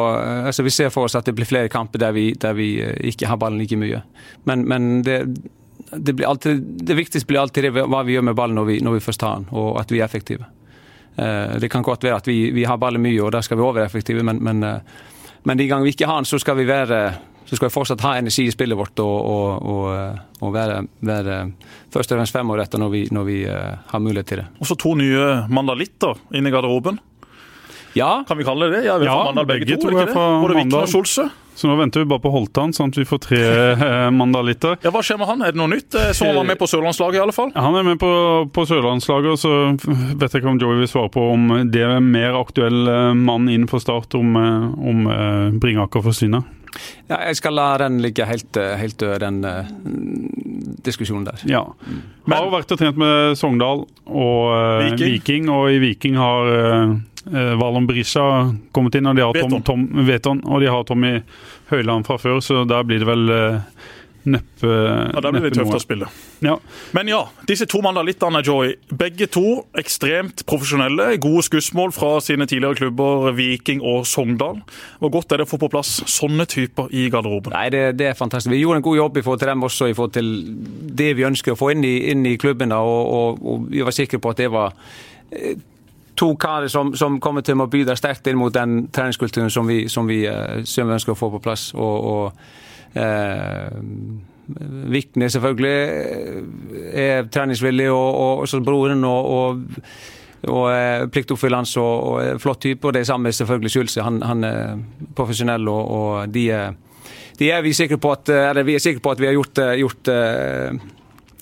altså 0.51 0.67
vi, 0.67 0.75
ser 0.75 0.93
for 0.95 1.09
oss 1.09 1.19
at 1.19 1.29
det 1.29 1.37
blir 1.39 1.49
flere 1.49 1.73
kamper 1.73 2.03
der 2.03 2.15
vi, 2.17 2.31
der 2.41 2.57
vi 2.59 2.73
ikke 3.13 3.31
har 3.31 3.41
ballen 3.41 3.61
like 3.61 3.79
mye. 3.81 4.03
Men, 4.49 4.67
men 4.69 4.91
det, 5.07 5.23
det, 5.91 6.17
alltid, 6.25 6.63
det, 6.63 6.95
viktigste 6.95 7.29
blir 7.29 7.43
alltid 7.43 7.71
hva 7.75 8.05
vi 8.07 8.17
gjør 8.17 8.31
med 8.31 8.39
ballen 8.39 8.59
når 8.61 8.69
vi, 8.69 8.81
når 8.85 8.99
vi 8.99 9.05
først 9.05 9.27
har 9.27 9.41
den, 9.41 9.53
og 9.57 9.81
at 9.81 9.93
vi 9.93 10.01
er 10.01 10.09
effektive. 10.09 10.49
Eh, 11.17 11.57
det 11.61 11.69
kan 11.73 11.83
godt 11.83 12.05
være 12.05 12.21
at 12.23 12.29
vi, 12.29 12.51
vi 12.55 12.67
har 12.69 12.79
ballen 12.81 13.03
mye, 13.03 13.19
og 13.25 13.33
der 13.35 13.45
skal 13.45 13.59
vi 13.59 13.67
være 13.67 13.89
effektive, 13.89 14.23
men, 14.27 14.43
men, 14.45 14.63
eh, 14.63 15.01
men, 15.45 15.59
de 15.59 15.67
gangene 15.67 15.89
vi 15.89 15.95
ikke 15.97 16.09
har 16.09 16.21
den, 16.21 16.29
så 16.29 16.41
skal 16.41 16.59
vi 16.59 16.69
være 16.69 17.01
så 17.51 17.57
skal 17.57 17.67
vi 17.67 17.75
fortsatt 17.75 18.03
ha 18.05 18.13
energi 18.21 18.45
i 18.47 18.53
spillet 18.53 18.79
vårt 18.79 19.01
og, 19.03 19.17
og, 19.27 19.47
og, 19.67 19.87
eh, 19.91 20.19
og 20.47 20.53
være, 20.55 20.85
være, 21.03 21.39
først 21.91 22.13
og 22.13 22.21
fremst 22.21 22.37
fremoverretta 22.37 22.79
når, 22.79 22.91
vi, 22.93 23.01
når 23.11 23.25
vi 23.27 23.39
har 23.43 24.03
mulighet 24.05 24.29
til 24.31 24.43
det. 24.43 24.45
Og 24.63 24.71
så 24.71 24.77
to 24.79 24.93
nye 24.95 25.49
mandalitter 25.51 26.21
inn 26.39 26.47
i 26.47 26.53
garderoben. 26.55 27.01
Ja. 27.99 28.25
Kan 28.29 28.39
vi 28.39 28.47
kalle 28.47 28.71
det 28.71 28.81
det? 28.81 28.89
Ja, 28.89 28.99
vi 28.99 29.09
ja, 29.09 29.17
Mandal 29.25 29.47
begge, 29.47 29.67
begge 29.67 29.81
to, 29.81 29.91
to 29.91 30.03
er 30.03 30.13
fra? 30.13 30.27
Både 30.43 30.59
Vikne 30.61 30.83
og 30.85 30.91
Skjolse. 30.93 31.31
Så 31.61 31.69
nå 31.69 31.75
venter 31.77 32.01
vi 32.01 32.09
bare 32.09 32.23
på 32.25 32.31
Holtan, 32.33 32.71
sånn 32.73 32.93
at 32.93 32.97
vi 32.97 33.05
får 33.05 33.19
tre 33.21 33.41
eh, 33.43 34.07
mandalitter. 34.17 34.79
Ja, 34.81 34.93
Hva 34.95 35.03
skjer 35.05 35.19
med 35.21 35.29
han? 35.29 35.43
Er 35.45 35.53
det 35.53 35.61
noe 35.61 35.69
nytt? 35.69 35.93
Så 35.93 36.31
han 36.31 36.39
var 36.39 36.47
med 36.49 36.57
på 36.61 36.69
sørlandslaget 36.71 37.19
i 37.19 37.21
alle 37.21 37.35
fall? 37.37 37.51
Ja, 37.53 37.67
Han 37.67 37.77
er 37.77 37.85
med 37.91 37.99
på, 38.01 38.13
på 38.55 38.65
sørlandslaget, 38.71 39.35
og 39.35 39.43
så 39.43 39.53
vet 40.17 40.31
jeg 40.31 40.41
ikke 40.41 40.55
om 40.55 40.63
Joey 40.63 40.81
vil 40.81 40.89
svare 40.89 41.13
på 41.13 41.27
om 41.35 41.51
det 41.69 41.85
er 41.85 42.01
mer 42.01 42.39
aktuell 42.39 42.89
eh, 42.89 43.11
mann 43.19 43.51
inn 43.53 43.69
for 43.69 43.83
Start 43.83 44.17
om, 44.17 44.33
eh, 44.41 44.89
om 44.93 45.05
Bringaker 45.61 46.07
forsvinner. 46.07 46.47
Ja, 47.11 47.19
jeg 47.27 47.39
skal 47.41 47.57
la 47.59 47.67
den 47.83 47.99
ligge 48.03 48.27
helt, 48.29 48.57
helt 48.79 48.99
død, 49.01 49.17
den 49.25 49.41
uh, 49.43 49.67
diskusjonen 50.87 51.27
der. 51.27 51.43
Ja. 51.51 51.65
Men, 52.25 52.37
har 52.37 52.51
vært 52.53 52.75
og 52.75 52.81
trent 52.81 53.01
med 53.01 53.35
Sogndal 53.39 53.85
og 54.07 54.43
uh, 54.55 54.85
Viking. 54.85 55.17
Viking. 55.17 55.51
og 55.51 55.73
i 55.75 55.81
Viking 55.83 56.19
har 56.21 56.51
uh, 56.51 56.69
eh, 56.71 56.95
Valon 57.29 57.87
Berisha 57.89 58.25
kommet 58.73 58.97
inn, 58.97 59.09
og 59.11 59.19
de 59.19 59.25
har 59.27 59.37
Tom, 59.37 59.61
Tom, 59.67 59.87
Veton, 60.09 60.41
og 60.49 60.63
de 60.63 60.71
har 60.73 60.85
Tommy 60.89 61.19
Høiland 61.69 62.07
fra 62.09 62.17
før, 62.21 62.41
så 62.45 62.65
der 62.69 62.87
blir 62.89 63.03
det 63.03 63.09
vel 63.09 63.33
eh, 63.35 63.81
neppe 64.29 64.67
Ja, 65.15 65.21
Der 65.21 65.33
blir 65.33 65.49
det 65.49 65.55
tøft 65.57 65.71
noe. 65.71 65.79
å 65.79 65.83
spille. 65.83 66.09
Ja. 66.45 66.57
Men 66.97 67.09
ja, 67.09 67.21
disse 67.49 67.67
to 67.71 67.81
mandalittene, 67.85 68.43
Joy. 68.45 68.75
Begge 69.01 69.29
to 69.33 69.63
ekstremt 69.79 70.45
profesjonelle. 70.49 71.15
Gode 71.23 71.45
skussmål 71.49 71.95
fra 71.97 72.13
sine 72.25 72.47
tidligere 72.51 72.83
klubber 72.83 73.31
Viking 73.37 73.81
og 73.81 74.07
Sogndal. 74.09 74.61
Hvor 75.01 75.15
godt 75.17 75.33
er 75.33 75.41
det 75.41 75.49
å 75.49 75.51
få 75.51 75.61
på 75.63 75.71
plass 75.73 76.01
sånne 76.11 76.47
typer 76.51 76.93
i 76.93 77.09
garderoben? 77.13 77.55
Nei, 77.57 77.69
det, 77.73 77.85
det, 78.01 78.11
er 78.13 78.19
fantastisk. 78.19 78.53
Vi 78.53 78.61
gjorde 78.63 78.83
en 78.83 78.89
god 78.91 79.01
jobb 79.01 79.21
i 79.21 79.25
forhold 79.25 79.45
til 79.45 79.53
dem 79.53 79.69
også, 79.71 79.89
i 79.89 79.97
forhold 79.97 80.17
til 80.19 80.31
det 81.01 81.15
vi 81.17 81.29
ønsker 81.29 81.57
å 81.57 81.61
få 81.61 81.73
inn 81.75 81.87
i, 81.87 81.97
inn 82.13 82.27
i 82.29 82.37
klubben. 82.41 82.75
Og, 82.77 83.01
og, 83.01 83.41
og 83.41 83.69
vi 83.73 83.85
var 83.87 83.97
sikre 83.97 84.21
på 84.21 84.35
at 84.35 84.45
det 84.45 84.51
var 84.53 84.77
eh, 85.33 85.57
to 86.21 86.35
karer 86.41 86.69
som, 86.69 86.93
som, 86.99 87.17
kommer 87.23 87.45
til 87.47 87.61
å 87.61 87.69
bidra 87.71 87.97
sterkt 87.97 88.29
inn 88.29 88.39
mot 88.41 88.53
den 88.55 88.91
treningskulturen 88.93 89.53
som 89.53 89.69
vi, 89.69 89.87
som 89.89 90.09
vi, 90.11 90.23
uh, 90.29 90.61
som 90.69 90.89
vi 90.89 90.99
ønsker 90.99 91.15
å 91.15 91.19
få 91.19 91.31
på 91.33 91.41
plass. 91.45 91.71
Og, 91.75 92.11
og 92.11 92.99
eh, 93.01 93.81
Vikne 94.91 95.29
selvfølgelig 95.31 95.75
eh, 95.89 97.03
er 97.05 97.29
treningsvillig, 97.33 97.91
og, 97.91 98.09
og 98.15 98.47
også 98.47 98.61
broren. 98.67 99.05
og, 99.05 99.31
og 99.35 100.17
og 100.49 100.71
eh, 100.73 101.03
pliktoppfyllende 101.13 101.81
og, 101.83 102.05
og 102.11 102.41
flott 102.41 102.63
type. 102.65 102.87
Og 102.89 102.95
det 102.97 103.03
samme 103.07 103.29
selvfølgelig 103.33 103.71
Skjulse. 103.71 104.01
Han, 104.03 104.23
han, 104.25 104.45
er 104.45 104.79
profesjonell, 105.17 105.69
og, 105.69 105.91
og 105.91 106.33
de, 106.33 106.47
de, 107.39 107.51
er 107.51 107.61
vi 107.61 107.75
sikre 107.77 107.99
på 108.01 108.15
at, 108.17 108.33
vi 108.65 108.75
er 108.75 108.81
sikre 108.81 109.05
på 109.05 109.13
at 109.13 109.21
vi 109.21 109.29
har 109.29 109.37
gjort, 109.37 109.61
gjort 109.83 110.11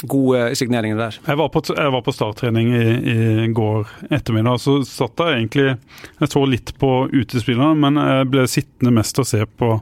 gode 0.02 0.54
signeringer 0.58 0.98
der. 0.98 1.18
Jeg 1.26 1.38
var 1.40 1.48
på, 1.52 1.62
jeg 1.74 1.92
var 1.94 2.02
på 2.06 2.14
starttrening 2.14 2.72
i, 2.74 2.82
i, 3.12 3.46
går 3.54 3.88
ettermiddag. 4.10 4.60
Så 4.62 4.80
satt 4.86 5.18
jeg 5.24 5.40
egentlig 5.40 5.68
Jeg 6.20 6.30
så 6.32 6.44
litt 6.46 6.74
på 6.78 6.92
utespillerne, 7.12 7.74
men 7.78 7.98
jeg 8.02 8.28
ble 8.32 8.46
sittende 8.50 8.94
mest 9.00 9.18
og 9.18 9.28
se 9.28 9.42
på 9.46 9.72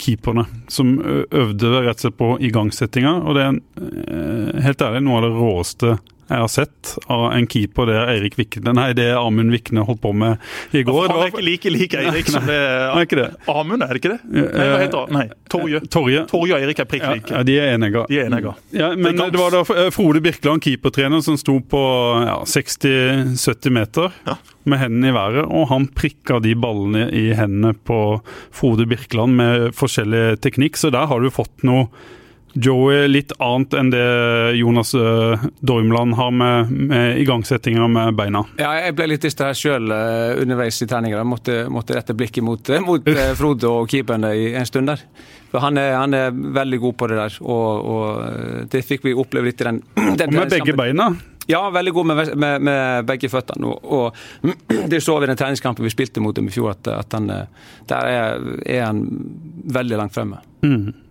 keeperne, 0.00 0.46
som 0.72 0.94
øvde 0.96 1.74
rett 1.84 1.98
og 1.98 2.06
slett 2.06 2.16
på 2.16 2.30
igangsettinga. 2.48 3.18
Og 3.20 3.36
det 3.36 3.44
er 3.44 4.64
helt 4.64 4.86
ærlig 4.86 5.04
noe 5.04 5.20
av 5.20 5.26
det 5.26 5.34
råeste 5.36 5.98
jeg 6.30 6.38
har 6.44 6.50
sett 6.52 6.92
av 7.10 7.24
en 7.34 7.46
keeper 7.50 7.88
det 7.90 7.96
Eirik 8.14 8.36
Vikne 8.38 8.72
Nei, 8.76 8.88
det 8.94 9.08
Amund 9.18 9.50
Vikne 9.54 9.82
holdt 9.86 10.00
på 10.04 10.12
med 10.14 10.38
i 10.76 10.84
går. 10.86 11.08
Han 11.10 11.24
er 11.24 11.32
ikke 11.32 11.42
like 11.42 11.72
lik 11.74 11.96
Eirik 11.98 12.30
som 12.30 12.46
det 12.46 12.56
er 12.56 13.02
ikke 13.02 13.18
det. 13.18 13.28
Amund, 13.50 13.82
er 13.82 13.90
det 13.92 14.00
ikke 14.00 14.12
det? 14.14 14.20
Nei, 14.30 14.66
hva 14.70 14.78
heter 14.84 15.02
han? 15.02 15.14
Nei, 15.18 15.24
Torje. 15.50 15.80
Torje. 15.90 16.22
Torje 16.30 16.54
og 16.54 16.62
Eirik 16.62 16.82
er 16.84 16.88
prikk 16.90 17.06
like. 17.10 17.34
Ja, 17.34 17.42
de 17.46 17.56
er 17.58 17.74
enige. 17.74 18.04
De 18.10 18.20
er 18.22 18.30
enige. 18.30 18.54
Ja, 18.78 18.92
men 18.94 19.18
det, 19.18 19.26
det 19.34 19.40
var 19.42 19.56
da 19.58 19.64
Frode 19.94 20.22
Birkeland, 20.24 20.62
keepertrener, 20.64 21.20
som 21.26 21.36
sto 21.40 21.58
på 21.60 21.82
ja, 22.26 22.38
60-70 22.46 23.70
meter 23.74 24.12
Ja. 24.26 24.36
med 24.64 24.78
hendene 24.78 25.10
i 25.10 25.16
været, 25.16 25.44
og 25.50 25.68
han 25.72 25.88
prikka 25.96 26.38
de 26.44 26.54
ballene 26.54 27.08
i 27.16 27.30
hendene 27.36 27.74
på 27.74 28.20
Frode 28.54 28.86
Birkeland 28.90 29.34
med 29.38 29.70
forskjellig 29.76 30.40
teknikk, 30.44 30.76
så 30.78 30.90
der 30.94 31.06
har 31.10 31.20
du 31.20 31.30
fått 31.32 31.64
noe 31.66 31.88
Joey 32.52 33.08
litt 33.08 33.32
annet 33.38 33.74
enn 33.78 33.90
det 33.92 34.06
Jonas 34.58 34.94
uh, 34.94 35.38
Dormland 35.60 36.14
har 36.18 36.30
med, 36.34 36.70
med 36.70 37.20
igangsettinga 37.22 37.86
med 37.88 38.14
beina. 38.18 38.42
Ja, 38.58 38.72
jeg 38.80 38.96
ble 38.98 39.10
litt 39.12 39.24
distrahert 39.24 39.58
sjøl 39.60 39.90
uh, 39.92 40.34
underveis 40.40 40.80
i 40.82 40.88
treninga. 40.90 41.20
Jeg 41.20 41.30
måtte, 41.30 41.58
måtte, 41.70 41.94
rette 41.98 42.16
blikket 42.18 42.44
mot, 42.44 42.72
mot 42.86 43.10
uh, 43.10 43.22
Frode 43.38 43.70
og 43.70 43.90
keeperen 43.90 44.26
i 44.32 44.50
en 44.58 44.66
stund 44.66 44.90
der. 44.90 45.04
For 45.50 45.62
han 45.62 45.78
er, 45.78 45.94
han 45.98 46.14
er, 46.14 46.30
veldig 46.30 46.78
god 46.82 46.96
på 46.98 47.10
det 47.10 47.18
der, 47.18 47.36
og, 47.42 47.90
og 47.90 48.70
det 48.70 48.84
fikk 48.86 49.06
vi 49.08 49.16
oppleve 49.18 49.50
litt 49.50 49.62
i 49.62 49.66
den, 49.66 49.82
den 50.20 50.30
Og 50.30 50.36
med 50.36 50.54
begge 50.54 50.74
beina? 50.78 51.10
Ja, 51.50 51.64
veldig 51.74 51.92
god 51.94 52.06
med, 52.06 52.32
med, 52.38 52.66
med 52.66 53.06
begge 53.08 53.30
føttene. 53.30 53.70
Og, 53.70 53.94
og, 53.94 54.50
det 54.92 55.02
så 55.02 55.18
vi 55.18 55.26
i 55.26 55.30
den 55.30 55.38
treningskampen 55.38 55.86
vi 55.86 55.94
spilte 55.94 56.22
mot 56.22 56.34
dem 56.34 56.50
i 56.50 56.54
fjor, 56.54 56.74
at, 56.74 56.90
at 56.94 57.18
han, 57.18 57.30
der 57.90 58.10
er, 58.10 58.42
er, 58.66 58.84
han 58.88 59.04
veldig 59.78 60.02
langt 60.02 60.14
fremme. 60.14 60.42
Mm. 60.66 61.09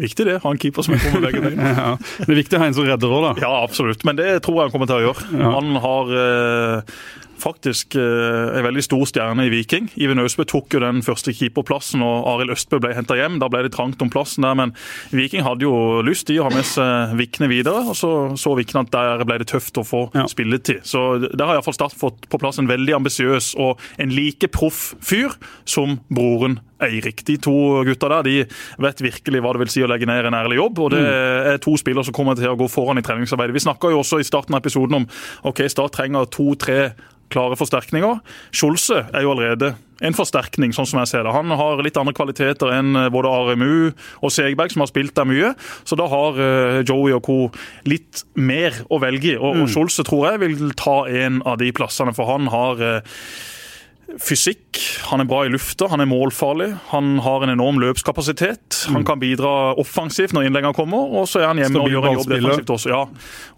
Viktig 0.00 0.26
det, 0.26 0.38
ha 0.42 0.50
en 0.50 0.58
keeper 0.58 0.86
som 0.86 0.96
er 0.96 1.02
kommet 1.02 1.20
med 1.20 1.28
begge 1.28 1.42
beina. 1.44 1.74
ja, 1.78 1.90
det 2.26 2.32
er 2.32 2.40
viktig 2.40 2.58
å 2.58 2.62
ha 2.62 2.70
en 2.70 2.78
som 2.78 2.86
redder 2.88 3.12
òg, 3.14 3.26
da. 3.28 3.34
Ja, 3.44 3.52
absolutt. 3.62 4.02
Men 4.08 4.18
det 4.18 4.30
tror 4.46 4.58
jeg 4.58 4.68
han 4.68 4.74
kommer 4.74 4.90
til 4.90 4.98
å 4.98 5.04
gjøre. 5.08 5.28
Ja. 5.38 5.52
Han 5.54 5.78
har 5.84 6.16
eh, 6.18 6.96
faktisk 7.44 7.94
eh, 7.94 8.58
en 8.58 8.64
veldig 8.66 8.84
stor 8.84 9.04
stjerne 9.08 9.46
i 9.46 9.52
Viking. 9.52 9.88
Iven 10.00 10.22
Austbø 10.22 10.46
tok 10.48 10.74
jo 10.74 10.82
den 10.82 11.02
første 11.06 11.34
keeperplassen, 11.36 12.02
og 12.04 12.26
Arild 12.32 12.54
Østbø 12.56 12.80
ble 12.82 12.94
henta 12.96 13.16
hjem. 13.18 13.38
Da 13.42 13.50
ble 13.52 13.64
det 13.66 13.74
trangt 13.76 14.02
om 14.02 14.10
plassen 14.12 14.46
der, 14.46 14.56
men 14.58 14.74
Viking 15.14 15.44
hadde 15.46 15.66
jo 15.66 16.02
lyst 16.06 16.32
i 16.32 16.40
å 16.40 16.48
ha 16.48 16.54
med 16.54 16.66
seg 16.68 17.14
Vikne 17.20 17.50
videre. 17.52 17.84
Og 17.90 17.98
så 17.98 18.12
så 18.40 18.54
Vikne 18.58 18.84
at 18.84 18.92
der 18.94 19.24
ble 19.28 19.38
det 19.42 19.50
tøft 19.52 19.78
å 19.80 19.86
få 19.86 20.06
ja. 20.16 20.26
spilletid. 20.30 20.84
Så 20.88 21.06
der 21.26 21.46
har 21.46 21.58
iallfall 21.58 21.78
Start 21.78 21.96
fått 21.98 22.28
på 22.30 22.38
plass 22.38 22.60
en 22.62 22.70
veldig 22.70 22.98
ambisiøs 23.00 23.54
og 23.62 23.82
en 24.02 24.12
like 24.14 24.50
proff 24.54 24.92
fyr 25.02 25.34
som 25.68 25.98
broren 26.12 26.60
Eirik. 26.88 27.24
De 27.26 27.38
to 27.42 27.56
gutta 27.86 28.10
der 28.16 28.28
de 28.28 28.36
vet 28.84 29.02
virkelig 29.08 29.42
hva 29.44 29.54
det 29.54 29.64
vil 29.64 29.72
si 29.74 29.84
å 29.84 29.90
legge 29.90 30.08
ned 30.10 30.28
en 30.30 30.38
ærlig 30.38 30.60
jobb. 30.60 30.84
og 30.84 30.94
Det 30.94 31.02
er 31.04 31.62
to 31.64 31.76
spillere 31.80 32.06
som 32.06 32.16
kommer 32.16 32.38
til 32.38 32.52
å 32.52 32.58
gå 32.58 32.68
foran 32.70 33.00
i 33.00 33.06
treningsarbeidet. 33.06 33.56
Vi 33.56 33.66
snakka 33.66 33.92
også 33.94 34.20
i 34.20 34.28
starten 34.28 34.56
av 34.56 34.64
episoden 34.64 35.02
om 35.02 35.08
ok, 35.48 35.66
Start 35.74 35.96
trenger 35.96 36.28
to-tre 36.30 36.92
klare 37.32 37.56
forsterkninger. 37.58 38.20
Skjolse 38.54 39.00
er 39.10 39.24
jo 39.24 39.32
allerede 39.34 39.74
en 40.04 40.16
forsterkning, 40.16 40.74
sånn 40.74 40.88
som 40.90 41.00
jeg 41.00 41.10
ser 41.10 41.24
det. 41.24 41.32
Han 41.34 41.50
har 41.56 41.80
litt 41.84 41.96
andre 41.98 42.14
kvaliteter 42.16 42.72
enn 42.76 42.98
både 43.14 43.30
RMU 43.30 43.90
og 44.20 44.32
Segberg, 44.34 44.74
som 44.74 44.84
har 44.84 44.90
spilt 44.90 45.14
der 45.16 45.28
mye. 45.28 45.54
Så 45.86 45.98
da 45.98 46.06
har 46.10 46.38
Joey 46.86 47.14
og 47.16 47.24
co. 47.26 47.38
litt 47.88 48.24
mer 48.34 48.76
å 48.90 49.00
velge 49.02 49.34
i. 49.34 49.36
Og, 49.38 49.64
mm. 49.64 49.66
Skjolse 49.72 50.06
tror 50.06 50.32
jeg 50.32 50.42
vil 50.44 50.74
ta 50.78 51.04
en 51.08 51.40
av 51.46 51.58
de 51.62 51.72
plassene, 51.74 52.14
for 52.16 52.28
han 52.30 52.50
har 52.52 52.84
fysikk. 54.20 54.78
Han 55.10 55.22
er 55.22 55.28
bra 55.28 55.44
i 55.46 55.50
lufta, 55.52 55.88
han 55.90 56.02
er 56.02 56.08
målfarlig. 56.08 56.70
Han 56.92 57.18
har 57.24 57.44
en 57.44 57.54
enorm 57.54 57.80
løpskapasitet. 57.82 58.84
Han 58.86 59.02
mm. 59.02 59.06
kan 59.08 59.20
bidra 59.22 59.74
offensivt 59.80 60.34
når 60.36 60.48
innleggene 60.48 60.76
kommer, 60.76 61.10
og 61.18 61.28
så 61.30 61.42
er 61.42 61.50
han 61.50 61.62
hjemme 61.62 61.82
og 61.82 61.92
gjør 61.92 62.08
en 62.08 62.16
jobb 62.18 62.30
defensivt 62.34 62.72
også. 62.76 62.92
Ja. 62.92 63.02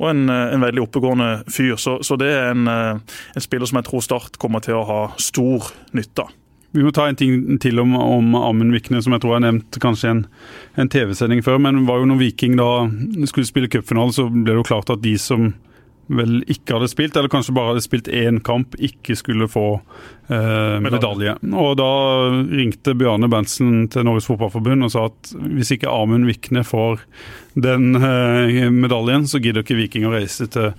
Og 0.01 0.11
en, 0.13 0.27
en 0.31 0.67
veldig 0.67 0.87
oppegående 0.87 1.31
fyr. 1.53 1.77
Så, 1.81 1.99
så 2.07 2.19
det 2.21 2.33
er 2.33 2.51
en, 2.55 2.67
en, 2.71 3.43
spiller 3.43 3.69
som 3.69 3.81
jeg 3.81 3.89
tror 3.91 4.05
Start 4.07 4.41
kommer 4.43 4.63
til 4.65 4.79
å 4.79 4.87
ha 4.87 5.01
stor 5.21 5.71
nytte 5.97 6.27
av. 6.27 6.35
Vi 6.77 6.83
må 6.85 6.91
ta 6.93 7.07
en 7.09 7.17
ting 7.17 7.57
til 7.63 7.81
om, 7.81 7.95
om 7.97 8.35
Amund 8.37 8.75
Vikne, 8.75 9.01
som 9.03 9.15
jeg 9.15 9.23
tror 9.23 9.33
jeg 9.33 9.39
har 9.39 9.47
nevnt 9.47 9.79
kanskje 9.81 10.11
en, 10.13 10.25
en 10.77 10.91
TV-sending 10.93 11.41
før. 11.47 11.61
Men 11.63 11.87
var 11.89 12.03
jo 12.03 12.09
når 12.11 12.21
Viking 12.21 12.59
da 12.59 12.69
skulle 13.31 13.49
spille 13.49 13.71
cupfinale, 13.73 14.13
så 14.13 14.27
ble 14.29 14.51
det 14.51 14.59
jo 14.61 14.67
klart 14.67 14.93
at 14.93 15.01
de 15.05 15.15
som 15.21 15.55
vel 16.07 16.39
ikke 16.51 16.77
hadde 16.77 16.89
spilt, 16.91 17.17
eller 17.17 17.31
kanskje 17.33 17.55
bare 17.57 17.73
hadde 17.73 17.85
spilt 17.85 18.11
én 18.13 18.39
kamp, 18.45 18.77
ikke 18.79 19.17
skulle 19.19 19.49
få 19.51 19.67
eh, 20.31 20.77
medalje. 20.85 21.35
Og 21.51 21.75
da 21.81 21.91
ringte 22.47 22.95
Bjarne 22.99 23.31
Berntsen 23.33 23.87
til 23.93 24.07
Norges 24.07 24.29
Fotballforbund 24.31 24.87
og 24.87 24.93
sa 24.95 25.07
at 25.11 25.33
hvis 25.57 25.75
ikke 25.77 25.91
Amund 25.91 26.29
Vikne 26.31 26.63
får 26.67 27.03
den 27.59 27.97
eh, 27.99 28.67
medaljen, 28.71 29.27
så 29.27 29.41
gidder 29.43 29.65
ikke 29.65 29.79
Viking 29.81 30.07
å 30.07 30.15
reise 30.15 30.49
til, 30.53 30.75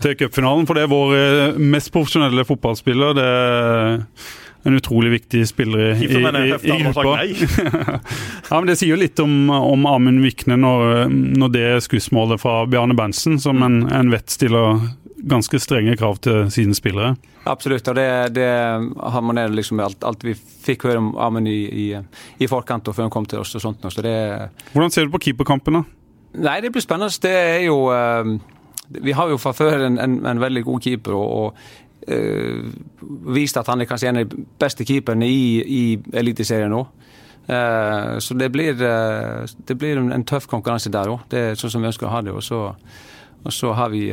til 0.00 0.16
cupfinalen. 0.20 0.68
For 0.68 0.78
det 0.78 0.86
er 0.86 0.94
vår 0.94 1.16
eh, 1.18 1.58
mest 1.60 1.92
profesjonelle 1.94 2.46
fotballspiller. 2.48 3.18
det 3.18 3.26
er 3.26 4.38
en 4.62 4.76
utrolig 4.76 5.10
viktig 5.10 5.48
spiller 5.48 5.78
i, 5.78 6.04
i, 6.04 6.20
i, 6.20 6.72
i 6.72 6.82
gruppa. 6.82 7.24
ja, 8.50 8.58
men 8.58 8.66
Det 8.68 8.76
sier 8.76 8.92
jo 8.92 9.00
litt 9.00 9.20
om, 9.22 9.50
om 9.50 9.86
Amund 9.88 10.20
Vikne 10.24 10.58
når, 10.60 11.08
når, 11.10 11.52
det 11.54 11.68
skussmålet 11.86 12.42
fra 12.42 12.64
Bjarne 12.68 12.96
Berntsen, 12.98 13.38
som 13.40 13.62
en, 13.64 13.82
en 13.88 14.12
vet 14.12 14.28
stiller 14.30 14.82
ganske 15.20 15.60
strenge 15.60 15.96
krav 16.00 16.20
til 16.24 16.48
sine 16.52 16.76
spillere. 16.76 17.14
Absolutt, 17.48 17.88
og 17.88 17.96
det, 17.96 18.08
det 18.36 18.50
harmonerer 19.14 19.52
liksom 19.56 19.80
med 19.80 19.86
alt, 19.88 20.04
alt, 20.04 20.24
vi 20.24 20.36
fikk 20.36 20.86
høre 20.88 21.00
om 21.00 21.10
Amund 21.20 21.48
i, 21.48 21.60
i, 21.68 21.88
i, 22.38 22.48
forkant 22.48 22.88
og 22.88 22.96
før 22.96 23.08
han 23.08 23.12
kom 23.12 23.28
til 23.28 23.40
oss. 23.40 23.54
og 23.56 23.64
sånt. 23.64 23.84
Så 23.88 24.04
det, 24.04 24.14
Hvordan 24.74 24.92
ser 24.92 25.08
du 25.08 25.14
på 25.14 25.22
keeperkampen? 25.24 25.80
da? 25.80 25.84
Nei, 26.40 26.60
Det 26.60 26.72
blir 26.72 26.84
spennende. 26.84 27.16
Det 27.22 27.32
er 27.32 27.62
jo 27.66 27.88
uh, 27.90 28.36
Vi 29.02 29.12
har 29.16 29.30
jo 29.32 29.38
fra 29.40 29.54
før 29.56 29.86
en, 29.88 29.98
en, 29.98 30.20
en 30.26 30.40
veldig 30.40 30.64
god 30.68 30.84
keeper. 30.84 31.16
og, 31.16 31.30
og 31.40 31.88
vist 32.06 33.58
at 33.60 33.68
han 33.68 33.80
er 33.80 33.88
kanskje 33.88 34.08
en 34.08 34.20
av 34.22 34.28
de 34.30 34.44
beste 34.58 34.86
keeperne 34.88 35.26
i, 35.28 35.60
i 35.60 35.82
Eliteserien 36.16 36.72
nå. 36.72 36.80
Uh, 37.50 38.18
så 38.22 38.34
det 38.38 38.50
blir, 38.52 38.74
uh, 38.78 39.44
det 39.68 39.76
blir 39.78 39.98
en, 39.98 40.24
tøff 40.24 40.46
konkurranse 40.48 40.92
der 40.92 41.10
òg. 41.10 41.24
Det 41.30 41.40
er 41.40 41.58
sånn 41.58 41.72
som 41.74 41.82
vi 41.82 41.90
ønsker 41.90 42.08
å 42.08 42.12
ha 42.12 42.20
det. 42.22 42.34
Og 42.36 42.44
så, 42.46 42.60
og 43.42 43.54
så 43.54 43.72
har 43.74 43.90
vi, 43.92 44.04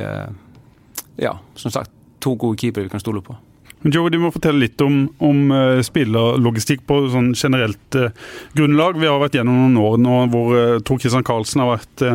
ja, 1.22 1.34
som 1.56 1.74
sagt, 1.74 1.92
to 2.24 2.34
gode 2.40 2.58
keepere 2.60 2.88
vi 2.88 2.94
kan 2.94 3.04
stole 3.04 3.22
på. 3.22 3.36
Joe, 3.86 4.10
du 4.10 4.18
må 4.18 4.32
fortelle 4.34 4.64
litt 4.64 4.82
om, 4.82 5.04
om 5.22 5.52
uh, 5.54 5.80
spillerlogistikk 5.86 6.82
på 6.90 6.96
sånn 7.14 7.30
generelt 7.38 7.98
uh, 7.98 8.10
grunnlag. 8.58 8.98
Vi 8.98 9.06
har 9.06 9.22
vært 9.22 9.38
gjennom 9.38 9.60
noen 9.76 9.78
år 9.78 10.00
nå 10.02 10.16
hvor 10.34 10.56
uh, 10.58 10.80
Tor 10.82 10.98
Christian 10.98 11.26
Karlsen 11.28 11.62
har 11.62 11.76
vært 11.76 12.06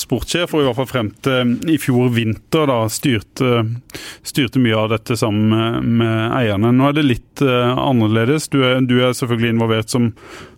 sportssjef, 0.00 0.54
og 0.54 0.62
i 0.62 0.68
hvert 0.68 0.78
fall 0.80 0.88
frem 0.88 1.12
til 1.20 1.52
i 1.68 1.76
fjor 1.80 2.08
vinter 2.14 2.64
da 2.70 2.78
styrte, 2.92 3.66
styrte 4.26 4.62
mye 4.64 4.78
av 4.80 4.90
dette 4.94 5.16
sammen 5.20 5.52
med, 5.52 5.90
med 6.00 6.36
eierne. 6.40 6.72
Nå 6.76 6.88
er 6.88 6.96
det 6.96 7.06
litt 7.06 7.42
annerledes. 7.44 8.48
Du 8.52 8.60
er, 8.64 8.80
du 8.84 8.98
er, 9.00 9.14
selvfølgelig 9.16 9.54
involvert 9.54 9.92
som, 9.92 10.10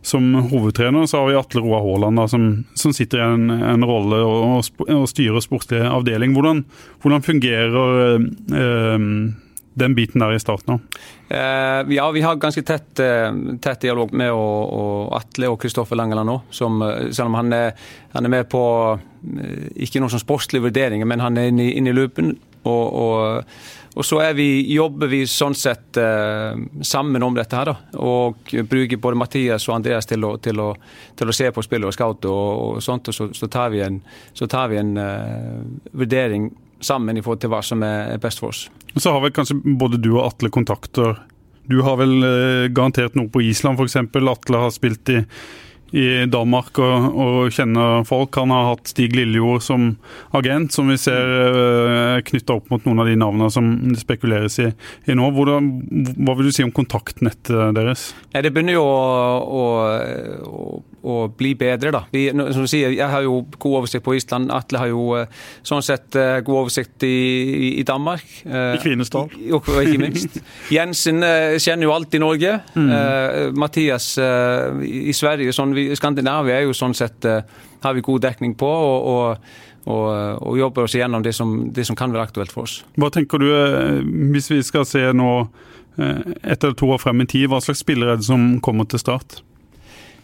som, 0.06 0.30
hovedtrener. 0.50 1.06
Så 1.10 1.20
har 1.20 1.30
vi 1.30 1.38
Atle 1.38 1.62
Roar 1.64 1.84
Haaland 1.84 2.22
som, 2.30 2.48
som, 2.78 2.94
sitter 2.94 3.22
i 3.22 3.26
en, 3.26 3.50
en 3.50 3.86
rolle 3.86 4.18
og, 4.22 4.66
og, 4.86 5.06
styrer 5.10 5.42
sportslig 5.44 5.82
avdeling. 5.86 6.34
Hvordan, 6.36 6.64
hvordan 7.02 7.26
fungerer 7.26 7.78
den 9.74 9.94
biten 9.96 10.20
der 10.20 10.34
i 10.36 10.40
starten 10.40 10.76
òg? 10.76 11.02
Eh, 11.32 11.94
ja, 11.96 12.10
vi 12.12 12.20
har 12.20 12.36
ganske 12.36 12.62
tett, 12.62 13.00
eh, 13.00 13.32
tett 13.60 13.80
dialog 13.80 14.12
med 14.12 14.32
og, 14.32 14.72
og 14.72 15.12
Atle 15.16 15.48
og 15.48 15.60
Kristoffer 15.62 15.96
Langeland 15.96 16.28
nå. 16.28 16.38
Eh, 16.52 17.12
selv 17.12 17.30
om 17.30 17.38
han 17.40 17.52
er, 17.56 17.76
han 18.12 18.28
er 18.28 18.34
med 18.34 18.48
på 18.52 18.62
eh, 18.92 19.68
ikke 19.86 20.02
noen 20.02 20.12
sånn 20.12 20.26
sportslige 20.26 20.68
vurderinger, 20.68 21.08
men 21.08 21.24
han 21.24 21.38
er 21.40 21.52
inne, 21.52 21.70
inne 21.72 21.94
i 21.94 21.96
loopen. 21.96 22.34
Og, 22.62 22.94
og, 22.94 23.46
og, 23.96 24.04
så 24.06 24.20
vi, 24.38 24.46
jobber 24.70 25.08
vi 25.10 25.22
sånn 25.26 25.56
sett 25.58 25.96
eh, 25.98 26.52
sammen 26.86 27.24
om 27.24 27.34
dette 27.34 27.56
her. 27.58 27.72
da, 27.72 28.02
Og 28.04 28.52
bruker 28.68 29.00
både 29.02 29.18
Mathias 29.18 29.66
og 29.70 29.78
Andreas 29.78 30.06
til 30.06 30.28
å, 30.28 30.36
til 30.36 30.60
å, 30.62 30.68
til 31.16 31.32
å 31.32 31.36
se 31.36 31.48
på 31.50 31.64
spillet 31.64 31.88
og 31.88 31.96
scoute 31.96 32.30
og, 32.30 32.76
og 32.76 32.84
sånt. 32.84 33.08
Og 33.08 33.16
så, 33.16 33.30
så, 33.34 33.48
tar 33.48 33.72
vi 33.74 33.82
en, 33.82 34.02
tar 34.44 34.70
vi 34.70 34.78
en 34.78 34.94
uh, 35.00 35.64
vurdering 35.96 36.52
sammen 36.84 37.18
i 37.18 37.24
forhold 37.24 37.42
til 37.42 37.52
hva 37.52 37.62
som 37.64 37.82
er 37.86 38.20
best 38.22 38.42
for 38.42 38.52
oss. 38.52 38.66
Så 38.96 39.12
har 39.12 39.22
vel 39.24 39.34
kanskje 39.34 39.58
både 39.62 40.00
du 40.02 40.12
og 40.16 40.26
Atle 40.26 40.52
kontakter. 40.52 41.16
Du 41.70 41.80
har 41.86 41.98
vel 42.00 42.16
eh, 42.26 42.70
garantert 42.74 43.16
noe 43.18 43.30
på 43.32 43.44
Island 43.46 43.78
f.eks. 43.80 44.00
Atle 44.02 44.62
har 44.64 44.72
spilt 44.74 45.12
i, 45.14 45.20
i 45.96 46.06
Danmark 46.30 46.78
og, 46.82 47.06
og, 47.12 47.38
kjenner 47.54 48.02
folk. 48.08 48.34
Han 48.40 48.52
har 48.52 48.72
hatt 48.72 48.90
Stig 48.90 49.14
Lillejord 49.16 49.62
som 49.64 49.92
agent, 50.36 50.74
som 50.74 50.90
vi 50.90 50.98
ser 51.00 51.32
er 51.32 52.24
knytta 52.26 52.58
opp 52.58 52.72
mot 52.72 52.84
noen 52.88 53.04
av 53.04 53.10
de 53.10 53.16
navnene 53.20 53.50
som 53.54 53.70
det 53.92 54.00
spekuleres 54.02 54.58
i, 54.64 54.72
i 55.06 55.16
nå. 55.16 55.30
Hvordan, 55.36 55.70
hva 56.18 56.36
vil 56.38 56.50
du 56.50 56.56
si 56.56 56.66
om 56.66 56.74
kontaktnettet 56.74 57.76
deres? 57.78 58.10
Ja, 58.34 58.42
det 58.42 58.52
begynner 58.52 58.80
jo 58.80 58.88
å, 58.88 59.62
å, 59.62 59.66
å 60.50 60.66
å 61.02 61.16
bli 61.38 61.52
bedre. 61.58 61.92
da. 61.94 62.04
Vi, 62.12 62.28
som 62.30 62.64
du 62.64 62.70
sier, 62.70 62.92
Jeg 62.94 63.08
har 63.08 63.22
jo 63.22 63.42
god 63.58 63.76
oversikt 63.82 64.04
på 64.04 64.14
Island. 64.14 64.50
Atle 64.54 64.78
har 64.78 64.90
jo 64.92 65.24
sånn 65.62 65.82
sett 65.82 66.14
god 66.14 66.60
oversikt 66.64 67.02
i, 67.02 67.78
i 67.80 67.82
Danmark. 67.86 68.24
I 68.44 68.78
Kvinesdal. 68.82 69.32
Og, 69.52 69.72
ikke 69.82 69.98
minst. 69.98 70.38
Jensen 70.76 71.22
kjenner 71.58 71.88
jo 71.88 71.94
alt 71.94 72.14
i 72.14 72.22
Norge. 72.22 72.54
Mm. 72.74 72.94
Mathias 73.58 74.14
i 74.18 75.12
Sverige, 75.16 75.54
sånn, 75.56 75.74
Skandinavia 75.98 76.60
er 76.60 76.68
jo 76.68 76.76
sånn 76.76 76.94
sett 76.94 77.26
har 77.82 77.94
vi 77.94 78.06
god 78.06 78.22
dekning 78.28 78.56
på. 78.58 78.70
og, 78.70 79.12
og 79.12 79.70
og, 79.82 80.38
og, 80.38 80.58
jobber 80.58 80.86
oss 80.86 80.94
igjennom 80.94 81.24
det 81.24 81.32
som, 81.34 81.56
det 81.74 81.82
som, 81.88 81.96
kan 81.98 82.12
være 82.14 82.28
aktuelt 82.28 82.52
for 82.54 82.68
oss. 82.68 82.82
Hva 82.94 83.08
tenker 83.10 83.42
du, 83.42 83.48
hvis 84.30 84.50
vi 84.52 84.60
skal 84.62 84.86
se 84.86 85.08
nå 85.10 85.30
ett 85.96 86.62
eller 86.62 86.76
to 86.78 86.88
år 86.94 87.00
frem 87.02 87.24
i 87.24 87.26
tid, 87.28 87.48
hva 87.50 87.60
slags 87.60 87.82
spillere 87.82 88.14
er 88.14 88.20
det 88.20 88.28
som 88.28 88.60
kommer 88.64 88.86
til 88.88 89.02
start? 89.02 89.42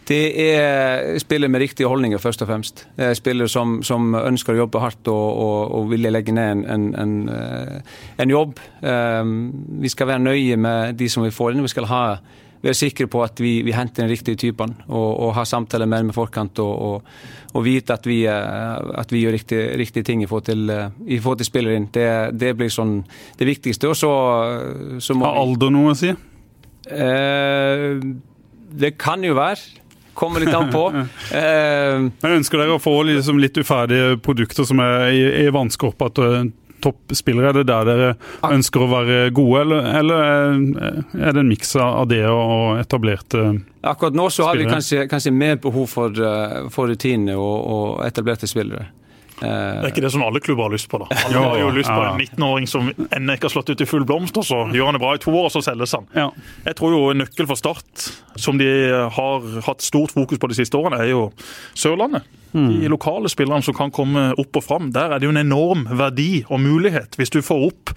Det 0.09 0.23
er 0.41 1.19
spillere 1.21 1.51
med 1.53 1.61
riktige 1.61 1.87
holdninger, 1.87 2.17
først 2.17 2.41
og 2.41 2.49
fremst. 2.49 2.87
Det 2.97 3.11
er 3.11 3.17
Spillere 3.17 3.51
som, 3.51 3.79
som 3.85 4.15
ønsker 4.17 4.55
å 4.55 4.63
jobbe 4.63 4.81
hardt 4.81 5.07
og, 5.11 5.27
og, 5.45 5.57
og 5.77 5.89
vil 5.91 6.09
legge 6.09 6.33
ned 6.33 6.51
en, 6.55 6.63
en, 6.65 6.87
en, 6.97 7.81
en 8.17 8.33
jobb. 8.33 8.57
Vi 9.85 9.91
skal 9.93 10.09
være 10.09 10.23
nøye 10.25 10.57
med 10.57 10.97
de 10.97 11.09
som 11.13 11.27
vi 11.27 11.33
får 11.35 11.53
inn. 11.53 11.61
Vi 11.67 11.75
skal 11.75 11.89
ha 11.91 12.03
være 12.63 12.75
sikre 12.75 13.07
på 13.11 13.21
at 13.23 13.39
vi, 13.39 13.59
vi 13.63 13.73
henter 13.75 14.03
den 14.03 14.11
riktige 14.11 14.39
typen 14.39 14.75
og, 14.87 15.09
og 15.23 15.33
ha 15.37 15.45
samtaler 15.47 15.87
med 15.89 16.03
dem 16.03 16.11
i 16.11 16.15
forkant 16.15 16.59
og, 16.63 17.05
vite 17.63 17.95
at 17.95 18.07
vi, 18.07 18.21
eh, 18.27 18.99
at 18.99 19.11
vi 19.13 19.23
gjør 19.23 19.37
riktige, 19.37 19.67
riktige 19.79 20.07
ting 20.07 20.23
i 20.23 20.27
forhold 20.29 20.49
til, 20.49 20.69
eh, 20.69 20.89
i 21.07 21.19
forhold 21.19 21.39
til 21.41 21.49
spilleren. 21.49 21.89
Det, 21.93 22.07
det, 22.39 22.55
blir 22.59 22.71
sånn 22.73 22.99
det 23.39 23.47
viktigste. 23.47 23.89
Og 23.91 23.97
så, 23.97 24.11
så 24.99 25.15
må 25.15 25.27
Har 25.27 25.41
alder 25.43 25.73
noe 25.73 25.93
å 25.93 25.99
si? 25.99 26.13
Uh, 26.89 27.99
det 28.79 28.95
kan 28.97 29.23
jo 29.23 29.35
være. 29.37 29.83
Kommer 30.19 30.43
litt 30.43 30.55
an 30.55 30.71
på. 30.73 30.85
eh, 31.39 31.99
Men 32.19 32.39
Ønsker 32.39 32.59
dere 32.59 32.75
å 32.75 32.81
få 32.83 32.97
liksom 33.07 33.39
litt 33.39 33.57
uferdige 33.59 34.17
produkter 34.23 34.67
som 34.67 34.81
er 34.83 35.13
i, 35.15 35.21
i 35.45 35.53
vannskorpa 35.55 36.11
toppspillere? 36.83 37.49
Er 37.49 37.59
det 37.59 37.65
der 37.69 37.87
dere 37.87 38.09
ønsker 38.49 38.83
å 38.83 38.89
være 38.91 39.17
gode, 39.35 39.63
eller, 39.63 39.89
eller 39.99 40.21
er 41.15 41.33
det 41.35 41.43
en 41.43 41.49
miks 41.49 41.75
av 41.79 42.07
det 42.11 42.23
og 42.27 42.79
etablerte 42.79 43.49
Akkurat 43.79 44.15
nå 44.15 44.27
så 44.27 44.43
har 44.47 44.57
spillere? 44.57 44.67
vi 44.67 44.75
kanskje, 44.75 45.07
kanskje 45.11 45.31
mer 45.35 45.59
behov 45.63 45.87
for, 45.87 46.11
eh, 46.11 46.65
for 46.73 46.91
rutiner 46.91 47.39
og, 47.39 47.59
og 47.75 48.07
etablerte 48.07 48.47
spillere. 48.49 48.89
Det 49.39 49.85
er 49.85 49.89
ikke 49.91 50.03
det 50.03 50.11
som 50.13 50.23
alle 50.25 50.41
klubber 50.43 50.67
har 50.67 50.73
lyst 50.73 50.89
på. 50.91 50.99
da. 51.01 51.07
Alle 51.25 51.43
har 51.45 51.59
jo 51.61 51.69
lyst 51.75 51.91
på 51.91 52.01
en 52.05 52.19
19-åring 52.23 52.67
som 52.69 52.89
ennå 52.91 53.37
ikke 53.37 53.49
har 53.49 53.55
slått 53.55 53.71
ut 53.73 53.83
i 53.83 53.87
full 53.89 54.05
blomst, 54.07 54.37
og 54.41 54.47
så 54.47 54.63
gjør 54.75 54.89
han 54.89 54.97
det 54.97 55.03
bra 55.03 55.13
i 55.15 55.21
to 55.23 55.33
år, 55.33 55.47
og 55.47 55.53
så 55.53 55.63
selges 55.65 55.95
han. 55.95 56.09
Ja. 56.17 56.29
Jeg 56.65 56.79
tror 56.79 56.95
jo 56.95 57.05
en 57.13 57.23
nøkkel 57.23 57.47
for 57.49 57.59
Start, 57.59 58.09
som 58.39 58.59
de 58.59 58.69
har 59.15 59.47
hatt 59.67 59.85
stort 59.85 60.15
fokus 60.15 60.41
på 60.41 60.51
de 60.51 60.59
siste 60.59 60.79
årene, 60.79 61.01
er 61.03 61.13
jo 61.13 61.29
Sørlandet. 61.77 62.27
Mm. 62.51 62.69
De 62.81 62.89
lokale 62.89 63.29
spillerne 63.29 63.65
som 63.65 63.77
kan 63.77 63.93
komme 63.93 64.31
opp 64.41 64.57
og 64.57 64.65
fram. 64.65 64.91
Der 64.95 65.13
er 65.13 65.21
det 65.21 65.29
jo 65.29 65.33
en 65.35 65.43
enorm 65.43 65.85
verdi 65.99 66.43
og 66.49 66.61
mulighet. 66.63 67.17
Hvis 67.19 67.33
du 67.33 67.41
får 67.45 67.67
opp 67.69 67.93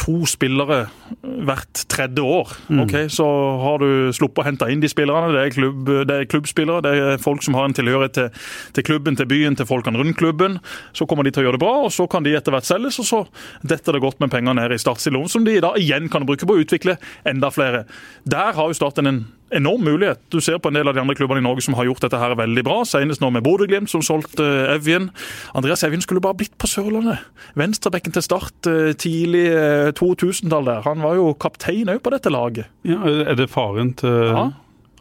to 0.00 0.24
spillere 0.28 0.86
hvert 1.20 1.82
tredje 1.92 2.22
år. 2.24 2.52
Mm. 2.68 2.80
Okay, 2.84 3.08
Så 3.12 3.26
har 3.60 3.80
du 3.82 4.12
sluppet 4.16 4.42
å 4.42 4.46
hente 4.46 4.68
inn 4.72 4.80
de 4.80 4.88
spillerne. 4.90 5.32
Det 5.34 5.42
er, 5.42 5.54
klubb, 5.54 5.90
det 6.08 6.16
er, 6.16 6.28
klubbspillere, 6.30 6.84
det 6.84 6.92
er 6.96 7.22
folk 7.22 7.44
som 7.44 7.56
har 7.58 7.68
en 7.68 7.76
tilhørighet 7.76 8.16
til, 8.16 8.30
til, 8.76 8.86
klubben, 8.86 9.18
til 9.18 9.28
byen, 9.30 9.58
til 9.58 9.68
folkene 9.68 10.00
rundt 10.00 10.18
klubben. 10.20 10.58
Så 10.96 11.08
kommer 11.10 11.26
de 11.26 11.34
til 11.34 11.44
å 11.44 11.48
gjøre 11.48 11.60
det 11.60 11.64
bra, 11.64 11.74
og 11.86 11.92
så 11.94 12.08
kan 12.10 12.24
de 12.26 12.36
etter 12.38 12.54
hvert 12.54 12.68
selges, 12.68 13.00
og 13.02 13.08
så 13.10 13.20
detter 13.66 13.96
det 13.96 14.04
godt 14.04 14.22
med 14.24 14.32
penger 14.32 14.56
ned 14.56 14.76
i 14.76 14.80
startsiloen, 14.80 15.28
som 15.32 15.44
de 15.44 15.58
da 15.62 15.74
igjen 15.80 16.08
kan 16.12 16.24
bruke 16.28 16.48
på 16.48 16.56
å 16.56 16.64
utvikle 16.64 16.96
enda 17.28 17.52
flere. 17.52 17.84
Der 18.24 18.56
har 18.56 18.72
jo 18.72 18.80
starten 18.80 19.10
en 19.10 19.22
enorm 19.50 19.84
mulighet. 19.84 20.20
Du 20.32 20.40
ser 20.40 20.58
på 20.62 20.70
en 20.70 20.78
del 20.78 20.88
av 20.88 20.94
de 20.96 21.02
andre 21.02 21.16
klubbene 21.18 21.42
i 21.42 21.44
Norge 21.44 21.64
som 21.66 21.76
har 21.78 21.88
gjort 21.88 22.04
dette 22.04 22.20
her 22.20 22.36
veldig 22.38 22.64
bra. 22.66 22.80
Senest 22.88 23.22
nå 23.22 23.30
med 23.34 23.44
Bodø-Glimt, 23.46 23.90
som 23.92 24.04
solgte 24.04 24.46
uh, 24.46 24.74
Evjen. 24.74 25.10
Andreas 25.58 25.84
Evjen 25.86 26.04
skulle 26.04 26.22
bare 26.24 26.38
blitt 26.40 26.56
på 26.60 26.70
Sørlandet. 26.70 27.22
Venstrebekken 27.58 28.14
til 28.16 28.26
start 28.26 28.70
uh, 28.70 28.92
tidlig 28.94 29.46
uh, 29.52 29.90
2000-tall 29.98 30.70
der. 30.70 30.82
Han 30.86 31.04
var 31.04 31.18
jo 31.18 31.30
kaptein 31.40 31.92
òg 31.92 32.02
på 32.04 32.14
dette 32.14 32.32
laget. 32.32 32.70
Ja, 32.86 33.00
Er 33.04 33.38
det 33.38 33.50
faren 33.52 33.94
til 33.98 34.30
ja. 34.30 34.50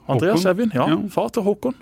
Andreas 0.10 0.46
Evjen, 0.50 0.72
ja, 0.74 0.88
ja. 0.90 0.98
Far 1.14 1.30
til 1.30 1.46
Håkon. 1.46 1.76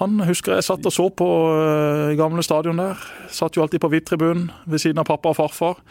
Han 0.00 0.20
husker 0.24 0.56
jeg 0.56 0.64
satt 0.64 0.86
og 0.88 0.94
så 0.94 1.10
på 1.12 1.26
uh, 1.52 2.14
gamle 2.16 2.44
stadion 2.46 2.80
der. 2.80 3.00
Satt 3.32 3.56
jo 3.56 3.64
alltid 3.64 3.82
på 3.84 3.90
VIP-tribunen 3.92 4.48
ved 4.64 4.80
siden 4.80 5.02
av 5.02 5.10
pappa 5.10 5.34
og 5.34 5.36
farfar. 5.36 5.82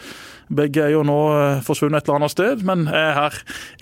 Begge 0.53 0.83
er 0.85 0.93
jo 0.93 1.03
nå 1.05 1.17
eh, 1.33 1.61
forsvunnet 1.65 2.03
et 2.03 2.09
eller 2.09 2.19
annet 2.19 2.33
sted, 2.33 2.63
men 2.67 2.85
er 2.91 3.13
her 3.17 3.37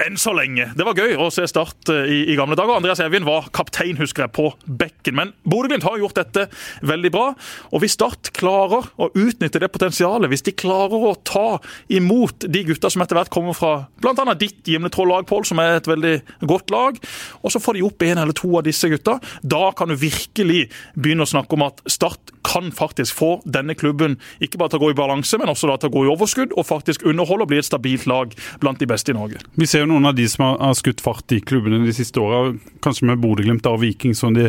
enn 0.05 0.19
så 0.19 0.33
lenge. 0.35 0.69
Det 0.77 0.85
var 0.87 0.99
gøy 0.99 1.17
å 1.19 1.29
se 1.33 1.45
Start 1.49 1.91
eh, 1.91 2.07
i, 2.07 2.19
i 2.33 2.37
gamle 2.39 2.57
dager. 2.59 2.77
Andreas 2.77 3.01
Evjen 3.03 3.27
var 3.27 3.49
kaptein, 3.55 3.99
husker 3.99 4.25
jeg, 4.25 4.33
på 4.35 4.49
bekken. 4.65 5.17
Men 5.19 5.33
Bodø-Glimt 5.43 5.85
har 5.87 5.99
gjort 5.99 6.19
dette 6.21 6.47
veldig 6.85 7.11
bra. 7.13 7.25
Og 7.71 7.83
hvis 7.83 7.97
Start 7.97 8.31
klarer 8.37 8.87
å 8.95 9.09
utnytte 9.11 9.61
det 9.61 9.71
potensialet, 9.73 10.31
hvis 10.31 10.45
de 10.47 10.55
klarer 10.55 11.07
å 11.09 11.15
ta 11.27 11.59
imot 11.91 12.47
de 12.47 12.63
gutta 12.69 12.91
som 12.93 13.03
etter 13.03 13.19
hvert 13.19 13.33
kommer 13.33 13.57
fra 13.57 13.73
bl.a. 14.03 14.37
ditt 14.39 14.63
Gimletroll-lag, 14.69 15.27
Pål, 15.29 15.45
som 15.47 15.59
er 15.61 15.77
et 15.77 15.89
veldig 15.89 16.15
godt 16.49 16.71
lag, 16.73 16.97
og 17.41 17.53
så 17.53 17.61
får 17.63 17.77
de 17.77 17.85
opp 17.87 18.07
en 18.07 18.23
eller 18.23 18.35
to 18.37 18.51
av 18.57 18.65
disse 18.65 18.89
gutta, 18.91 19.19
da 19.41 19.63
kan 19.77 19.91
du 19.91 19.97
virkelig 19.99 20.67
begynne 20.95 21.27
å 21.27 21.29
snakke 21.29 21.57
om 21.57 21.67
at 21.67 21.83
Start 21.91 22.33
kan 22.43 22.71
faktisk 22.75 23.17
få 23.19 23.31
denne 23.45 23.75
klubben 23.77 24.17
ikke 24.43 24.59
bare 24.59 24.73
til 24.73 24.81
å 24.81 24.85
gå 24.85 24.93
i 24.93 24.97
balanse, 24.97 25.39
men 25.39 25.51
også 25.51 25.71
til 25.77 25.91
å 25.91 25.93
gå 25.93 26.05
i 26.05 26.11
overskudd 26.13 26.52
og 26.53 26.67
faktisk 26.67 27.05
underholde 27.09 27.43
og 27.47 27.51
bli 27.51 27.59
et 27.61 27.67
stabilt 27.67 28.05
lag 28.09 28.27
blant 28.61 28.79
de 28.79 28.87
beste 28.89 29.11
i 29.11 29.15
Norge. 29.17 29.37
Vi 29.59 29.65
ser 29.69 29.79
jo 29.83 29.91
noen 29.91 30.05
av 30.09 30.15
de 30.17 30.25
som 30.29 30.41
har 30.51 30.75
skutt 30.79 31.01
fart 31.03 31.27
i 31.35 31.43
klubbene 31.43 31.85
de 31.85 31.93
siste 31.95 32.19
åra, 32.21 32.39
kanskje 32.83 33.07
med 33.09 33.21
Bodø-Glimt 33.23 33.65
og 33.69 33.81
Viking 33.83 34.13
som 34.17 34.29
de, 34.35 34.45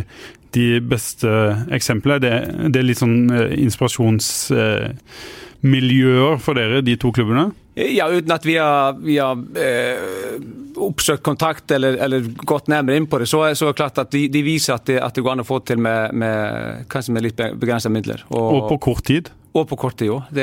de 0.56 0.66
beste 0.84 1.28
eksemplene. 1.74 2.22
Det, 2.22 2.32
det, 2.70 2.78
er 2.80 2.88
litt 2.88 3.02
sånn 3.02 3.18
eh, 3.34 3.52
inspirasjonsmiljøer 3.64 6.32
eh, 6.34 6.42
for 6.42 6.52
dere, 6.58 6.86
de 6.86 6.94
to 7.00 7.08
klubbene? 7.14 7.46
Ja, 7.74 8.06
uten 8.06 8.30
at 8.30 8.44
vi 8.46 8.54
har, 8.54 8.94
vi 9.02 9.16
har 9.18 9.34
eh, 9.58 10.38
oppsøkt 10.78 11.24
kontakt 11.26 11.72
eller, 11.74 11.98
eller, 12.04 12.22
gått 12.46 12.70
nærmere 12.70 12.96
inn 13.00 13.08
på 13.10 13.18
det, 13.18 13.26
så, 13.26 13.42
så 13.58 13.66
er 13.66 13.72
det 13.72 13.80
klart 13.80 13.98
at 13.98 14.12
de, 14.14 14.30
de 14.30 14.42
viser 14.46 14.76
at 14.76 14.86
det, 14.86 15.00
at 15.02 15.14
det, 15.16 15.24
går 15.26 15.34
an 15.34 15.42
å 15.42 15.48
få 15.48 15.58
til 15.66 15.78
med, 15.82 16.14
med 16.14 16.86
kanskje 16.92 17.12
med 17.16 17.26
litt 17.26 17.40
begrensede 17.58 17.96
midler. 17.96 18.22
Og, 18.30 18.44
og 18.44 18.68
på 18.74 18.78
kort 18.90 19.04
tid? 19.10 19.24
Og 19.54 19.68
på 19.70 19.76
kort 19.78 19.94
tid 20.00 20.10
òg. 20.10 20.34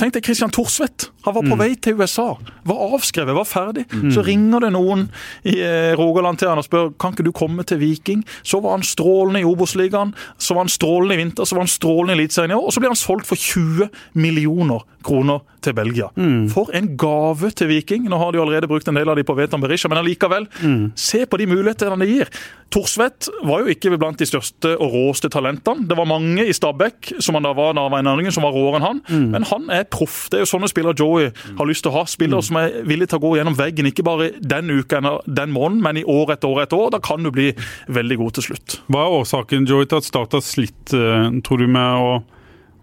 Tenk 0.00 0.14
deg 0.14 0.24
Christian 0.24 0.52
Thorsvedt. 0.54 1.10
Han 1.26 1.34
var 1.36 1.44
på 1.44 1.56
mm. 1.56 1.60
vei 1.60 1.72
til 1.76 1.98
USA. 2.00 2.30
Var 2.64 2.84
avskrevet, 2.86 3.36
var 3.36 3.44
ferdig. 3.44 3.84
Mm. 3.92 4.08
Så 4.14 4.24
ringer 4.24 4.64
det 4.64 4.70
noen 4.72 5.04
i 5.44 5.58
eh, 5.60 5.92
Rogaland 5.98 6.40
til 6.40 6.48
han 6.48 6.60
og 6.60 6.64
spør 6.64 6.88
kan 6.96 7.12
ikke 7.12 7.26
du 7.26 7.32
komme 7.36 7.66
til 7.68 7.82
Viking. 7.82 8.22
Så 8.40 8.62
var 8.64 8.78
han 8.78 8.86
strålende 8.86 9.42
i 9.42 9.48
Obos-ligaen, 9.48 10.14
så 10.40 10.56
var 10.56 10.64
han 10.64 10.72
strålende 10.72 11.18
i 11.18 11.20
vinter, 11.20 11.44
så 11.44 11.58
var 11.58 11.66
han 11.66 11.74
strålende 11.74 12.16
i 12.16 12.22
Eliteserien 12.22 12.54
i 12.54 12.56
år. 12.56 12.64
Og 12.64 12.72
så 12.72 12.80
blir 12.80 12.94
han 12.94 13.02
solgt 13.02 13.28
for 13.28 13.36
20 13.36 13.90
millioner 14.16 14.86
kroner 15.04 15.44
til 15.64 15.74
Belgia. 15.76 16.08
Mm. 16.16 16.48
For 16.52 16.70
en 16.76 16.92
gave 16.98 17.50
til 17.56 17.68
Viking. 17.70 18.06
Nå 18.08 18.18
har 18.20 18.32
de 18.32 18.40
allerede 18.40 18.70
brukt 18.70 18.88
en 18.88 18.96
del 18.96 19.10
av 19.10 19.18
de 19.18 19.26
på 19.26 19.36
Veton 19.36 19.62
Berisha, 19.62 19.90
men 19.90 20.00
allikevel. 20.00 20.48
Mm. 20.62 20.92
Se 20.98 21.24
på 21.26 21.40
de 21.40 21.48
mulighetene 21.50 21.98
det 22.02 22.10
gir. 22.10 22.32
Thorsvedt 22.72 23.30
var 23.48 23.62
jo 23.62 23.72
ikke 23.72 23.94
blant 23.96 24.20
de 24.20 24.28
største 24.28 24.74
og 24.76 24.92
råeste 24.92 25.30
talentene. 25.32 25.86
Det 25.88 25.96
var 25.98 26.08
mange 26.08 26.44
i 26.44 26.54
Stabæk 26.54 27.14
som 27.24 27.38
han 27.38 27.46
da 27.46 27.54
var 27.56 27.76
da 27.78 27.86
var 27.88 28.02
en 28.02 28.12
som 28.38 28.46
var 28.46 28.56
råere 28.56 28.80
enn 28.80 28.86
han. 28.86 29.02
Mm. 29.10 29.26
Men 29.34 29.48
han 29.50 29.68
er 29.74 29.88
proff. 29.90 30.20
Det 30.30 30.40
er 30.40 30.46
jo 30.46 30.52
sånne 30.54 30.70
spillere 30.70 30.96
Joey 30.98 31.32
har 31.58 31.68
lyst 31.68 31.84
til 31.86 31.92
å 31.92 31.98
ha. 31.98 32.06
Spillere 32.08 32.40
mm. 32.40 32.48
som 32.48 32.60
er 32.62 32.80
villige 32.88 33.12
til 33.12 33.20
å 33.20 33.24
gå 33.26 33.34
gjennom 33.40 33.58
veggen, 33.58 33.90
ikke 33.90 34.06
bare 34.06 34.32
den 34.38 34.72
uka 34.72 35.02
eller 35.02 35.22
den 35.26 35.54
måneden, 35.54 35.82
men 35.84 36.00
i 36.00 36.06
år 36.08 36.34
etter 36.36 36.50
år 36.50 36.64
etter 36.64 36.80
år. 36.80 36.94
Da 36.94 37.02
kan 37.04 37.26
du 37.26 37.32
bli 37.34 37.50
veldig 37.92 38.20
god 38.22 38.38
til 38.38 38.50
slutt. 38.50 38.80
Hva 38.88 39.04
er 39.04 39.20
årsaken 39.20 39.68
Joey, 39.68 39.88
til 39.90 40.02
at 40.02 40.08
Start 40.08 40.34
har 40.36 40.44
slitt, 40.44 40.94
eh, 40.96 41.30
tror 41.44 41.60
du, 41.60 41.68
med 41.70 42.08
å 42.08 42.18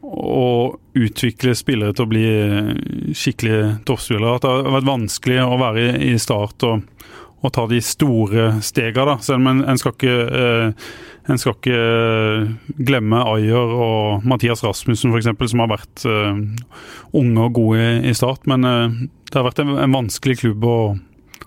å 0.06 0.76
utvikle 0.96 1.56
spillere 1.58 1.96
til 1.96 2.06
å 2.06 2.10
bli 2.12 2.26
skikkelige 3.18 3.80
toppspillere. 3.88 4.36
At 4.38 4.46
det 4.46 4.52
har 4.54 4.76
vært 4.78 4.90
vanskelig 4.90 5.40
å 5.42 5.58
være 5.60 5.86
i 6.06 6.14
start 6.22 6.66
og 6.68 6.84
å 7.44 7.52
ta 7.54 7.66
de 7.70 7.82
store 7.84 8.48
stegene. 8.66 9.18
Selv 9.24 9.42
om 9.42 9.50
en, 9.52 9.64
en, 9.70 9.80
skal 9.80 9.96
ikke, 9.96 10.14
eh, 10.40 10.92
en 11.32 11.42
skal 11.42 11.58
ikke 11.58 11.80
eh, 11.80 12.46
glemme 12.88 13.24
Ayer 13.34 13.74
og 13.76 14.26
Mathias 14.28 14.64
Rasmussen 14.66 15.14
f.eks., 15.14 15.32
som 15.52 15.64
har 15.64 15.74
vært 15.74 16.06
eh, 16.10 16.40
unge 17.18 17.48
og 17.48 17.58
gode 17.60 17.90
i, 18.02 18.14
start. 18.18 18.48
Men 18.50 18.66
det 18.66 19.36
har 19.36 19.48
vært 19.48 19.62
en, 19.64 19.76
en 19.82 19.98
vanskelig 20.00 20.40
klubb 20.42 20.66
å, 20.70 20.78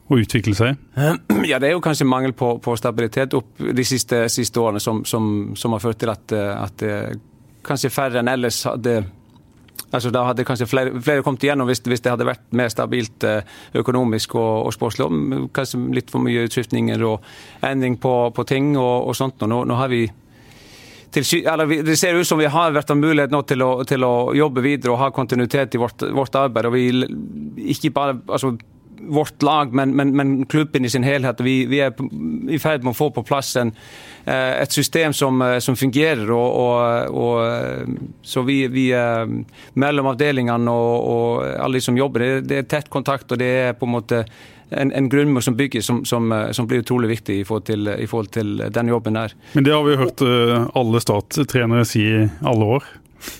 å, 0.05 0.18
utvikle 0.18 0.57
seg. 0.59 0.78
Ja, 1.49 1.59
det 1.59 1.70
er 1.72 1.76
jo 1.76 1.84
kanskje 1.84 2.09
mangel 2.09 2.36
på, 2.36 2.57
på 2.62 2.76
stabilitet 2.78 3.36
opp 3.39 3.59
de 3.59 3.86
siste, 3.86 4.26
siste 4.32 4.62
årene 4.62 4.82
som, 4.82 5.05
som, 5.09 5.53
som, 5.59 5.74
har 5.74 5.84
ført 5.84 6.03
til 6.03 6.12
at, 6.12 6.34
at 6.36 6.89
kanskje 7.66 7.93
færre 7.93 8.22
enn 8.22 8.30
ellers 8.30 8.62
hadde 8.68 9.01
Altså, 9.89 10.11
da 10.12 10.26
hadde 10.28 10.45
kanskje 10.45 10.68
flere, 10.68 10.93
flere 11.01 11.24
kommet 11.24 11.45
igjennom 11.47 11.68
hvis, 11.70 11.80
hvis, 11.86 12.03
det 12.05 12.12
hadde 12.12 12.26
vært 12.28 12.45
mer 12.57 12.68
stabilt 12.72 13.24
eh, 13.24 13.41
økonomisk 13.80 14.36
og, 14.36 14.68
og 14.68 14.74
sportslig. 14.76 15.09
Kanskje 15.57 15.80
litt 15.97 16.12
for 16.12 16.24
mye 16.24 16.45
utskiftninger 16.45 17.05
og 17.09 17.24
endring 17.64 17.97
på, 18.01 18.14
på 18.36 18.45
ting 18.49 18.74
og, 18.76 19.09
og 19.09 19.16
sånt. 19.16 19.41
Og 19.47 19.53
nå, 19.53 19.62
nå 19.68 19.78
har 19.80 19.93
vi 19.93 20.05
til, 21.11 21.24
eller, 21.49 21.70
det 21.84 21.97
ser 21.97 22.18
ut 22.18 22.28
som 22.28 22.41
vi 22.41 22.51
har 22.53 22.74
vært 22.76 22.91
en 22.93 23.01
mulighet 23.01 23.32
nå 23.32 23.41
til 23.49 23.64
å, 23.64 23.70
til 23.89 24.05
å, 24.05 24.14
jobbe 24.36 24.64
videre 24.64 24.93
og 24.93 25.01
ha 25.01 25.12
kontinuitet 25.14 25.76
i 25.78 25.80
vårt, 25.80 26.05
vårt 26.14 26.36
arbeid. 26.36 26.68
og 26.68 26.76
vi 26.76 27.72
ikke 27.72 27.95
bare, 27.97 28.18
altså 28.28 28.53
vårt 29.01 29.42
lag, 29.42 29.74
men, 29.74 29.96
men, 29.96 30.16
men, 30.16 30.46
klubben 30.46 30.84
i 30.84 30.90
sin 30.90 31.03
helhet. 31.03 31.40
Vi, 31.40 31.66
vi 31.66 31.80
er 31.84 31.94
i 32.51 32.59
ferd 32.59 32.84
med 32.84 32.94
å 32.94 32.99
få 32.99 33.11
på 33.14 33.24
plass 33.26 33.55
en, 33.61 33.72
et 34.24 34.72
system 34.72 35.14
som, 35.16 35.40
som 35.61 35.76
fungerer. 35.76 36.30
Og, 36.34 36.59
og, 36.59 37.16
og, 37.22 38.12
så 38.22 38.44
vi, 38.46 38.61
vi 38.72 38.90
mellom 39.78 40.12
avdelingene 40.12 40.74
og, 40.74 41.09
og, 41.14 41.49
alle 41.59 41.80
de 41.80 41.88
som 41.88 41.99
jobber, 41.99 42.26
det, 42.26 42.46
det 42.51 42.62
er 42.62 42.70
tett 42.76 42.92
kontakt, 42.92 43.30
og 43.32 43.40
det 43.40 43.51
er 43.68 43.76
på 43.78 43.88
en 43.88 43.96
måte 43.96 44.22
en, 44.68 44.92
en 44.92 45.09
grunnmur 45.09 45.40
som 45.44 45.57
bygges, 45.57 45.86
som, 45.88 46.03
som, 46.05 46.28
som, 46.53 46.68
blir 46.68 46.82
utrolig 46.84 47.09
viktig 47.14 47.38
i 47.40 47.44
forhold, 47.49 47.68
til, 47.70 47.88
i 47.88 48.07
forhold 48.07 48.32
til 48.36 48.64
den 48.74 48.92
jobben 48.92 49.16
der. 49.16 49.36
Men 49.55 49.64
det 49.64 49.72
har 49.76 49.86
vi 49.86 49.96
hørt 50.01 50.24
alle 50.76 51.01
statstrenere 51.05 51.86
si 51.88 52.05
i 52.05 52.24
alle 52.44 52.72
år. 52.78 52.90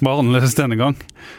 Bare 0.03 0.21
annerledes 0.21 0.57
denne 0.59 0.77
gang? 0.79 0.97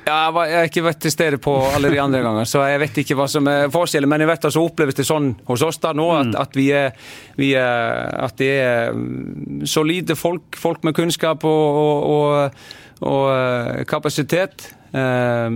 Ja, 0.07 0.29
jeg 0.47 0.55
har 0.55 0.69
ikke 0.69 0.85
vært 0.85 1.01
til 1.03 1.13
stede 1.13 1.39
på 1.43 1.53
alle 1.73 1.91
de 1.91 1.99
andre 2.01 2.21
ganger, 2.23 2.47
så 2.47 2.63
jeg 2.69 2.79
vet 2.83 2.99
ikke 3.01 3.17
hva 3.19 3.27
som 3.31 3.47
er 3.51 3.71
forskjellen. 3.73 4.09
Men 4.09 4.23
jeg 4.23 4.31
vet 4.31 4.47
så 4.49 4.63
oppleves 4.63 4.97
det 4.97 5.05
sånn 5.07 5.33
hos 5.49 5.63
oss 5.65 5.81
da 5.83 5.93
nå, 5.97 6.07
at, 6.15 6.31
mm. 6.31 6.39
at, 6.39 6.57
vi 6.59 6.69
er, 6.75 7.13
vi 7.39 7.53
er, 7.59 8.09
at 8.27 8.39
det 8.39 8.51
er 8.63 8.95
mm, 8.95 9.67
solide 9.69 10.17
folk, 10.19 10.59
folk 10.59 10.87
med 10.87 10.95
kunnskap 10.97 11.45
og, 11.47 11.79
og, 11.83 12.09
og, 12.15 13.07
og 13.11 13.23
eh, 13.35 13.85
kapasitet. 13.89 14.69
Eh, 14.89 15.49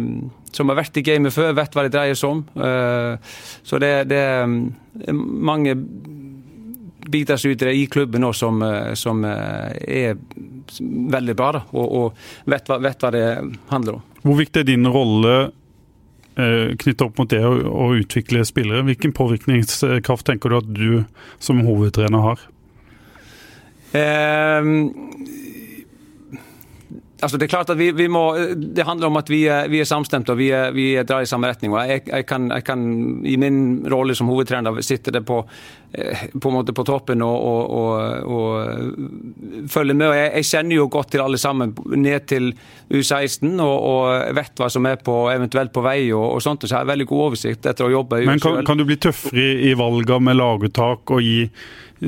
som 0.54 0.70
har 0.70 0.78
vært 0.78 1.00
i 1.02 1.06
gamet 1.06 1.34
før, 1.34 1.56
vet 1.58 1.74
hva 1.74 1.88
det 1.88 1.94
dreier 1.96 2.18
seg 2.20 2.36
om. 2.36 2.44
Eh, 2.68 3.38
så 3.66 3.80
det, 3.82 3.94
det 4.12 4.20
er 4.22 4.44
mm, 4.46 5.24
mange 5.50 5.78
bidragsytere 7.14 7.74
i 7.78 7.86
klubben 7.92 8.24
nå 8.26 8.32
som, 8.36 8.62
eh, 8.66 8.94
som, 9.00 9.24
eh, 9.26 9.74
er 9.88 10.18
veldig 11.16 11.36
bra, 11.40 11.52
da, 11.58 11.64
og, 11.72 11.92
og 12.00 12.50
vet, 12.50 12.70
hva, 12.70 12.80
vet, 12.84 13.04
hva, 13.04 13.12
det 13.14 13.28
handler 13.72 14.00
om. 14.00 14.08
Hvor 14.24 14.40
viktig 14.40 14.64
er 14.64 14.70
din 14.70 14.88
rolle 14.88 15.36
eh, 15.44 16.74
knyttet 16.80 17.06
opp 17.06 17.22
mot 17.22 17.30
det 17.30 17.44
å, 17.46 17.54
å, 17.70 17.92
utvikle 18.00 18.46
spillere? 18.48 18.86
Hvilken 18.88 19.16
påvirkningskraft 19.16 20.28
tenker 20.30 20.54
du 20.54 20.60
at 20.62 20.74
du 20.74 20.90
som 21.44 21.62
hovedtrener 21.68 22.28
har? 22.30 22.48
Eh, 23.94 24.72
Altså 27.24 27.40
det 27.40 27.48
er 27.48 27.54
klart 27.54 27.72
at 27.72 27.80
vi, 27.80 27.90
vi, 27.96 28.08
må, 28.12 28.24
det 28.56 28.86
handler 28.88 29.08
om 29.08 29.20
at 29.20 29.30
vi 29.32 29.44
vi 29.72 29.80
er 29.80 29.88
samstemte 29.88 30.34
og 30.34 30.40
vi, 30.40 30.50
vi 30.76 30.88
drar 31.08 31.24
i 31.24 31.30
samme 31.30 31.48
retning. 31.50 31.74
og 31.74 31.88
jeg, 31.88 32.04
jeg, 32.08 32.26
kan, 32.28 32.50
jeg, 32.52 32.64
kan, 32.68 32.84
I 33.26 33.38
min 33.40 33.58
rolle 33.92 34.16
som 34.16 34.28
hovedtrener 34.32 34.82
sitte 34.84 35.12
det 35.14 35.24
på, 35.26 35.40
eh, 35.94 36.26
på, 36.34 36.50
en 36.50 36.58
måte 36.58 36.76
på 36.76 36.86
toppen 36.88 37.24
og, 37.24 37.38
og, 37.54 37.72
og, 37.74 38.38
og 38.38 39.70
følge 39.72 39.94
med. 39.94 40.08
og 40.10 40.18
jeg, 40.18 40.32
jeg, 40.36 40.50
kjenner 40.52 40.76
jo 40.76 40.90
godt 40.92 41.14
til 41.16 41.24
alle 41.24 41.40
sammen, 41.40 41.76
ned 41.96 42.28
til 42.28 42.52
U16, 42.92 43.56
og, 43.64 44.36
vet 44.36 44.60
hva 44.60 44.70
som 44.70 44.86
er 44.90 45.00
på, 45.04 45.16
eventuelt 45.32 45.74
på 45.74 45.86
vei. 45.86 46.12
og, 46.12 46.42
sånt, 46.44 46.68
så 46.68 46.76
jeg 46.76 46.82
har 46.82 46.92
veldig 46.92 47.08
god 47.10 47.26
oversikt 47.30 47.72
etter 47.72 47.88
å 47.88 47.94
jobbe 47.94 48.24
Men 48.28 48.44
kan, 48.44 48.62
kan 48.68 48.80
du 48.80 48.86
bli 48.90 49.00
tøffere 49.00 49.40
i, 49.40 49.72
i 49.72 49.74
valga 49.80 50.20
med 50.20 50.38
laguttak 50.40 51.16
og 51.16 51.24
gi 51.24 51.48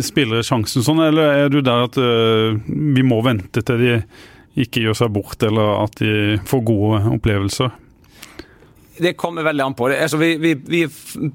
spillere 0.04 0.44
sjansen 0.44 0.84
sånn, 0.84 1.00
eller 1.06 1.46
er 1.46 1.52
du 1.52 1.62
der 1.64 1.86
at 1.88 1.98
uh, 2.00 2.58
vi 2.68 3.04
må 3.06 3.22
vente 3.24 3.64
til 3.64 3.80
de 3.80 4.00
ikke 4.56 4.86
gjør 4.86 5.00
seg 5.02 5.16
bort, 5.16 5.42
eller 5.44 5.82
at 5.84 5.98
de 6.00 6.38
får 6.48 6.64
gode 6.68 7.02
opplevelser? 7.18 7.74
Det 8.98 9.18
kommer 9.20 9.44
veldig 9.44 9.64
an 9.64 9.74
på. 9.76 9.90
Altså, 9.92 10.18
vi, 10.18 10.38
vi, 10.40 10.54
vi, 10.56 10.86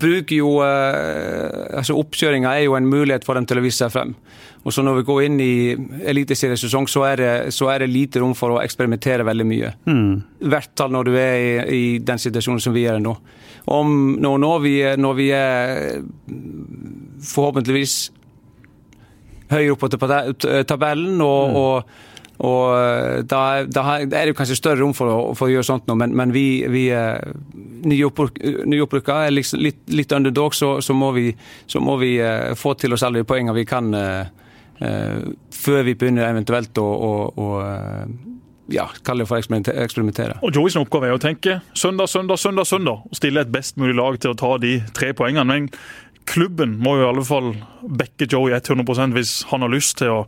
bruker 0.00 0.32
jo 0.32 0.54
uh, 0.64 1.76
altså 1.76 1.96
Oppkjøringa 2.00 2.54
er 2.56 2.64
jo 2.64 2.76
en 2.78 2.88
mulighet 2.88 3.26
for 3.26 3.36
dem 3.36 3.44
til 3.48 3.60
å 3.60 3.64
vise 3.64 3.82
seg 3.82 3.92
frem. 3.92 4.14
Og 4.64 4.72
så 4.72 4.84
Når 4.84 5.00
vi 5.00 5.04
går 5.08 5.22
inn 5.24 5.36
i 5.40 5.52
eliteseriesesong, 6.12 6.88
så, 6.88 7.04
er 7.08 7.20
det, 7.20 7.32
så 7.56 7.70
er 7.72 7.84
det 7.84 7.92
lite 7.92 8.20
rom 8.20 8.32
for 8.36 8.54
å 8.54 8.60
eksperimentere 8.60 9.24
veldig 9.28 9.46
mye. 9.48 9.72
Mm. 9.88 10.14
Hvert 10.52 10.72
fall 10.76 10.92
når 10.92 11.08
du 11.08 11.14
er 11.16 11.36
i, 11.36 11.52
i, 11.76 11.84
den 12.04 12.20
situasjonen 12.20 12.60
som 12.64 12.76
vi 12.76 12.84
er 12.88 13.00
i 13.00 13.04
nå. 13.04 13.14
Om, 13.72 13.94
når, 14.20 14.40
når, 14.40 14.58
vi, 14.64 14.74
når 15.00 15.16
vi 15.16 15.30
er 15.36 16.04
forhåpentligvis 17.28 17.96
høyere 19.50 19.74
oppe 19.74 20.00
på 20.00 20.08
tabellen 20.68 21.20
og, 21.24 21.50
mm. 21.50 21.58
og 21.60 22.09
og 22.40 22.72
eh, 22.72 23.20
da, 23.28 23.40
da, 23.68 23.84
er 24.00 24.30
det 24.30 24.36
kanskje 24.38 24.56
større 24.56 24.80
rom 24.80 24.94
for 24.96 25.12
å, 25.12 25.18
for 25.36 25.48
å 25.48 25.52
gjøre 25.52 25.66
sånt 25.66 25.88
nå, 25.90 25.96
men, 26.00 26.14
men 26.16 26.32
vi, 26.32 26.62
vi 26.72 26.86
eh, 26.96 27.20
nyopprykka 27.84 29.18
er 29.26 29.34
liksom 29.34 29.60
litt, 29.60 29.82
litt 29.92 30.12
underdog, 30.16 30.56
så, 30.56 30.78
så, 30.84 30.96
må 30.96 31.12
vi, 31.16 31.28
så 31.68 31.82
må 31.84 31.98
vi 32.00 32.14
uh, 32.22 32.52
få 32.56 32.74
til 32.80 32.96
oss 32.96 33.04
alle 33.06 33.22
de 33.22 33.28
poengene 33.28 33.56
vi 33.56 33.68
kan 33.68 33.92
før 34.80 35.82
vi 35.84 35.92
begynner 35.92 36.30
eventuelt 36.30 36.78
å, 36.80 36.84
å, 36.88 37.10
å 37.36 37.48
ja, 38.72 38.86
kall 39.04 39.20
det 39.20 39.26
for 39.28 39.36
eksperimentere. 39.36 40.38
Og 40.40 40.56
Joeys 40.56 40.78
oppgave 40.80 41.10
er 41.10 41.18
å 41.18 41.20
tenke 41.20 41.58
søndag, 41.76 42.08
søndag, 42.08 42.40
søndag, 42.40 42.68
søndag. 42.70 43.02
Og 43.04 43.18
stille 43.18 43.42
et 43.44 43.52
best 43.52 43.76
mulig 43.80 43.98
lag 43.98 44.16
til 44.22 44.32
å 44.32 44.38
ta 44.40 44.54
de 44.62 44.78
tre 44.96 45.10
poengene. 45.16 45.44
Men 45.44 45.68
klubben 46.30 46.78
må 46.80 46.96
jo 46.96 47.04
i 47.04 47.10
alle 47.10 47.26
fall 47.26 47.52
backe 47.82 48.28
Joey 48.30 48.54
100% 48.56 49.16
hvis 49.16 49.34
han 49.50 49.66
har 49.66 49.74
lyst 49.74 49.98
til 50.00 50.14
å 50.14 50.22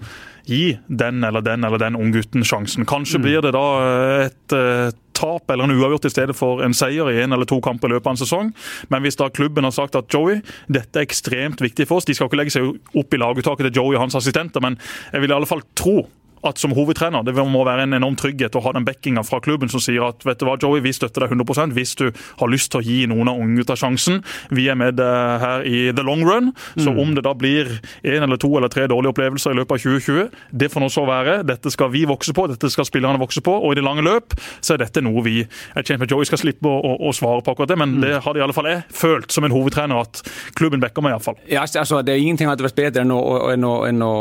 gi 0.48 0.78
den 0.88 1.24
eller 1.24 1.44
den 1.44 1.64
eller 1.64 1.80
den 1.80 1.96
unggutten 1.98 2.44
sjansen. 2.46 2.86
Kanskje 2.88 3.20
mm. 3.20 3.24
blir 3.26 3.44
det 3.44 3.52
da 3.54 3.66
eh, 3.82 4.26
et 4.26 4.56
uh, 4.56 4.94
tap 5.16 5.50
eller 5.50 5.68
en 5.68 5.76
uavgjort 5.76 6.08
i 6.08 6.12
stedet 6.12 6.36
for 6.36 6.62
en 6.64 6.74
seier 6.76 7.10
i 7.12 7.20
en 7.22 7.36
eller 7.36 7.48
to 7.48 7.60
kamper 7.62 7.90
i 7.90 7.94
løpet 7.94 8.08
av 8.08 8.16
en 8.16 8.22
sesong. 8.22 8.54
Men 8.92 9.04
hvis 9.04 9.18
da 9.20 9.30
klubben 9.30 9.68
har 9.68 9.74
sagt 9.76 9.98
at 9.98 10.10
Joey, 10.12 10.40
dette 10.72 10.98
er 10.98 11.06
ekstremt 11.06 11.62
viktig 11.62 11.86
for 11.88 12.00
oss 12.00 12.08
De 12.08 12.16
skal 12.16 12.30
ikke 12.30 12.40
legge 12.40 12.56
seg 12.56 12.98
opp 12.98 13.14
i 13.14 13.20
laguttaket 13.20 13.68
til 13.68 13.78
Joey 13.82 13.96
og 13.96 14.06
hans 14.06 14.18
assistenter, 14.18 14.64
men 14.64 14.78
jeg 15.12 15.22
vil 15.22 15.34
i 15.34 15.38
alle 15.38 15.50
fall 15.50 15.64
tro 15.78 16.02
at 16.48 16.60
som 16.60 16.74
hovedtrener 16.76 17.24
det 17.26 17.34
må 17.36 17.64
være 17.66 17.86
en 17.86 17.96
enorm 17.98 18.16
trygghet 18.18 18.56
å 18.58 18.62
ha 18.64 18.74
den 18.76 18.86
backinga 18.86 19.24
fra 19.26 19.40
klubben 19.44 19.70
som 19.72 19.82
sier 19.82 20.04
at 20.06 20.24
vet 20.26 20.40
du 20.40 20.46
hva, 20.48 20.56
Joey, 20.60 20.82
vi 20.84 20.94
støtter 20.94 21.24
deg 21.24 21.34
100% 21.36 21.76
hvis 21.76 21.94
du 21.98 22.06
har 22.12 22.50
lyst 22.50 22.72
til 22.72 22.82
å 22.82 22.86
gi 22.86 22.98
noen 23.10 23.30
av 23.30 23.40
unggutta 23.42 23.76
sjansen. 23.78 24.20
Vi 24.54 24.68
er 24.70 24.78
med 24.78 25.00
her 25.02 25.66
i 25.66 25.90
the 25.94 26.04
long 26.06 26.24
run. 26.26 26.52
Så 26.76 26.90
mm. 26.90 27.00
om 27.00 27.14
det 27.16 27.24
da 27.26 27.34
blir 27.38 27.70
én 28.02 28.22
eller 28.22 28.40
to 28.40 28.50
eller 28.58 28.72
tre 28.72 28.86
dårlige 28.90 29.14
opplevelser 29.14 29.54
i 29.54 29.60
løpet 29.60 29.76
av 29.76 29.84
2020, 29.84 30.42
det 30.62 30.70
får 30.72 30.84
nå 30.84 30.90
så 30.92 31.04
være. 31.08 31.38
Dette 31.48 31.72
skal 31.72 31.92
vi 31.92 32.04
vokse 32.08 32.34
på, 32.36 32.46
dette 32.50 32.70
skal 32.72 32.88
spillerne 32.88 33.20
vokse 33.22 33.42
på. 33.44 33.54
Og 33.54 33.74
i 33.74 33.78
det 33.78 33.86
lange 33.86 34.04
løp 34.06 34.36
så 34.60 34.76
er 34.76 34.84
dette 34.84 35.02
noe 35.04 35.24
vi 35.26 35.40
er 35.42 35.86
tjent 35.86 36.02
med. 36.02 36.10
Joey 36.12 36.28
skal 36.28 36.40
slippe 36.42 36.68
å, 36.68 36.78
å, 36.78 36.94
å 37.08 37.14
svare 37.16 37.44
på 37.44 37.54
akkurat 37.54 37.72
det, 37.72 37.78
men 37.80 37.96
mm. 37.96 38.02
det 38.04 38.14
hadde 38.26 38.42
i 38.42 38.44
alle 38.46 38.56
fall 38.56 38.70
jeg 38.70 38.82
følt 38.96 39.32
som 39.34 39.46
en 39.46 39.54
hovedtrener 39.54 40.02
at 40.02 40.22
klubben 40.58 40.82
backer 40.82 41.04
meg 41.04 41.16
iallfall. 41.16 41.38
Ja, 41.50 41.64
altså, 41.66 42.02
det 42.04 42.14
er 42.14 42.22
ingenting 42.22 42.50
hadde 42.50 42.66
vært 42.66 42.78
bedre 42.78 43.04
enn 43.04 43.14
å, 43.14 43.20
enn 43.52 43.66
å, 43.66 43.74
enn 43.88 44.04
å, 44.04 44.12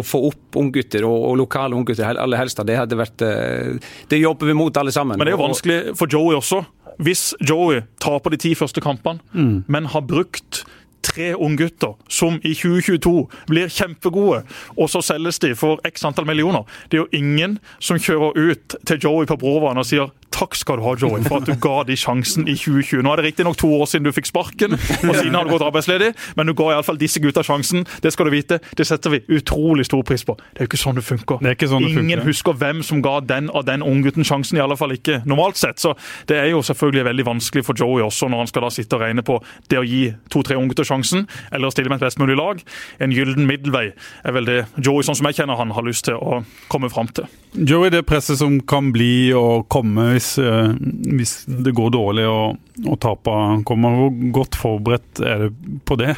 å 0.00 0.04
få 0.06 0.22
opp 0.30 0.58
unggutter 0.60 1.06
og, 1.08 1.18
og 1.30 1.38
lokale 1.40 1.69
lokale 1.70 1.80
unggutter 1.80 2.18
aller 2.18 2.40
helst. 2.40 2.60
Det 2.66 2.76
hadde 2.76 2.98
vært 2.98 3.22
eh, 3.22 3.78
Det 4.08 4.20
jobber 4.20 4.46
vi 4.46 4.54
mot 4.54 4.76
alle 4.76 4.92
sammen. 4.92 5.18
Men 5.18 5.26
det 5.26 5.34
er 5.34 5.38
jo 5.38 5.46
vanskelig 5.46 5.96
for 5.98 6.10
Joey 6.10 6.36
også. 6.36 6.64
Hvis 7.00 7.34
Joey 7.40 7.82
taper 8.00 8.30
de 8.30 8.40
ti 8.40 8.54
første 8.54 8.80
kampene, 8.80 9.20
mm. 9.32 9.64
men 9.68 9.86
har 9.86 10.02
brukt 10.04 10.64
tre 11.02 11.34
unggutter 11.34 11.94
som 12.08 12.38
i 12.42 12.54
2022 12.54 13.14
blir 13.50 13.72
kjempegode, 13.72 14.42
og 14.76 14.90
så 14.90 15.02
selges 15.04 15.40
de 15.42 15.54
for 15.58 15.80
x 15.86 16.04
antall 16.08 16.28
millioner. 16.28 16.66
Det 16.90 16.98
er 16.98 17.04
jo 17.04 17.20
ingen 17.22 17.58
som 17.78 18.00
kjører 18.00 18.36
ut 18.36 18.76
til 18.86 19.02
Joey 19.02 19.28
på 19.30 19.38
Bråvann 19.40 19.80
og 19.80 19.88
sier 19.88 20.10
Takk 20.30 20.54
skal 20.54 20.78
du 20.78 20.84
ha, 20.86 20.92
Joey, 20.94 21.24
for 21.26 21.40
at 21.40 21.48
du 21.48 21.56
ga 21.58 21.80
de 21.88 21.96
sjansen 21.98 22.46
i 22.48 22.54
2020. 22.54 23.02
Nå 23.02 23.10
er 23.12 23.18
det 23.18 23.24
riktignok 23.26 23.56
to 23.58 23.66
år 23.74 23.88
siden 23.90 24.06
du 24.06 24.12
fikk 24.14 24.28
sparken, 24.30 24.76
og 24.76 25.10
siden 25.18 25.34
har 25.34 25.44
du 25.44 25.50
gått 25.50 25.64
arbeidsledig, 25.66 26.12
men 26.38 26.46
du 26.46 26.54
ga 26.56 26.68
iallfall 26.76 27.00
disse 27.00 27.20
gutta 27.20 27.42
sjansen. 27.44 27.82
Det 28.00 28.12
skal 28.14 28.30
du 28.30 28.32
vite. 28.36 28.60
Det 28.78 28.86
setter 28.86 29.10
vi 29.16 29.20
utrolig 29.40 29.88
stor 29.88 30.04
pris 30.06 30.22
på. 30.24 30.36
Det 30.54 30.62
er 30.62 30.68
jo 30.68 30.70
ikke 30.70 30.80
sånn 30.80 31.00
det 31.00 31.04
funker. 31.04 31.42
Det 31.42 31.56
sånn 31.66 31.82
det 31.82 31.90
Ingen 31.90 32.22
funker. 32.22 32.24
husker 32.30 32.58
hvem 32.62 32.84
som 32.86 33.02
ga 33.04 33.16
den 33.26 33.50
og 33.50 33.66
den 33.66 33.82
unggutten 33.82 34.24
sjansen, 34.24 34.60
i 34.60 34.62
alle 34.62 34.78
fall 34.78 34.94
ikke 34.94 35.18
normalt 35.28 35.58
sett. 35.60 35.82
Så 35.82 35.96
det 36.30 36.38
er 36.38 36.52
jo 36.52 36.62
selvfølgelig 36.62 37.08
veldig 37.10 37.26
vanskelig 37.26 37.66
for 37.66 37.82
Joey 37.82 38.06
også, 38.06 38.30
når 38.30 38.44
han 38.44 38.52
skal 38.54 38.68
da 38.68 38.72
sitte 38.78 38.96
og 38.96 39.04
regne 39.04 39.26
på 39.26 39.40
det 39.68 39.82
å 39.82 39.84
gi 39.84 40.04
to-tre 40.30 40.56
unggutter 40.60 40.86
sjansen, 40.90 41.26
eller 41.50 41.70
å 41.70 41.74
stille 41.74 41.92
med 41.92 42.00
et 42.00 42.08
best 42.08 42.20
mulig 42.22 42.36
lag. 42.40 42.62
En 43.02 43.14
gyllen 43.14 43.48
middelvei 43.48 43.90
er 43.90 44.36
vel 44.36 44.48
det 44.48 44.58
Joey, 44.76 45.06
sånn 45.06 45.18
som 45.18 45.30
jeg 45.30 45.40
kjenner 45.40 45.60
han, 45.60 45.74
har 45.76 45.86
lyst 45.86 46.08
til 46.08 46.18
å 46.18 46.42
komme 46.72 46.90
fram 46.92 47.10
til. 47.14 47.30
Joey, 47.54 47.92
det 47.94 48.04
presset 48.08 48.40
som 48.40 48.60
kan 48.68 48.92
bli 48.94 49.30
å 49.36 49.62
komme 49.70 50.12
hvis, 50.14 50.34
eh, 50.42 50.74
hvis 51.16 51.40
det 51.46 51.74
går 51.76 51.94
dårlig 51.96 52.26
og, 52.30 52.60
og 52.84 53.00
tapene 53.02 53.64
kommer. 53.66 53.96
Hvor 54.00 54.12
godt 54.40 54.60
forberedt 54.60 55.24
er 55.26 55.46
det 55.46 55.54
på 55.88 55.98
det? 56.00 56.14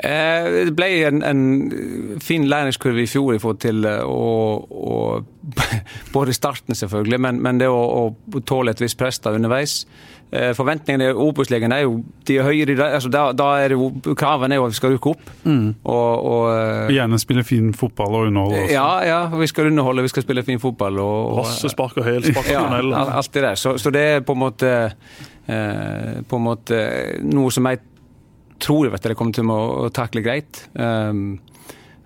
Eh, 0.00 0.46
det 0.64 0.72
ble 0.72 0.86
en, 1.04 1.20
en, 1.26 1.40
fin 2.24 2.46
læringskurve 2.48 3.02
i 3.02 3.08
fjor 3.10 3.34
i 3.34 3.40
forhold 3.42 3.58
til 3.60 3.84
eh, 3.84 4.00
å, 4.00 4.62
å 4.64 5.00
Både 6.14 6.32
starten, 6.32 6.76
selvfølgelig, 6.76 7.18
men, 7.20 7.40
men 7.42 7.60
det 7.60 7.68
å, 7.68 7.80
å, 8.06 8.40
tåle 8.46 8.72
et 8.72 8.80
visst 8.80 8.98
press 9.00 9.20
da 9.20 9.34
underveis. 9.36 9.82
Eh, 10.30 10.52
forventningene 10.54 11.08
i 11.10 11.14
Obos-ligaen 11.18 11.72
er 11.74 11.80
jo 11.82 11.96
de 12.28 12.36
er 12.38 12.46
høyere. 12.46 12.76
Altså, 12.86 13.10
da, 13.10 13.24
da 13.34 13.48
er 13.58 13.72
det 13.72 13.78
jo, 13.80 13.88
Kravene 14.14 14.54
er 14.54 14.60
jo 14.60 14.68
at 14.68 14.74
vi 14.76 14.78
skal 14.78 14.94
rykke 14.94 15.10
opp. 15.10 15.32
Mm. 15.42 15.64
Og, 15.82 16.28
og, 16.30 16.44
eh, 16.54 16.92
Gjerne 16.94 17.18
spille 17.18 17.44
fin 17.46 17.72
fotball 17.74 18.14
og 18.14 18.28
underholde. 18.28 18.62
Også. 18.62 18.76
Ja, 18.76 18.88
ja, 19.08 19.20
vi 19.40 19.50
skal 19.50 19.72
underholde, 19.72 20.06
vi 20.06 20.12
skal 20.12 20.26
spille 20.26 20.46
fin 20.46 20.62
fotball. 20.62 21.02
Og, 21.02 21.40
Rassespark 21.40 21.98
og 21.98 22.06
helspark 22.06 22.46
og 22.46 22.60
tunnel. 22.62 22.94
Ja, 22.94 23.04
alt 23.18 23.34
det 23.34 23.44
der. 23.48 23.58
Så, 23.58 23.74
så, 23.82 23.90
det 23.94 24.06
er 24.06 24.24
på 24.26 24.38
en 24.38 24.42
måte 24.44 24.72
eh, 24.86 26.20
på 26.30 26.38
en 26.38 26.46
måte 26.46 26.82
noe 27.26 27.50
som 27.50 27.66
jeg 27.66 27.82
tror 28.60 28.90
vet 28.92 29.10
jeg 29.10 29.18
kommer 29.18 29.34
til 29.34 29.50
å 29.50 29.88
takle 29.94 30.22
greit. 30.22 30.66
Um, 30.76 31.40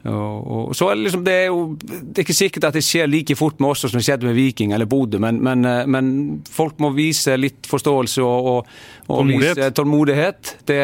Og, 0.05 0.69
og 0.69 0.75
så 0.77 0.91
er 0.91 0.99
det, 0.99 1.07
liksom, 1.07 1.23
det, 1.25 1.33
er 1.33 1.47
jo, 1.49 1.61
det 1.81 2.19
er 2.19 2.27
ikke 2.27 2.37
sikkert 2.37 2.67
at 2.69 2.77
det 2.77 2.83
skjer 2.85 3.07
like 3.09 3.37
fort 3.39 3.61
med 3.63 3.71
oss 3.73 3.87
som 3.87 3.95
det 3.97 4.05
skjedde 4.05 4.29
med 4.29 4.37
Viking 4.37 4.75
eller 4.77 4.89
Bodø, 4.91 5.17
men, 5.23 5.39
men, 5.45 5.65
eh, 5.65 5.87
men, 5.89 6.11
folk 6.53 6.77
må 6.85 6.91
vise 6.93 7.39
litt 7.41 7.65
forståelse 7.71 8.21
og, 8.21 8.49
og, 8.51 8.75
og 9.07 9.23
tålmodighet. 9.23 9.57
Vise 9.57 9.71
tålmodighet. 9.79 10.51
Det, 10.69 10.81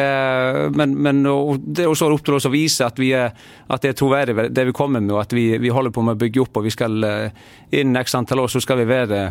men, 0.73 0.95
men 1.05 1.21
det 1.21 1.85
er 1.85 1.91
også 1.91 2.09
opp 2.09 2.25
til 2.25 2.39
oss 2.39 2.49
å 2.49 2.53
vise 2.53 2.87
at, 2.87 2.97
vi 2.97 3.11
er, 3.17 3.29
at 3.69 3.85
det 3.85 3.93
er 3.93 3.99
troverdig 4.01 4.47
det 4.49 4.65
vi 4.71 4.75
kommer 4.75 5.03
med, 5.03 5.13
og 5.13 5.21
at 5.21 5.37
vi, 5.37 5.45
vi, 5.61 5.69
holder 5.69 5.93
på 5.93 6.05
med 6.07 6.17
å 6.17 6.21
bygge 6.23 6.41
opp. 6.41 6.57
og 6.57 6.65
vi 6.65 6.73
skal 6.73 6.97
Innen 7.71 8.01
x 8.01 8.17
antall 8.17 8.41
år 8.41 8.49
så 8.51 8.63
skal 8.63 8.81
vi 8.81 8.89
være 8.89 9.21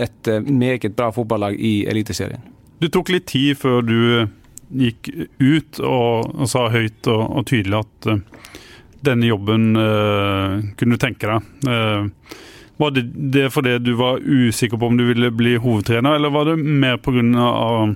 et 0.00 0.32
meget 0.48 0.96
bra 0.96 1.10
fotballag 1.12 1.60
i 1.60 1.84
Eliteserien. 1.90 2.40
Du 2.80 2.88
tok 2.88 3.12
litt 3.12 3.28
tid 3.28 3.58
før 3.60 3.84
du 3.84 4.00
gikk 4.70 5.12
ut 5.36 5.80
og, 5.84 6.46
sa 6.48 6.70
høyt 6.72 7.10
og 7.10 7.44
tydelig 7.50 7.82
at 7.82 8.10
denne 9.06 9.28
jobben 9.30 9.72
uh, 9.76 10.60
kunne 10.76 10.96
du 10.96 11.00
tenke 11.00 11.28
deg? 11.28 11.50
Uh, 11.66 12.36
var 12.80 12.94
det, 12.96 13.02
det 13.32 13.50
fordi 13.52 13.76
du 13.84 13.92
var 13.98 14.22
usikker 14.24 14.80
på 14.80 14.88
om 14.88 14.96
du 14.96 15.04
ville 15.10 15.30
bli 15.36 15.56
hovedtrener, 15.60 16.16
eller 16.16 16.32
var 16.32 16.48
det 16.48 16.60
mer 16.60 17.00
pga. 17.02 17.24
Av, 17.40 17.94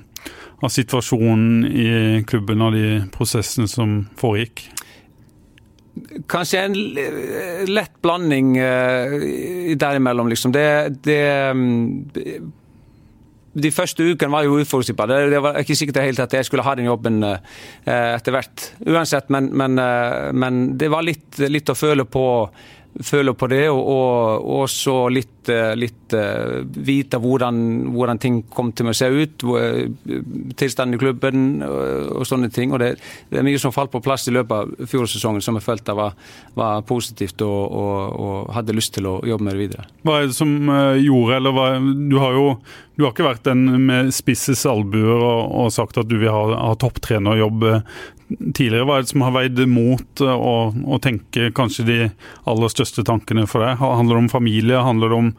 av 0.64 0.72
situasjonen 0.72 1.64
i 1.68 2.22
klubben 2.28 2.62
og 2.64 2.76
de 2.76 3.02
prosessene 3.12 3.68
som 3.68 4.04
foregikk? 4.20 4.66
Kanskje 6.30 6.62
en 6.64 6.76
lett 7.70 7.94
blanding 8.02 8.54
uh, 8.58 9.74
derimellom, 9.78 10.30
liksom. 10.32 10.52
Det, 10.52 10.66
det 11.06 11.20
um, 11.50 12.04
de 13.54 13.70
første 13.70 14.02
ukene 14.02 14.34
var 14.34 14.46
jo 14.46 14.58
uforutsigbare. 14.60 15.20
Det, 15.30 15.40
var 15.42 15.58
ikke 15.60 15.76
sikkert 15.78 16.02
helt 16.02 16.22
at 16.24 16.34
jeg 16.34 16.48
skulle 16.48 16.64
ha 16.66 16.74
den 16.78 16.88
jobben 16.88 17.22
eh, 17.26 17.38
etter 17.86 18.34
hvert. 18.34 18.70
Uansett, 18.86 19.30
men, 19.34 19.52
men, 19.54 19.78
eh, 19.78 20.30
men 20.34 20.64
det 20.78 20.90
var 20.92 21.06
litt, 21.06 21.38
litt, 21.38 21.70
å 21.70 21.78
føle 21.78 22.06
på 22.06 22.24
føler 23.02 23.34
på 23.34 23.48
det, 23.50 23.64
og, 23.70 24.44
også 24.60 24.94
litt, 25.10 25.48
eh, 25.50 25.72
litt 25.78 26.14
uh, 26.14 26.62
vite 26.64 27.18
hvordan, 27.18 27.56
hvordan, 27.94 28.20
ting 28.22 28.40
kom 28.54 28.70
til 28.76 28.90
å 28.90 28.94
se 28.94 29.08
ut. 29.10 29.44
Eh, 29.58 30.20
tilstanden 30.54 30.96
i 30.96 31.00
klubben 31.02 31.64
og, 31.66 32.20
og 32.20 32.28
sånne 32.28 32.50
ting. 32.54 32.72
og 32.72 32.82
det, 32.82 32.94
det, 33.30 33.40
er 33.40 33.46
mye 33.46 33.60
som 33.60 33.74
falt 33.74 33.92
på 33.92 34.02
plass 34.04 34.28
i 34.30 34.36
løpet 34.36 34.54
av 34.54 34.88
fjorårssesongen 34.90 35.42
som 35.44 35.58
jeg 35.58 35.66
følte 35.66 35.96
var, 35.98 36.14
var 36.54 36.86
positivt 36.86 37.42
og, 37.46 37.60
og, 37.74 38.54
hadde 38.54 38.76
lyst 38.76 38.94
til 38.94 39.08
å 39.10 39.18
jobbe 39.26 39.48
med 39.48 39.56
det 39.56 39.64
videre. 39.64 39.86
Hva 40.06 40.20
er 40.20 40.30
det 40.30 40.38
som 40.38 40.54
gjorde, 41.00 41.38
eller 41.38 41.54
hva, 41.54 41.68
Du 41.82 42.18
har 42.22 42.36
jo 42.36 42.48
du 42.94 43.02
har 43.02 43.10
ikke 43.10 43.26
vært 43.26 43.46
den 43.48 43.86
med 43.88 44.12
spisses 44.14 44.60
albuer 44.70 45.16
og, 45.16 45.40
og, 45.50 45.72
sagt 45.74 45.98
at 45.98 46.06
du 46.06 46.14
vil 46.20 46.30
ha, 46.30 46.44
ha 46.68 46.74
topptrenerjobb 46.78 47.64
tidligere. 48.28 48.86
Er 48.88 49.04
det 49.04 49.12
som 49.12 49.24
har 49.24 49.34
veid 49.34 49.60
mot 49.70 50.22
å, 50.24 50.34
å, 50.72 50.98
tenke 51.02 51.50
kanskje 51.56 51.86
de 51.88 51.98
aller 52.50 52.72
største 52.72 53.04
tankene 53.06 53.46
for 53.50 53.64
deg? 53.64 53.80
Handler 53.82 54.16
det 54.16 54.22
om 54.24 54.32
familie, 54.32 54.82
handler 54.84 55.12
det 55.12 55.20
om, 55.20 55.30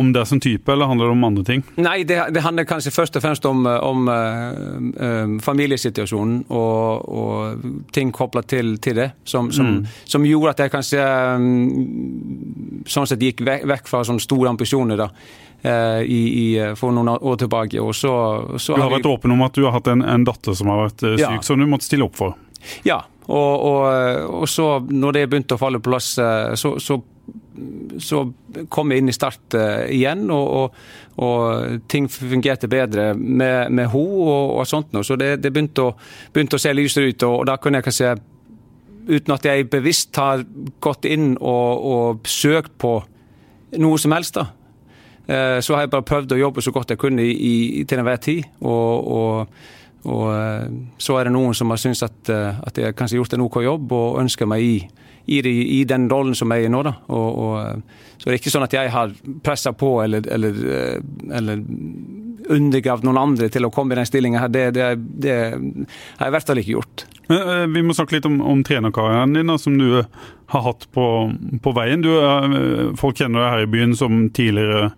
om 0.00 0.12
deg 0.14 0.26
som 0.28 0.40
type, 0.42 0.72
eller 0.72 0.88
handler 0.90 1.10
det 1.10 1.16
om 1.16 1.26
andre 1.28 1.44
ting? 1.46 1.64
Nei, 1.80 2.00
det, 2.08 2.18
det 2.34 2.44
handler 2.44 2.68
kanskje 2.68 2.92
først 2.94 3.18
og 3.18 3.24
fremst 3.24 3.46
om, 3.48 3.66
om 3.66 4.08
uh, 4.08 5.36
familiesituasjonen 5.44 6.40
og, 6.48 7.12
og, 7.20 7.68
ting 7.94 8.12
kobla 8.14 8.42
til, 8.48 8.74
til, 8.82 8.96
det, 9.02 9.10
som, 9.28 9.52
som, 9.54 9.76
mm. 9.76 10.00
som, 10.08 10.26
gjorde 10.26 10.54
at 10.54 10.64
jeg 10.64 10.74
kanskje 10.74 11.04
um, 11.36 12.82
sånn 12.88 13.08
sett 13.10 13.22
gikk 13.24 13.44
vekk, 13.46 13.68
vekk 13.70 13.92
fra 13.92 14.02
sånne 14.08 14.24
store 14.24 14.52
ambisjoner. 14.54 15.04
da. 15.04 15.12
I, 15.60 16.20
i, 16.40 16.44
for 16.72 16.88
noen 16.96 17.10
år 17.20 17.34
tilbake. 17.36 17.76
Og 17.84 17.92
så, 17.92 18.08
så 18.56 18.78
du 18.78 18.80
har 18.80 18.94
vært 18.94 19.10
åpen 19.10 19.34
om 19.34 19.42
at 19.44 19.52
du 19.52 19.66
har 19.66 19.74
hatt 19.74 19.90
en, 19.92 20.00
en 20.00 20.24
datter 20.24 20.56
som 20.56 20.70
har 20.72 20.86
vært 20.86 21.02
syk, 21.04 21.20
ja. 21.20 21.34
som 21.44 21.60
du 21.60 21.66
måtte 21.68 21.84
stille 21.84 22.06
opp 22.06 22.16
for? 22.16 22.32
Ja, 22.88 23.02
og, 23.30 23.64
og, 23.64 23.82
og, 24.40 24.48
så 24.50 24.66
når 24.90 25.18
det 25.18 25.26
begynte 25.30 25.54
å 25.54 25.60
falle 25.60 25.78
på 25.78 25.92
plass, 25.92 26.14
eh, 26.18 26.54
så, 26.58 26.74
så, 26.82 26.98
så 28.00 28.22
kom 28.72 28.90
jeg 28.90 29.02
inn 29.02 29.10
i 29.10 29.14
Start 29.14 29.54
uh, 29.58 29.84
igjen, 29.92 30.24
og, 30.32 30.74
og, 31.20 31.80
ting 31.90 32.08
fungerte 32.10 32.70
bedre 32.70 33.12
med, 33.14 33.70
med 33.70 33.90
henne 33.92 34.24
og, 34.24 34.56
og, 34.56 34.66
sånt 34.68 34.94
noe. 34.96 35.06
Så 35.06 35.18
det, 35.20 35.36
det 35.44 35.52
begynte, 35.52 35.90
å, 35.90 35.94
begynte, 36.32 36.58
å, 36.58 36.62
se 36.62 36.72
lysere 36.74 37.12
ut, 37.12 37.26
og, 37.28 37.44
da 37.50 37.58
kunne 37.60 37.80
jeg 37.80 37.90
kanskje 37.90 38.18
Uten 39.10 39.32
at 39.32 39.46
jeg 39.48 39.64
bevisst 39.72 40.14
har 40.20 40.42
gått 40.84 41.06
inn 41.08 41.32
og, 41.40 42.20
søkt 42.28 42.74
på 42.78 42.92
noe 43.80 43.98
som 43.98 44.12
helst, 44.14 44.36
da. 44.36 44.44
Uh, 45.24 45.56
så 45.64 45.74
har 45.74 45.86
jeg 45.86 45.92
bare 45.94 46.06
prøvd 46.06 46.34
å 46.36 46.38
jobbe 46.38 46.62
så 46.62 46.70
godt 46.74 46.92
jeg 46.92 47.00
kunne 47.00 47.24
i, 47.24 47.32
i, 47.32 47.84
til 47.88 48.02
enhver 48.02 48.20
tid. 48.22 48.44
og 48.60 49.48
og 50.08 50.30
eh, 50.32 50.68
så 51.00 51.18
er 51.18 51.28
det 51.28 51.34
noen 51.34 51.56
som 51.56 51.70
har 51.72 51.80
syntes 51.80 52.04
at, 52.06 52.32
eh, 52.32 52.60
at 52.64 52.78
jeg 52.78 52.96
kanskje 52.96 53.16
har 53.16 53.20
gjort 53.20 53.36
en 53.36 53.44
OK 53.44 53.60
jobb, 53.64 53.92
og 53.92 54.20
ønsker 54.22 54.48
meg 54.48 54.64
i, 54.64 54.76
i, 55.26 55.40
det, 55.42 55.50
i 55.50 55.82
den 55.88 56.08
rollen 56.10 56.36
som 56.38 56.52
jeg 56.52 56.64
er 56.64 56.70
i 56.70 56.72
nå. 56.72 56.82
da. 56.86 56.94
Og, 57.12 57.28
og, 57.44 57.54
eh, 57.60 58.08
så 58.16 58.28
det 58.28 58.34
er 58.34 58.40
ikke 58.40 58.52
sånn 58.52 58.66
at 58.66 58.76
jeg 58.76 58.92
har 58.92 59.14
pressa 59.44 59.72
på 59.76 59.94
eller, 60.04 60.26
eller, 60.28 60.58
eller 61.38 61.62
undergravd 62.50 63.06
noen 63.06 63.20
andre 63.20 63.48
til 63.52 63.64
å 63.64 63.72
komme 63.72 63.94
i 63.94 64.00
den 64.00 64.08
stillinga 64.08 64.42
her. 64.42 64.52
Det, 64.52 64.66
det, 64.76 64.90
det, 65.24 65.38
har 66.18 66.26
jeg 66.26 66.32
i 66.32 66.36
hvert 66.36 66.50
fall 66.50 66.60
ikke 66.60 66.76
gjort. 66.76 67.06
Vi 67.30 67.84
må 67.86 67.94
snakke 67.94 68.18
litt 68.18 68.28
om, 68.28 68.40
om 68.42 68.60
trenerkarrieren 68.66 69.36
din, 69.38 69.48
da, 69.48 69.56
som 69.60 69.78
du 69.78 70.02
har 70.50 70.66
hatt 70.66 70.84
på, 70.92 71.06
på 71.62 71.72
veien. 71.78 72.04
Du, 72.04 72.10
folk 73.00 73.20
kjenner 73.22 73.44
deg 73.44 73.54
her 73.54 73.64
i 73.64 73.72
byen 73.72 73.96
som 73.96 74.24
tidligere 74.36 74.90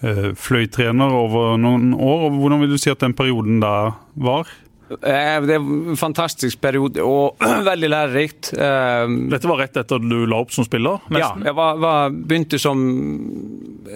Eh, 0.00 0.30
fløytrener 0.32 1.12
over 1.12 1.58
noen 1.60 1.92
år. 1.92 2.30
Hvordan 2.32 2.62
vil 2.62 2.70
du 2.72 2.78
si 2.80 2.88
at 2.88 3.02
den 3.04 3.12
perioden 3.12 3.58
der 3.60 3.98
var? 4.16 4.48
Eh, 4.90 5.36
det 5.46 5.54
er 5.54 5.60
en 5.60 5.98
fantastisk 5.98 6.60
periode 6.62 7.02
og 7.06 7.38
veldig 7.70 7.90
lærerikt. 7.92 8.52
Eh, 8.58 9.12
Dette 9.30 9.50
var 9.50 9.62
rett 9.62 9.78
etter 9.78 10.02
du 10.02 10.24
la 10.26 10.40
opp 10.42 10.50
som 10.54 10.66
spiller? 10.66 10.98
Nesten. 11.08 11.44
Ja, 11.44 11.50
jeg 11.50 11.58
var, 11.58 11.78
var, 11.82 12.10
begynte 12.10 12.58
som 12.58 12.82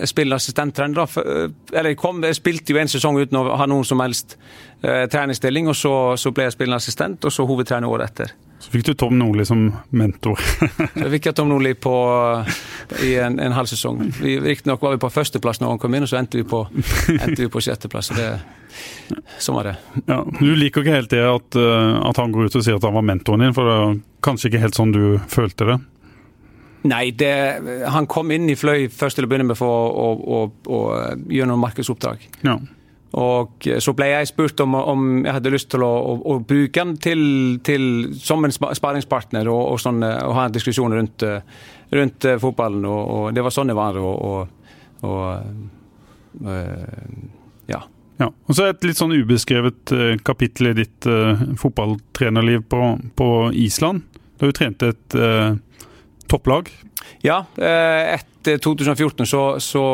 spillerassistenttrener. 0.07 1.18
Eller 1.74 1.92
jeg, 1.92 1.99
kom, 2.01 2.22
jeg 2.22 2.38
spilte 2.38 2.74
jo 2.74 2.80
en 2.82 2.90
sesong 2.90 3.18
uten 3.18 3.40
å 3.40 3.47
ha 3.59 3.66
noen 3.70 3.86
som 3.86 4.03
helst 4.05 4.36
eh, 4.82 5.05
treningsstilling, 5.11 5.70
og 5.72 5.78
så, 5.78 5.95
så 6.20 6.34
ble 6.34 6.49
jeg 6.49 6.59
spillerassistent, 6.59 7.26
og 7.26 7.34
så 7.34 7.47
hovedtrener 7.49 7.90
året 7.90 8.12
etter. 8.14 8.36
Så 8.64 8.70
fikk 8.72 8.86
du 8.86 8.94
Tom 8.96 9.18
Nordli 9.20 9.44
som 9.44 9.66
mentor. 9.92 10.40
så 11.02 11.08
fikk 11.12 11.28
jeg 11.28 11.36
Tom 11.36 11.50
Nordli 11.52 11.74
på, 11.76 11.94
i 13.04 13.10
en, 13.20 13.36
en 13.42 13.52
halv 13.52 13.68
sesong. 13.68 14.00
Riktignok 14.22 14.80
var 14.80 14.94
vi 14.94 15.02
på 15.02 15.10
førsteplass 15.12 15.60
når 15.60 15.74
han 15.74 15.80
kom 15.82 15.96
inn, 15.96 16.06
og 16.06 16.08
så 16.08 16.16
endte 16.16 16.40
vi 16.40 16.46
på, 16.48 16.62
endte 17.12 17.42
vi 17.42 17.50
på 17.52 17.60
sjetteplass. 17.64 18.08
Sånn 19.36 19.58
var 19.58 19.68
det. 19.68 19.74
Ja, 20.08 20.22
du 20.40 20.54
liker 20.56 20.80
ikke 20.80 20.96
helt 20.96 21.12
det 21.12 21.20
at, 21.28 21.58
eh, 21.60 21.96
at, 22.08 22.20
han 22.22 22.32
går 22.32 22.48
ut 22.48 22.56
og 22.56 22.64
sier 22.64 22.80
at 22.80 22.86
han 22.88 22.96
var 22.96 23.04
mentoren 23.04 23.44
din, 23.44 23.56
for 23.56 23.68
det 23.68 23.74
er 23.82 23.98
kanskje 24.24 24.48
ikke 24.50 24.62
helt 24.64 24.78
sånn 24.80 24.94
du 24.96 25.02
følte 25.28 25.68
det? 25.68 25.76
Nei, 26.88 27.04
det, 27.16 27.34
han 27.92 28.08
kom 28.08 28.32
inn 28.32 28.48
i 28.52 28.56
Fløy 28.60 28.88
først 28.92 29.20
til 29.20 29.28
å 29.28 29.28
begynne 29.28 29.50
med 29.52 29.60
for 29.60 29.68
å, 29.68 29.84
å, 29.92 30.40
å, 30.40 30.40
å 30.72 30.80
gjøre 31.28 31.52
noen 31.52 31.62
markedsoppdrag. 31.62 32.24
Ja. 32.44 32.58
Og 33.14 33.68
så 33.78 33.92
ble 33.94 34.08
jeg 34.10 34.26
spurt 34.30 34.58
om, 34.64 34.74
om 34.74 35.02
jeg 35.22 35.36
hadde 35.36 35.52
lyst 35.54 35.68
til 35.70 35.84
å, 35.86 35.90
å, 35.94 36.14
å 36.34 36.38
bruke 36.42 36.82
den 36.82 36.96
til, 36.98 37.20
til, 37.66 37.84
som 38.18 38.42
en 38.42 38.54
sparingspartner 38.54 39.46
og, 39.50 39.60
og, 39.74 39.78
sånn, 39.82 40.02
og, 40.02 40.32
ha 40.34 40.48
en 40.48 40.54
diskusjon 40.54 40.96
rundt, 40.96 41.22
rundt 41.94 42.26
fotballen. 42.42 42.86
Og, 42.90 43.02
og, 43.14 43.28
det 43.36 43.44
var 43.46 43.54
sånn 43.54 43.70
det 43.70 43.78
var. 43.78 44.00
Og, 44.02 44.48
ja. 47.70 47.80
ja. 48.18 48.28
Og 48.30 48.56
så 48.56 48.66
et 48.72 48.88
litt 48.88 48.98
sånn 48.98 49.14
ubeskrevet 49.14 49.94
kapittel 50.26 50.72
i 50.72 50.76
ditt 50.82 51.06
uh, 51.06 51.44
fotballtrenerliv 51.60 52.66
på, 52.72 52.80
på, 53.14 53.30
Island. 53.54 54.02
Du 54.42 54.50
trente 54.50 54.90
et 54.90 55.18
uh, 55.20 55.54
topplag. 56.30 56.72
Ja, 57.24 57.42
etter 57.57 58.59
2014 58.61 59.26
så, 59.28 59.42
så 59.62 59.84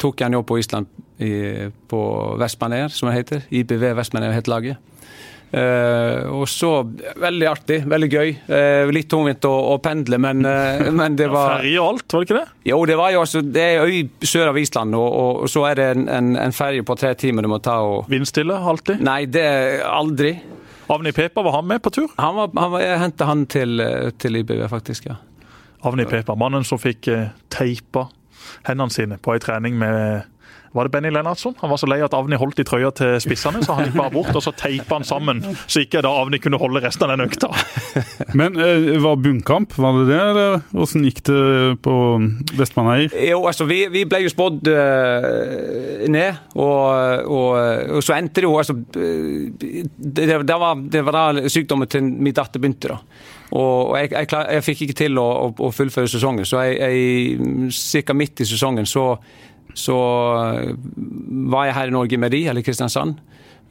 tok 0.00 0.20
jeg 0.22 0.30
en 0.30 0.38
jobb 0.38 0.46
på 0.48 0.58
Island 0.62 0.88
i, 1.22 1.68
på 1.88 2.00
Vestmanér, 2.40 2.88
som 2.88 3.10
det 3.10 3.18
heter. 3.20 3.44
IBV 3.50 3.92
Vestmanér 3.98 4.34
het 4.34 4.50
laget. 4.50 4.80
Uh, 5.52 6.32
og 6.32 6.46
så 6.48 6.70
Veldig 7.20 7.44
artig, 7.50 7.82
veldig 7.84 8.08
gøy. 8.08 8.30
Uh, 8.48 8.88
litt 8.94 9.10
tungvint 9.12 9.44
å, 9.44 9.52
å 9.74 9.76
pendle, 9.84 10.16
men, 10.22 10.46
uh, 10.48 10.88
men 11.00 11.18
det 11.18 11.26
var 11.28 11.58
Ferje 11.58 11.82
og 11.82 11.90
alt, 11.90 12.06
var 12.08 12.22
det 12.22 12.28
ikke 12.28 12.38
det? 12.38 12.70
Jo, 12.70 12.78
det 12.88 12.96
var 12.96 13.12
jo 13.12 13.20
altså 13.20 13.42
Det 13.44 13.66
er 13.66 13.84
øy 13.84 13.98
sør 14.24 14.48
av 14.54 14.60
Island, 14.62 14.96
og, 14.96 15.08
og, 15.10 15.42
og 15.44 15.52
så 15.52 15.66
er 15.68 15.76
det 15.76 15.88
en, 15.92 16.06
en, 16.08 16.30
en 16.40 16.56
ferje 16.56 16.86
på 16.88 16.96
tre 16.96 17.12
timer 17.20 17.44
du 17.44 17.50
må 17.52 17.60
ta 17.60 17.76
og 17.84 18.08
Vindstille 18.12 18.56
alltid? 18.56 19.04
Nei, 19.04 19.26
det 19.28 19.44
er 19.44 19.84
aldri. 19.90 20.32
Avni 20.92 21.12
Pepa, 21.16 21.44
var 21.44 21.58
han 21.58 21.68
med 21.68 21.84
på 21.84 21.92
tur? 21.92 22.08
Han 22.16 22.38
var, 22.38 22.48
han 22.56 22.72
var, 22.72 22.86
jeg 22.86 23.02
henta 23.04 23.28
han 23.28 23.44
til, 23.52 23.84
til 24.20 24.40
IBV, 24.40 24.64
faktisk, 24.72 25.12
ja. 25.12 25.20
Avni 25.82 26.06
Pepa, 26.08 26.36
mannen 26.38 26.66
som 26.66 26.80
fikk 26.80 27.08
teipa 27.52 28.08
hendene 28.66 28.90
sine 28.94 29.18
på 29.22 29.34
ei 29.34 29.42
trening 29.42 29.78
med 29.78 30.28
var 30.72 30.84
det 30.84 30.90
Benny 30.90 31.10
Lennartson? 31.10 31.54
Han 31.58 31.70
var 31.70 31.76
så 31.76 31.86
lei 31.86 31.98
at 32.00 32.14
Avni 32.16 32.36
holdt 32.40 32.62
i 32.62 32.64
trøya 32.64 32.88
til 32.96 33.18
spissene, 33.20 33.60
så 33.64 33.74
han 33.76 33.90
gikk 33.90 33.96
bare 33.98 34.12
bort 34.14 34.32
og 34.32 34.40
så 34.44 34.54
teipa 34.56 34.96
han 34.96 35.04
sammen, 35.04 35.42
så 35.66 35.82
ikke 35.84 36.00
da 36.04 36.08
Avni 36.16 36.40
kunne 36.40 36.60
holde 36.60 36.80
resten 36.80 37.04
av 37.04 37.12
den 37.12 37.26
økta. 37.26 37.50
Men 38.38 38.56
eh, 38.56 38.96
var 39.04 39.20
bunnkamp, 39.20 39.76
var 39.76 39.98
det 40.00 40.06
det, 40.08 40.20
eller 40.30 40.56
hvordan 40.72 41.04
gikk 41.08 41.20
det 41.28 41.42
på 41.84 41.96
Vestmanneir? 42.56 43.12
Jo, 43.28 43.42
altså, 43.50 43.66
vi, 43.68 43.82
vi 43.92 44.06
ble 44.08 44.22
jo 44.24 44.32
spådd 44.32 44.72
uh, 44.72 46.08
ned, 46.08 46.40
og, 46.56 47.28
og, 47.28 47.50
og, 47.98 48.00
så 48.00 48.16
endte 48.16 48.40
det 48.40 48.48
jo 48.48 48.56
altså, 48.56 48.78
det, 48.80 50.24
det, 50.24 50.56
var, 50.64 50.80
det 50.80 51.04
var 51.04 51.18
da 51.18 51.52
sykdommen 51.52 51.90
til 51.92 52.08
min 52.08 52.32
datter 52.32 52.62
begynte. 52.62 52.96
da. 52.96 53.28
Og 53.52 53.96
jeg, 53.98 54.12
jeg, 54.14 54.28
jeg, 54.32 54.64
fikk 54.64 54.84
ikke 54.86 54.98
til 55.02 55.18
å, 55.20 55.26
å, 55.44 55.48
å 55.66 55.72
fullføre 55.74 56.08
sesongen, 56.08 56.46
så 56.48 56.62
jeg, 56.64 57.36
ca. 58.06 58.16
midt 58.16 58.40
i 58.40 58.48
sesongen 58.48 58.88
så, 58.88 59.04
så, 59.76 59.98
var 61.52 61.68
jeg 61.68 61.76
her 61.76 61.92
i 61.92 61.94
Norge 61.96 62.20
med 62.20 62.32
de, 62.32 62.46
eller 62.48 62.64
Kristiansand. 62.64 63.20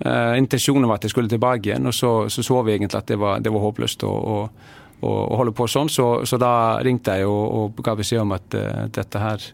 Uh, 0.02 0.38
intensjonen 0.38 0.88
var 0.90 0.98
at 0.98 1.06
jeg 1.06 1.14
skulle 1.14 1.30
tilbake 1.30 1.70
igjen, 1.70 1.90
og 1.90 1.94
så 1.94 2.12
så, 2.30 2.46
så 2.46 2.62
vi 2.66 2.76
egentlig 2.76 2.98
at 2.98 3.10
det 3.10 3.20
var, 3.22 3.42
det 3.42 3.54
var 3.54 3.66
håpløst 3.66 4.06
å, 4.06 4.10
å, 4.10 4.38
å, 5.02 5.12
holde 5.42 5.54
på 5.58 5.68
sånn. 5.70 5.90
Så, 5.94 6.08
så, 6.30 6.40
da 6.42 6.54
ringte 6.86 7.18
jeg 7.18 7.30
og, 7.30 7.44
og 7.58 7.84
ga 7.86 7.98
beskjed 7.98 8.24
om 8.24 8.34
at 8.38 8.58
uh, 8.58 8.86
dette 8.94 9.22
her 9.22 9.52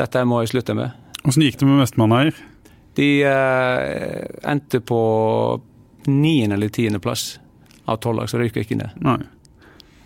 dette 0.00 0.24
må 0.28 0.40
jeg 0.42 0.54
slutte 0.54 0.76
med. 0.76 0.96
Hvordan 1.22 1.44
gikk 1.44 1.60
det 1.60 1.68
med 1.68 1.82
Vestmanneir? 1.82 2.40
De 2.96 3.10
uh, 3.24 4.48
endte 4.52 4.80
på 4.84 5.02
niende 6.08 6.56
eller 6.56 6.72
tiendeplass 6.72 7.38
av 7.88 8.00
tolv 8.04 8.20
lag, 8.20 8.32
så 8.32 8.40
røyka 8.40 8.64
ikke 8.64 8.80
ned. 8.80 8.96
Nei. 9.04 9.20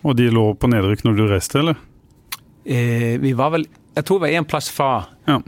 Og 0.07 0.15
de 0.15 0.29
lå 0.31 0.47
på 0.55 0.69
nedrykk 0.71 1.03
når 1.03 1.17
du 1.17 1.27
reiste, 1.27 1.59
eller? 1.59 1.79
Eh, 2.67 3.15
vi 3.19 3.33
var 3.35 3.53
vel 3.55 3.67
Jeg 3.95 4.05
tror 4.07 4.19
vi 4.19 4.27
var 4.27 4.41
én 4.41 4.45
plass 4.47 4.67
fra 4.71 4.89
ja. 5.25 5.39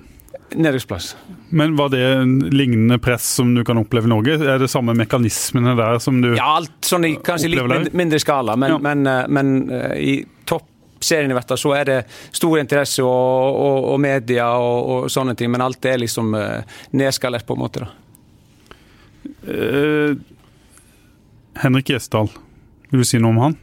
nedrykksplass. 0.55 1.14
Men 1.49 1.76
var 1.78 1.91
det 1.93 2.01
en 2.03 2.39
lignende 2.49 2.97
press 2.99 3.28
som 3.39 3.53
du 3.55 3.64
kan 3.68 3.78
oppleve 3.78 4.10
i 4.10 4.12
Norge? 4.12 4.39
Er 4.41 4.60
det 4.60 4.70
samme 4.72 4.95
mekanismene 4.97 5.76
der 5.78 5.99
som 6.03 6.20
du 6.24 6.34
Ja, 6.34 6.55
alt 6.57 6.76
sånn 6.86 7.07
i 7.07 7.14
kanskje 7.24 7.53
litt 7.53 7.64
mindre, 7.64 7.93
mindre 7.93 8.20
skala, 8.20 8.57
men, 8.60 8.76
ja. 8.76 8.82
men, 8.89 9.07
eh, 9.07 9.30
men 9.30 9.53
i 9.99 10.18
toppserien 10.49 11.32
i 11.32 11.38
hvert 11.38 11.53
fall 11.53 11.62
så 11.62 11.76
er 11.78 11.88
det 11.91 11.99
stor 12.32 12.57
interesse 12.60 13.05
og, 13.05 13.62
og, 13.62 13.93
og 13.93 14.03
media 14.03 14.49
og, 14.57 14.91
og, 14.95 15.07
sånne 15.14 15.38
ting, 15.39 15.53
men 15.53 15.64
alt 15.64 15.86
er 15.86 16.01
liksom 16.01 16.34
uh, 16.36 16.82
nedskalert 16.97 17.47
på 17.47 17.55
en 17.55 17.64
måte, 17.64 17.86
da. 17.86 17.95
Eh, 19.49 20.16
Henrik 21.60 21.89
Gjesdal, 21.89 22.30
vil 22.89 23.03
du 23.03 23.07
si 23.07 23.20
noe 23.22 23.36
om 23.36 23.41
han? 23.43 23.57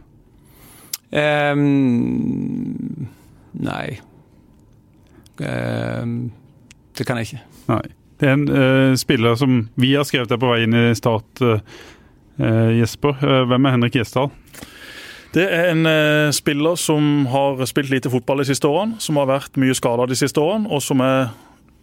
Um, 1.13 3.07
nei. 3.53 3.99
Um, 5.39 6.33
det 6.99 7.07
kan 7.07 7.21
jeg 7.21 7.31
ikke. 7.31 7.45
Nei. 7.71 7.85
Det 8.17 8.29
er 8.29 8.39
en 8.39 8.49
uh, 8.49 8.97
spiller 8.97 9.37
som 9.37 9.61
vi 9.77 9.93
har 9.95 10.07
skrevet 10.09 10.33
er 10.33 10.41
på 10.41 10.49
vei 10.51 10.63
inn 10.65 10.77
i 10.77 10.87
Start, 10.97 11.43
uh, 11.45 11.59
Jesper. 12.77 13.19
Uh, 13.21 13.43
hvem 13.51 13.69
er 13.69 13.77
Henrik 13.77 13.99
Gjesdal? 13.99 14.31
Det 15.37 15.45
er 15.53 15.73
en 15.75 15.85
uh, 15.85 16.33
spiller 16.33 16.79
som 16.81 17.27
har 17.29 17.61
spilt 17.69 17.93
lite 17.93 18.11
fotball 18.13 18.41
de 18.41 18.49
siste 18.49 18.69
årene, 18.69 18.97
som 19.03 19.21
har 19.21 19.29
vært 19.29 19.59
mye 19.61 19.77
skada 19.77 20.09
de 20.09 20.17
siste 20.17 20.41
årene, 20.41 20.71
og 20.73 20.81
som 20.85 21.03
er 21.05 21.29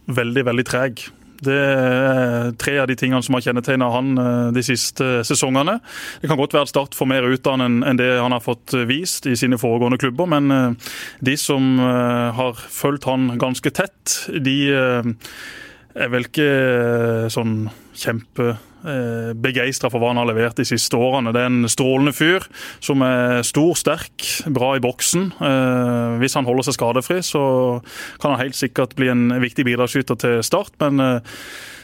veldig, 0.09 0.47
veldig 0.49 0.65
treg. 0.67 1.05
Det 1.43 1.59
er 1.59 2.51
tre 2.61 2.77
av 2.81 2.89
de 2.89 2.97
tingene 2.99 3.23
som 3.25 3.37
har 3.37 3.45
kjennetegna 3.45 3.89
han 3.93 4.11
eh, 4.17 4.49
de 4.55 4.63
siste 4.65 5.09
sesongene. 5.27 5.77
Det 6.21 6.31
kan 6.31 6.39
godt 6.39 6.55
være 6.55 6.67
at 6.67 6.73
Start 6.73 6.97
får 6.97 7.09
mer 7.11 7.27
ut 7.27 7.47
av 7.47 7.59
han 7.59 7.83
enn 7.83 7.99
det 7.99 8.09
han 8.17 8.35
har 8.35 8.43
fått 8.43 8.75
vist 8.89 9.27
i 9.29 9.35
sine 9.39 9.59
foregående 9.61 9.99
klubber, 10.01 10.29
men 10.29 10.51
eh, 10.51 10.91
de 11.25 11.37
som 11.39 11.75
eh, 11.79 12.29
har 12.37 12.57
fulgt 12.57 13.09
han 13.09 13.33
ganske 13.41 13.73
tett, 13.75 14.19
de 14.43 14.57
er 14.73 16.09
vel 16.09 16.25
ikke 16.25 17.29
sånn 17.33 17.67
kjempe 17.93 18.53
Eh, 18.53 18.72
begeistra 18.84 19.89
for 19.91 20.01
hva 20.01 20.11
han 20.11 20.19
har 20.19 20.27
levert 20.29 20.57
de 20.59 20.65
siste 20.67 20.97
årene. 20.99 21.31
Det 21.34 21.41
er 21.41 21.51
en 21.51 21.69
strålende 21.71 22.13
fyr 22.15 22.45
som 22.84 23.03
er 23.05 23.43
stor, 23.47 23.75
sterk, 23.79 24.25
bra 24.53 24.73
i 24.77 24.84
boksen. 24.84 25.29
Eh, 25.39 26.15
hvis 26.21 26.36
han 26.38 26.47
holder 26.47 26.67
seg 26.67 26.77
skadefri, 26.77 27.19
så 27.25 27.43
kan 28.21 28.34
han 28.34 28.43
helt 28.43 28.57
sikkert 28.57 28.95
bli 28.99 29.11
en 29.11 29.29
viktig 29.43 29.65
bidragsyter 29.67 30.19
til 30.19 30.43
Start. 30.45 30.75
men 30.84 30.99
eh, 30.99 31.38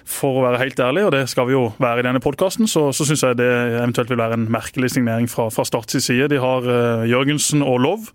for 0.09 0.39
å 0.39 0.45
være 0.47 0.63
helt 0.63 0.79
ærlig, 0.81 1.03
og 1.05 1.11
det 1.13 1.27
skal 1.29 1.45
vi 1.45 1.53
jo 1.53 1.67
være 1.77 2.01
i 2.01 2.05
denne 2.07 2.21
podkasten, 2.23 2.65
så, 2.65 2.87
så 2.89 3.05
syns 3.05 3.21
jeg 3.27 3.37
det 3.37 3.49
eventuelt 3.77 4.09
vil 4.09 4.17
være 4.17 4.39
en 4.39 4.47
merkelig 4.49 4.95
signering 4.95 5.29
fra, 5.29 5.51
fra 5.53 5.61
Starts 5.67 5.99
side. 6.01 6.31
De 6.31 6.39
har 6.41 6.65
Jørgensen 7.05 7.61
og 7.61 7.77
Lov. 7.83 8.09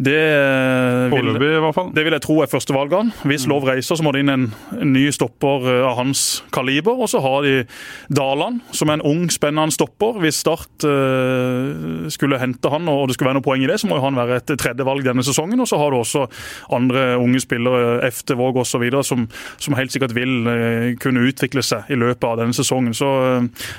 Det 0.00 0.20
vil, 1.12 1.26
vil, 1.36 1.56
i 1.58 1.60
hvert 1.60 1.76
fall. 1.76 1.90
det 1.92 2.06
vil 2.06 2.14
jeg 2.16 2.22
tro 2.24 2.38
er 2.40 2.48
førstevalget. 2.48 3.10
Hvis 3.28 3.44
Lov 3.50 3.66
reiser, 3.68 3.98
så 3.98 4.04
må 4.04 4.14
det 4.14 4.22
inn 4.24 4.32
en, 4.32 4.46
ny 4.88 5.02
stopper 5.12 5.66
eh, 5.68 5.80
av 5.84 5.98
hans 5.98 6.22
kaliber. 6.54 6.96
Og 6.96 7.10
så 7.12 7.20
har 7.20 7.44
de 7.44 7.66
Daland, 8.08 8.62
som 8.72 8.88
er 8.88 8.96
en 8.96 9.04
ung, 9.04 9.26
spennende 9.32 9.76
stopper. 9.76 10.16
Hvis 10.22 10.40
Start 10.40 10.86
uh, 10.88 12.08
skulle 12.08 12.38
hente 12.40 12.70
han, 12.72 12.88
og 12.88 13.10
det 13.10 13.16
skulle 13.16 13.28
være 13.28 13.40
noe 13.42 13.44
poeng 13.44 13.64
i 13.66 13.68
det, 13.68 13.76
så 13.82 13.90
må 13.90 13.98
jo 13.98 14.06
han 14.06 14.16
være 14.16 14.38
et 14.40 14.54
tredjevalg 14.62 15.04
denne 15.04 15.24
sesongen. 15.26 15.60
Og 15.60 15.68
så 15.68 15.76
har 15.82 15.92
du 15.92 15.98
også 15.98 16.24
andre 16.72 17.04
unge 17.20 17.42
spillere, 17.44 17.98
Eftevåg 18.08 18.62
osv., 18.62 18.86
som, 19.04 19.26
som 19.60 19.76
helt 19.76 19.92
sikkert 19.92 20.16
vil 20.16 20.96
kunne 21.02 21.26
utvikle 21.28 21.62
seg 21.66 21.92
i 21.92 21.98
løpet 22.00 22.24
av 22.24 22.40
denne 22.40 22.56
sesongen. 22.56 22.96
Så 22.96 23.10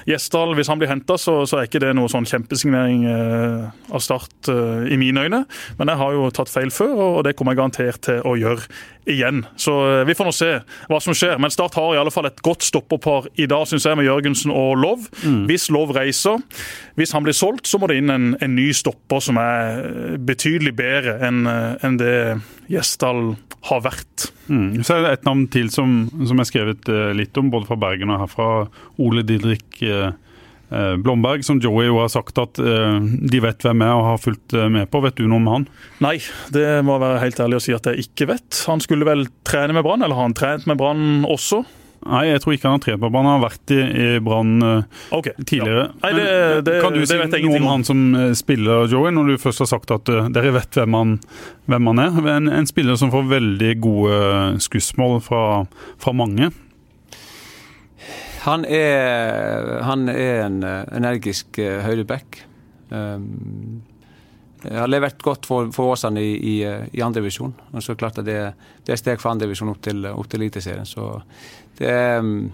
Gjesdal, 0.06 0.54
hvis 0.60 0.70
han 0.70 0.82
blir 0.82 0.92
henta, 0.92 1.18
så, 1.18 1.40
så, 1.50 1.58
er 1.58 1.70
ikke 1.70 1.82
det 1.82 1.96
noe 1.98 2.12
sånn 2.12 2.30
kjempesignering 2.30 3.08
av 3.10 4.06
Start 4.06 4.52
i 4.52 5.02
mine 5.02 5.26
øyne. 5.26 5.44
Men 5.82 5.90
jeg 5.90 6.02
har 6.04 6.11
har 6.12 6.18
jo 6.18 6.32
tatt 6.36 6.52
feil 6.52 6.72
før, 6.74 6.94
og 7.06 7.20
det 7.26 7.34
kommer 7.38 7.56
jeg 7.56 7.62
garantert 7.62 8.02
til 8.06 8.20
å 8.28 8.36
gjøre 8.40 8.68
igjen. 9.10 9.42
Så 9.60 9.74
eh, 9.88 10.04
vi 10.08 10.16
får 10.18 10.28
nå 10.28 10.34
se 10.36 10.50
hva 10.92 11.00
som 11.04 11.16
skjer. 11.18 11.38
Men 11.42 11.54
Start 11.54 11.78
har 11.80 11.96
i 11.96 12.00
alle 12.02 12.14
fall 12.14 12.30
et 12.30 12.42
godt 12.46 12.66
stopperpar 12.68 13.30
i 13.42 13.48
dag, 13.50 13.66
syns 13.70 13.88
jeg, 13.88 13.98
med 14.00 14.08
Jørgensen 14.08 14.54
og 14.54 14.76
Lov. 14.82 15.08
Mm. 15.24 15.46
Hvis 15.50 15.70
Lov 15.74 15.94
reiser, 15.98 16.42
hvis 17.00 17.16
han 17.16 17.26
blir 17.26 17.38
solgt, 17.38 17.70
så 17.70 17.82
må 17.82 17.90
det 17.90 18.02
inn 18.02 18.14
en, 18.14 18.32
en 18.42 18.58
ny 18.58 18.70
stopper 18.78 19.24
som 19.24 19.40
er 19.42 19.86
eh, 19.86 20.18
betydelig 20.32 20.76
bedre 20.78 21.18
enn 21.28 21.46
eh, 21.50 21.88
en 21.88 22.02
det 22.02 22.18
Gjesdal 22.72 23.34
har 23.68 23.82
vært. 23.86 24.30
Mm. 24.48 24.82
Så 24.86 24.96
er 24.96 25.06
det 25.06 25.16
et 25.16 25.28
navn 25.28 25.46
til 25.52 25.70
som, 25.74 26.06
som 26.28 26.40
er 26.40 26.48
skrevet 26.50 26.88
litt 27.18 27.38
om, 27.38 27.52
både 27.54 27.68
fra 27.70 27.78
Bergen 27.80 28.14
og 28.14 28.24
herfra. 28.24 28.52
Ole 29.02 29.26
Didrik. 29.28 29.68
Eh, 29.86 30.12
Eh, 30.12 30.14
Blomberg, 30.72 31.44
som 31.44 31.60
Joey 31.60 31.90
jo 31.90 32.00
har 32.00 32.12
sagt 32.14 32.40
at 32.40 32.60
eh, 32.62 33.02
de 33.02 33.44
vet 33.44 33.66
hvem 33.66 33.84
er 33.84 33.92
og 33.92 34.08
har 34.08 34.22
fulgt 34.24 34.56
eh, 34.56 34.70
med 34.72 34.88
på. 34.92 35.02
Vet 35.04 35.20
du 35.20 35.26
noe 35.28 35.42
om 35.42 35.52
han? 35.52 35.68
Nei, 36.04 36.16
det 36.56 36.80
må 36.88 36.96
være 37.02 37.20
helt 37.26 37.44
ærlig 37.44 37.60
å 37.60 37.66
si 37.66 37.76
at 37.76 37.92
jeg 37.92 38.08
ikke 38.08 38.32
vet. 38.32 38.64
Han 38.72 38.84
skulle 38.84 39.08
vel 39.08 39.28
trene 39.48 39.76
med 39.76 39.86
Brann, 39.88 40.06
eller 40.06 40.16
har 40.16 40.30
han 40.30 40.38
trent 40.38 40.68
med 40.70 40.80
Brann 40.80 41.28
også? 41.28 41.64
Nei, 42.02 42.24
jeg 42.32 42.42
tror 42.42 42.56
ikke 42.56 42.66
han 42.66 42.80
har 42.80 42.86
trent 42.88 43.04
på 43.04 43.12
Brann. 43.12 43.28
Han 43.28 43.38
har 43.38 43.44
vært 43.50 43.76
i, 43.76 43.82
i 43.84 44.08
Brann 44.24 44.56
okay, 45.14 45.36
tidligere. 45.44 45.84
Ja. 45.92 46.00
Nei, 46.06 46.14
det, 46.18 46.32
det, 46.70 46.80
kan 46.82 46.96
du 46.96 47.04
si 47.06 47.20
noe 47.20 47.60
om 47.60 47.70
han 47.70 47.86
som 47.86 48.02
spiller, 48.40 48.88
Joey, 48.90 49.12
når 49.14 49.34
du 49.34 49.44
først 49.44 49.66
har 49.66 49.70
sagt 49.76 49.94
at 49.94 50.10
dere 50.10 50.56
vet 50.56 50.80
hvem 50.80 50.98
han, 50.98 51.16
hvem 51.70 51.92
han 51.92 52.06
er? 52.08 52.20
En, 52.40 52.50
en, 52.50 52.70
spiller 52.70 52.98
som 52.98 53.14
får 53.14 53.30
veldig 53.36 53.76
gode 53.84 54.18
skussmål 54.66 55.20
fra, 55.28 55.46
fra 56.02 56.16
mange. 56.16 56.50
Han 58.42 58.66
er, 58.66 59.82
han 59.86 60.10
er 60.10 60.46
en 60.48 60.64
eh, 60.66 60.84
energisk 60.98 61.60
uh, 61.62 61.84
høyreback. 61.86 62.42
Um, 62.90 63.84
har 64.62 64.90
levert 64.90 65.22
godt 65.26 65.46
for, 65.50 65.70
for 65.74 65.94
Åsane 65.94 66.22
i, 66.22 66.34
i, 66.38 66.56
eh, 66.66 66.88
i 66.94 67.02
andredivisjon. 67.02 67.54
Så 67.82 67.96
klart 67.98 68.18
at 68.22 68.26
det, 68.26 68.40
det 68.86 68.94
er 68.94 69.00
steg 69.00 69.22
fra 69.22 69.34
andredivisjon 69.34 69.72
opp 69.72 69.82
til, 69.86 70.06
opp 70.10 70.30
til 70.30 70.42
Eliteserien. 70.42 70.90
Så 70.90 71.08
det 71.78 71.90
er 71.90 72.22
um, 72.22 72.50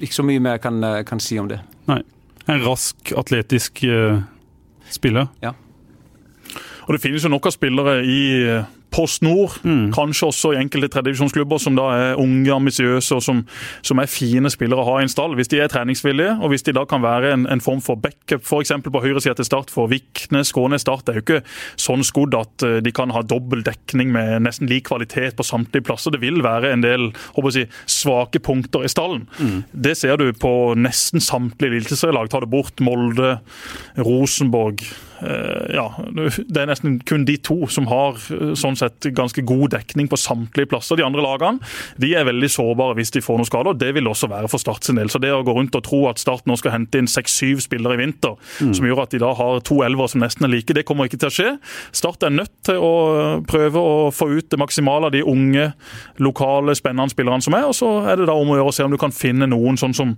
ikke 0.00 0.16
så 0.16 0.24
mye 0.24 0.40
mer 0.40 0.58
jeg 0.58 0.64
kan, 0.64 0.80
kan, 1.08 1.20
si 1.20 1.40
om 1.40 1.48
det. 1.48 1.60
Nei. 1.88 2.00
En 2.48 2.64
rask, 2.64 3.12
atletisk 3.16 3.84
uh, 3.88 4.20
spiller. 4.92 5.28
Ja. 5.44 5.54
Og 6.84 6.92
Det 6.92 7.00
finnes 7.00 7.24
jo 7.24 7.32
nok 7.32 7.48
av 7.48 7.56
spillere 7.56 8.02
i 8.04 8.20
Post 8.94 9.24
Nord, 9.26 9.56
mm. 9.66 9.88
kanskje 9.94 10.28
også 10.28 10.52
i 10.54 10.58
enkelte 10.60 10.88
tredjedivisjonsklubber 10.94 11.58
som 11.58 11.74
da 11.74 11.86
er 11.96 12.20
unge, 12.20 12.50
ambisiøse 12.54 13.16
og 13.16 13.22
som, 13.26 13.40
som, 13.82 13.98
er 13.98 14.10
fine 14.10 14.50
spillere 14.52 14.82
å 14.82 14.86
ha 14.86 15.00
i 15.00 15.06
en 15.06 15.10
stall. 15.10 15.34
Hvis 15.34 15.50
de 15.50 15.58
er 15.62 15.70
treningsvillige, 15.72 16.36
og 16.38 16.52
hvis 16.52 16.62
de 16.66 16.74
da 16.76 16.84
kan 16.86 17.02
være 17.02 17.32
en, 17.34 17.46
en 17.50 17.62
form 17.64 17.82
for 17.82 17.98
backup 17.98 18.44
f.eks. 18.44 18.70
på 18.84 19.02
høyresida 19.02 19.34
til 19.38 19.48
Start 19.48 19.72
for 19.74 19.90
Vikne, 19.90 20.44
Skånes 20.46 20.84
Start, 20.86 21.06
det 21.06 21.14
er 21.14 21.18
jo 21.18 21.24
ikke 21.24 21.40
sånn 21.86 22.06
skodd 22.06 22.36
at 22.38 22.66
eh, 22.66 22.78
de 22.84 22.92
kan 22.94 23.10
ha 23.14 23.24
dobbel 23.26 23.64
dekning 23.66 24.12
med 24.14 24.46
nesten 24.46 24.70
lik 24.70 24.86
kvalitet 24.90 25.34
på 25.38 25.46
samtlige 25.46 25.88
plasser. 25.88 26.14
Det 26.14 26.22
vil 26.22 26.44
være 26.44 26.70
en 26.76 26.84
del 26.84 27.10
si, 27.54 27.66
svake 27.90 28.42
punkter 28.44 28.86
i 28.86 28.92
stallen. 28.92 29.26
Mm. 29.40 29.64
Det 29.88 29.96
ser 29.98 30.20
du 30.22 30.28
på 30.38 30.54
nesten 30.78 31.24
samtlige 31.24 31.80
eliteserielag. 31.80 32.30
Ta 32.30 32.44
det 32.44 32.52
bort 32.52 32.84
Molde, 32.84 33.38
Rosenborg 33.98 34.86
ja, 35.74 35.86
det 36.14 36.60
er 36.60 36.68
nesten 36.68 36.98
kun 37.06 37.24
de 37.28 37.36
to 37.44 37.68
som 37.72 37.86
har 37.90 38.18
eh, 38.34 38.52
sånn 38.58 38.76
sett 38.78 39.08
ganske 39.16 39.44
god 39.46 39.74
dekning 39.76 40.08
på 40.10 40.18
samtlige 40.20 40.70
plasser. 40.72 40.98
De 40.98 41.06
andre 41.06 41.24
lagene 41.24 41.72
de 42.00 42.12
er 42.16 42.26
veldig 42.28 42.50
sårbare 42.52 42.96
hvis 42.98 43.14
de 43.14 43.22
får 43.24 43.40
noen 43.40 43.48
skader. 43.48 43.78
Det 43.80 43.92
vil 43.96 44.10
også 44.10 44.30
være 44.32 44.50
for 44.52 44.62
Start 44.64 44.86
sin 44.86 44.98
del. 44.98 45.10
Så 45.12 45.20
det 45.20 45.32
å 45.34 45.42
gå 45.44 45.54
rundt 45.56 45.76
og 45.76 45.84
tro 45.86 46.04
at 46.10 46.20
Start 46.22 46.48
nå 46.48 46.56
skal 46.60 46.76
hente 46.76 47.00
inn 47.00 47.10
seks-syv 47.10 47.62
spillere 47.64 47.98
i 47.98 48.00
vinter, 48.00 48.36
mm. 48.60 48.72
som 48.76 48.88
gjør 48.88 49.04
at 49.04 49.14
de 49.14 49.20
da 49.22 49.32
har 49.36 49.60
to 49.66 49.80
elvere 49.86 50.12
som 50.12 50.22
nesten 50.24 50.46
er 50.46 50.52
like, 50.54 50.76
det 50.76 50.86
kommer 50.88 51.08
ikke 51.08 51.20
til 51.22 51.30
å 51.30 51.34
skje. 51.34 51.50
Start 51.96 52.24
er 52.26 52.34
nødt 52.34 52.54
til 52.66 52.80
å 52.80 52.94
prøve 53.48 53.80
å 53.80 54.10
få 54.14 54.30
ut 54.32 54.48
det 54.50 54.60
maksimale 54.60 55.10
av 55.10 55.14
de 55.14 55.24
unge, 55.26 55.70
lokale, 56.24 56.76
spennende 56.78 57.12
spillerne 57.12 57.44
som 57.44 57.56
er. 57.58 57.68
Og 57.68 57.76
så 57.76 57.90
er 58.08 58.20
det 58.20 58.30
da 58.30 58.36
om 58.38 58.54
å 58.54 58.58
gjøre 58.58 58.72
å 58.72 58.76
se 58.76 58.86
om 58.86 58.94
du 58.94 59.00
kan 59.00 59.14
finne 59.14 59.48
noen, 59.50 59.78
sånn 59.80 59.96
som 59.96 60.16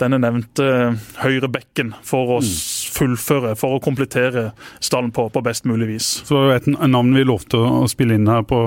denne 0.00 0.20
nevnte 0.22 0.70
høyrebekken, 1.22 1.94
for 2.04 2.38
oss. 2.38 2.50
mm. 2.50 2.73
Fullføre, 2.92 3.54
for 3.58 3.76
å 3.76 3.82
komplettere 3.84 4.50
stallen 4.84 5.12
på, 5.14 5.28
på 5.32 5.42
best 5.44 5.68
mulig 5.68 5.88
vis. 5.94 6.08
Så 6.28 6.36
var 6.36 6.50
det 6.50 6.56
et 6.62 6.90
navn 6.90 7.14
vi 7.16 7.26
lovte 7.26 7.60
å 7.60 7.84
spille 7.90 8.18
inn 8.18 8.30
her 8.30 8.44
på, 8.48 8.66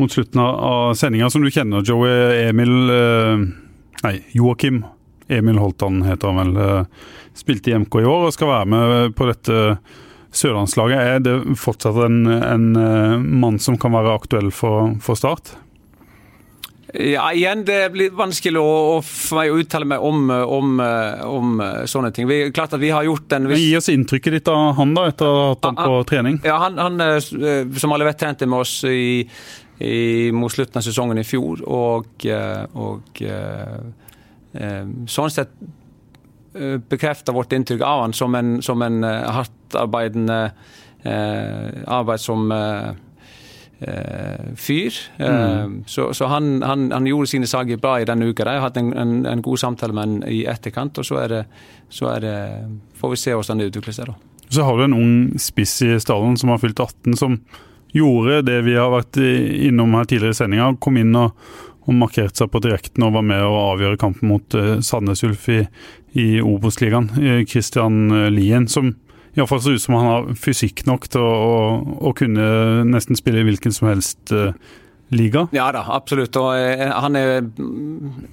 mot 0.00 0.14
slutten 0.14 0.42
av 0.42 0.94
sendinga, 0.98 1.30
som 1.32 1.44
du 1.44 1.50
kjenner, 1.52 1.86
Joey 1.86 2.48
Emil 2.48 2.92
eh, 2.94 3.48
Nei, 3.98 4.14
Joakim 4.30 4.84
Emil 5.28 5.58
Holtan 5.58 6.02
heter 6.06 6.30
han 6.30 6.38
vel. 6.38 6.60
Eh, 6.62 6.84
spilte 7.38 7.70
i 7.70 7.78
MK 7.78 8.00
i 8.02 8.08
år 8.08 8.28
og 8.28 8.34
skal 8.34 8.52
være 8.52 8.68
med 8.72 9.16
på 9.18 9.28
dette 9.28 9.78
sørlandslaget. 10.34 10.98
Er 10.98 11.24
det 11.24 11.36
fortsatt 11.60 11.98
en, 12.06 12.20
en 12.26 12.68
eh, 12.78 13.16
mann 13.18 13.58
som 13.62 13.78
kan 13.80 13.94
være 13.94 14.16
aktuell 14.18 14.52
for, 14.54 14.94
for 15.04 15.18
Start? 15.18 15.54
Ja, 16.94 17.32
igjen, 17.32 17.64
Det 17.64 17.90
blir 17.92 18.12
vanskelig 18.16 18.60
å, 18.60 19.00
for 19.04 19.42
meg 19.42 19.52
å 19.52 19.58
uttale 19.60 19.84
meg 19.88 20.04
om, 20.04 20.30
om, 20.32 20.80
om 21.28 21.62
sånne 21.84 22.10
ting. 22.16 22.28
Vi, 22.30 22.38
klart 22.54 22.72
at 22.72 22.80
vi 22.80 22.92
har 22.94 23.04
gjort 23.04 23.32
en 23.36 23.48
viss... 23.50 23.60
Gi 23.60 23.76
oss 23.76 23.90
inntrykket 23.92 24.38
ditt 24.38 24.48
av 24.48 24.72
han 24.78 24.94
da, 24.96 25.04
etter 25.10 25.28
å 25.28 25.34
ha 25.36 25.48
hatt 25.52 25.68
ham 25.68 25.76
på 25.76 25.98
trening. 26.08 26.38
Ja, 26.48 26.56
han, 26.64 26.78
han, 26.80 27.00
eh, 27.04 27.18
som 27.76 27.92
alle 27.92 28.08
vet, 28.08 28.20
trente 28.20 28.48
med 28.48 28.64
oss 28.64 28.78
i, 28.88 29.20
i, 29.84 29.98
mot 30.32 30.52
slutten 30.52 30.80
av 30.80 30.86
sesongen 30.86 31.20
i 31.20 31.26
fjor. 31.28 31.60
Og, 31.68 32.24
eh, 32.24 32.64
og 32.80 33.20
eh, 33.20 34.86
sånn 35.12 35.34
sett 35.34 35.52
bekrefter 36.88 37.36
vårt 37.36 37.52
inntrykk 37.52 37.84
av 37.84 38.06
han 38.06 38.14
som 38.16 38.32
en, 38.34 38.56
som 38.64 38.80
en 38.82 39.04
hardtarbeidende 39.04 40.38
arbeid 41.04 42.18
som 42.18 42.48
Eh, 42.50 42.88
fyr. 44.56 44.92
Eh, 45.16 45.64
mm. 45.64 45.84
Så, 45.86 46.14
så 46.14 46.26
han, 46.26 46.62
han, 46.62 46.92
han, 46.92 47.06
gjorde 47.06 47.30
sine 47.30 47.46
saker 47.46 47.76
bra 47.76 48.00
i 48.00 48.06
denne 48.08 48.26
uka. 48.26 48.42
Jeg 48.42 48.58
har 48.58 48.66
hatt 48.68 48.80
en, 48.80 48.90
en, 48.98 49.20
en, 49.26 49.42
god 49.42 49.58
samtale 49.58 49.94
med 49.94 50.06
han 50.06 50.16
i 50.26 50.42
etterkant. 50.50 50.98
og 50.98 51.06
så, 51.06 51.20
er 51.22 51.28
det, 51.28 51.44
så 51.88 52.10
er 52.16 52.26
det, 52.26 52.36
får 52.98 53.14
vi 53.14 53.22
se 53.22 53.36
hvordan 53.36 53.62
det 53.62 53.70
utvikler 53.70 53.94
seg. 53.94 54.10
da. 54.10 54.44
Så 54.48 54.64
har 54.64 54.76
du 54.76 54.84
en 54.84 54.98
ung 54.98 55.16
spiss 55.38 55.76
i 55.84 55.94
stallen 56.00 56.36
som 56.40 56.50
har 56.50 56.60
fylt 56.62 56.80
18, 56.80 57.16
som 57.20 57.38
gjorde 57.94 58.42
det 58.48 58.62
vi 58.66 58.76
har 58.76 58.90
vært 58.92 59.16
innom 59.20 59.94
her 59.96 60.08
tidligere 60.08 60.34
i 60.34 60.40
sendinga. 60.40 60.72
Kom 60.80 60.98
inn 61.00 61.14
og, 61.16 61.36
og 61.86 61.98
markerte 62.00 62.42
seg 62.42 62.50
på 62.52 62.62
direkten 62.64 63.06
og 63.06 63.14
var 63.14 63.26
med 63.28 63.44
å 63.44 63.60
avgjøre 63.74 64.00
kampen 64.00 64.32
mot 64.32 64.56
uh, 64.56 64.78
Sandnes 64.84 65.22
Ulf 65.28 65.46
i, 65.52 65.62
i 66.18 66.30
Obos-ligaen. 66.40 67.12
Christian 67.48 68.08
Lien, 68.34 68.66
som 68.68 68.96
Iallfall 69.36 69.62
så 69.62 69.76
ut 69.76 69.82
som 69.82 69.96
han 69.98 70.06
har 70.08 70.28
fysikk 70.38 70.84
nok 70.88 71.08
til 71.12 71.22
å, 71.22 71.32
å, 71.32 71.56
å, 72.10 72.12
kunne 72.16 72.48
nesten 72.88 73.18
spille 73.18 73.42
i 73.42 73.48
hvilken 73.48 73.74
som 73.74 73.90
helst 73.90 74.32
uh, 74.34 74.50
liga. 75.14 75.46
Ja 75.56 75.68
da, 75.74 75.84
absolutt. 75.94 76.36
Og 76.40 76.54
uh, 76.54 76.84
han 76.94 77.18
er 77.18 77.42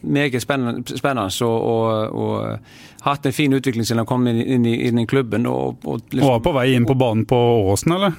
meget 0.02 0.42
spennende, 0.44 0.98
spennende 0.98 1.30
og, 1.46 1.58
og, 1.62 2.16
og 2.16 3.06
hatt 3.06 3.28
en 3.28 3.36
fin 3.36 3.54
utvikling 3.54 3.86
siden 3.86 4.04
han 4.04 4.10
kom 4.10 4.26
inn, 4.32 4.42
inn, 4.42 4.66
i, 4.70 4.78
inn 4.88 5.02
i, 5.02 5.08
klubben. 5.10 5.46
Og, 5.50 5.84
og, 5.84 6.08
liksom, 6.10 6.26
og 6.26 6.38
var 6.38 6.48
på 6.48 6.56
vei 6.58 6.70
inn 6.76 6.88
på 6.90 6.98
banen 7.00 7.28
på 7.30 7.42
Åsen, 7.74 7.98
eller? 7.98 8.16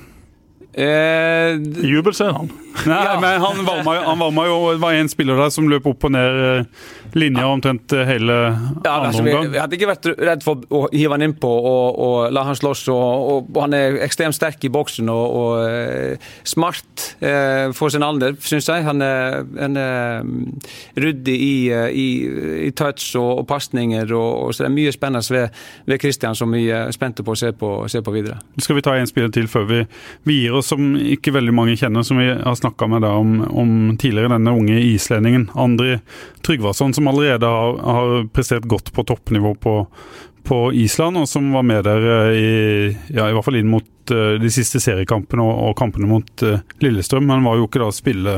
Eh, 0.77 1.57
Jubelscenen. 1.89 2.51
Nei, 2.91 3.01
ja. 3.05 3.17
men 3.21 3.41
han 3.41 3.65
valma, 3.67 3.95
han 4.05 4.19
valma 4.21 4.47
jo 4.47 4.57
Det 4.75 4.81
var 4.83 4.97
en 4.99 5.09
spiller 5.09 5.39
der 5.41 5.53
som 5.55 5.69
løp 5.71 5.87
opp 5.89 6.07
og 6.09 6.13
ned 6.15 6.41
eh, 6.47 6.87
linja 7.17 7.47
omtrent 7.49 7.93
eh, 7.97 8.05
hele 8.09 8.35
ja, 8.85 8.93
andre 8.93 9.23
omgang. 9.23 9.51
Vi, 9.53 9.61
hadde 9.61 9.79
ikke 9.79 9.89
vært 9.89 10.09
redd 10.29 10.45
for 10.45 10.65
å 10.75 10.83
hive 10.93 11.17
han 11.17 11.25
innpå 11.27 11.49
og, 11.49 12.01
og 12.07 12.35
la 12.35 12.45
han 12.49 12.59
slåss. 12.59 12.87
Og, 12.93 13.49
og, 13.49 13.61
han 13.63 13.77
er 13.77 13.99
ekstremt 14.05 14.37
sterk 14.37 14.65
i 14.67 14.71
boksen 14.73 15.09
og, 15.13 15.37
og 15.41 15.53
uh, 15.65 16.29
smart 16.47 17.07
eh, 17.25 17.73
for 17.77 17.93
sin 17.93 18.05
alder, 18.05 18.37
syns 18.45 18.69
jeg. 18.69 18.85
Han 18.87 19.03
er, 19.05 19.39
han 19.57 19.81
er 19.81 20.27
um, 20.27 20.35
ryddig 21.01 21.37
i, 21.37 21.55
i, 21.73 22.07
i, 22.67 22.71
touch 22.77 23.15
og, 23.17 23.43
og 23.43 23.47
pasninger. 23.49 24.13
Og, 24.13 24.53
så 24.55 24.65
det 24.65 24.71
er 24.71 24.77
mye 24.77 24.95
spennende 24.95 25.25
ved, 25.33 25.63
ved 25.89 26.03
Christian 26.03 26.37
som 26.39 26.53
vi 26.53 26.67
er 26.75 26.93
spente 26.95 27.25
på 27.27 27.33
å 27.33 27.41
se 27.41 27.53
på, 27.57 27.73
se 27.93 28.03
på 28.05 28.15
videre. 28.15 28.39
Skal 28.61 28.79
vi 28.79 28.85
ta 28.85 28.97
en 28.99 29.09
spiller 29.09 29.33
til 29.33 29.49
før 29.51 29.67
vi, 29.71 29.83
vi 30.29 30.41
gir 30.43 30.61
oss 30.61 30.73
som 30.75 30.95
ikke 31.01 31.35
veldig 31.37 31.55
mange 31.57 31.77
kjenner, 31.81 32.05
som 32.07 32.21
vi 32.21 32.29
har 32.29 32.59
snakka 32.67 32.87
med 32.87 33.05
om, 33.05 33.41
om, 33.51 33.97
tidligere, 33.99 34.29
denne 34.35 34.51
unge 34.51 34.81
islendingen. 34.81 35.51
Andri 35.55 35.99
Tryggvason, 36.47 36.95
som 36.95 37.07
allerede 37.09 37.47
har, 37.47 37.79
har 37.79 38.29
prestert 38.35 38.67
godt 38.67 38.93
på 38.93 39.05
toppnivå 39.05 39.55
på, 39.55 39.87
på, 40.43 40.73
Island, 40.73 41.17
og 41.17 41.29
som 41.29 41.53
var 41.53 41.63
med 41.63 41.85
der 41.87 42.09
eh, 42.13 42.39
i, 42.39 42.97
ja, 43.15 43.29
i 43.29 43.35
hvert 43.37 43.47
fall 43.47 43.61
inn 43.61 43.71
mot 43.71 43.87
uh, 44.11 44.35
de 44.43 44.51
siste 44.51 44.81
seriekampene 44.83 45.43
og, 45.43 45.55
og 45.69 45.77
kampene 45.79 46.11
mot 46.11 46.47
uh, 46.47 46.59
Lillestrøm. 46.83 47.27
Men 47.27 47.47
var 47.47 47.61
jo 47.61 47.69
ikke 47.71 47.85
da 47.85 47.91
spille, 47.95 48.37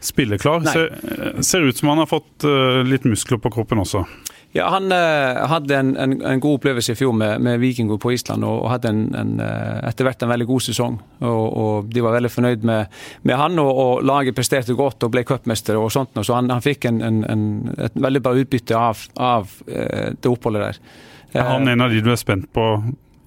spilleklar. 0.00 0.66
Ser, 0.68 0.92
ser 1.40 1.64
ut 1.64 1.80
som 1.80 1.94
han 1.94 2.04
har 2.04 2.10
fått 2.10 2.48
uh, 2.48 2.82
litt 2.84 3.08
muskler 3.08 3.40
på 3.40 3.52
kroppen 3.56 3.80
også. 3.80 4.04
Ja, 4.52 4.68
Han 4.68 4.90
uh, 4.92 5.46
hadde 5.46 5.76
en, 5.78 5.96
en, 5.96 6.16
en, 6.26 6.40
god 6.42 6.58
opplevelse 6.58 6.92
i 6.92 6.98
fjor 6.98 7.12
med, 7.14 7.38
med 7.42 7.60
Vikingo 7.62 8.00
på 8.02 8.10
Island 8.16 8.42
og, 8.42 8.64
og 8.64 8.72
hadde 8.72 8.90
en, 8.90 9.02
en, 9.14 9.36
uh, 9.38 9.76
etter 9.86 10.08
hvert 10.08 10.24
en 10.26 10.32
veldig 10.32 10.46
god 10.48 10.64
sesong. 10.66 10.96
Og, 11.22 11.44
og 11.62 11.92
De 11.94 12.02
var 12.02 12.16
veldig 12.16 12.32
fornøyd 12.34 12.66
med, 12.66 12.96
med 13.22 13.38
han, 13.38 13.58
og, 13.62 13.70
og, 13.70 13.92
laget 14.06 14.34
presterte 14.34 14.74
godt 14.74 15.06
og 15.06 15.12
ble 15.14 15.22
cupmester. 15.28 15.78
og 15.78 15.92
sånt. 15.94 16.18
Så 16.18 16.34
han, 16.34 16.50
han 16.50 16.64
fikk 16.64 16.88
et 16.90 17.94
veldig 17.94 18.22
bra 18.24 18.32
utbytte 18.42 18.78
av, 18.78 19.04
av 19.14 19.54
uh, 19.68 20.10
det 20.18 20.32
oppholdet 20.32 20.66
der. 20.66 20.82
Er 21.30 21.46
han 21.46 21.70
en 21.70 21.86
av 21.86 21.94
de 21.94 22.02
du 22.02 22.10
er 22.10 22.18
spent 22.18 22.50
på? 22.50 22.64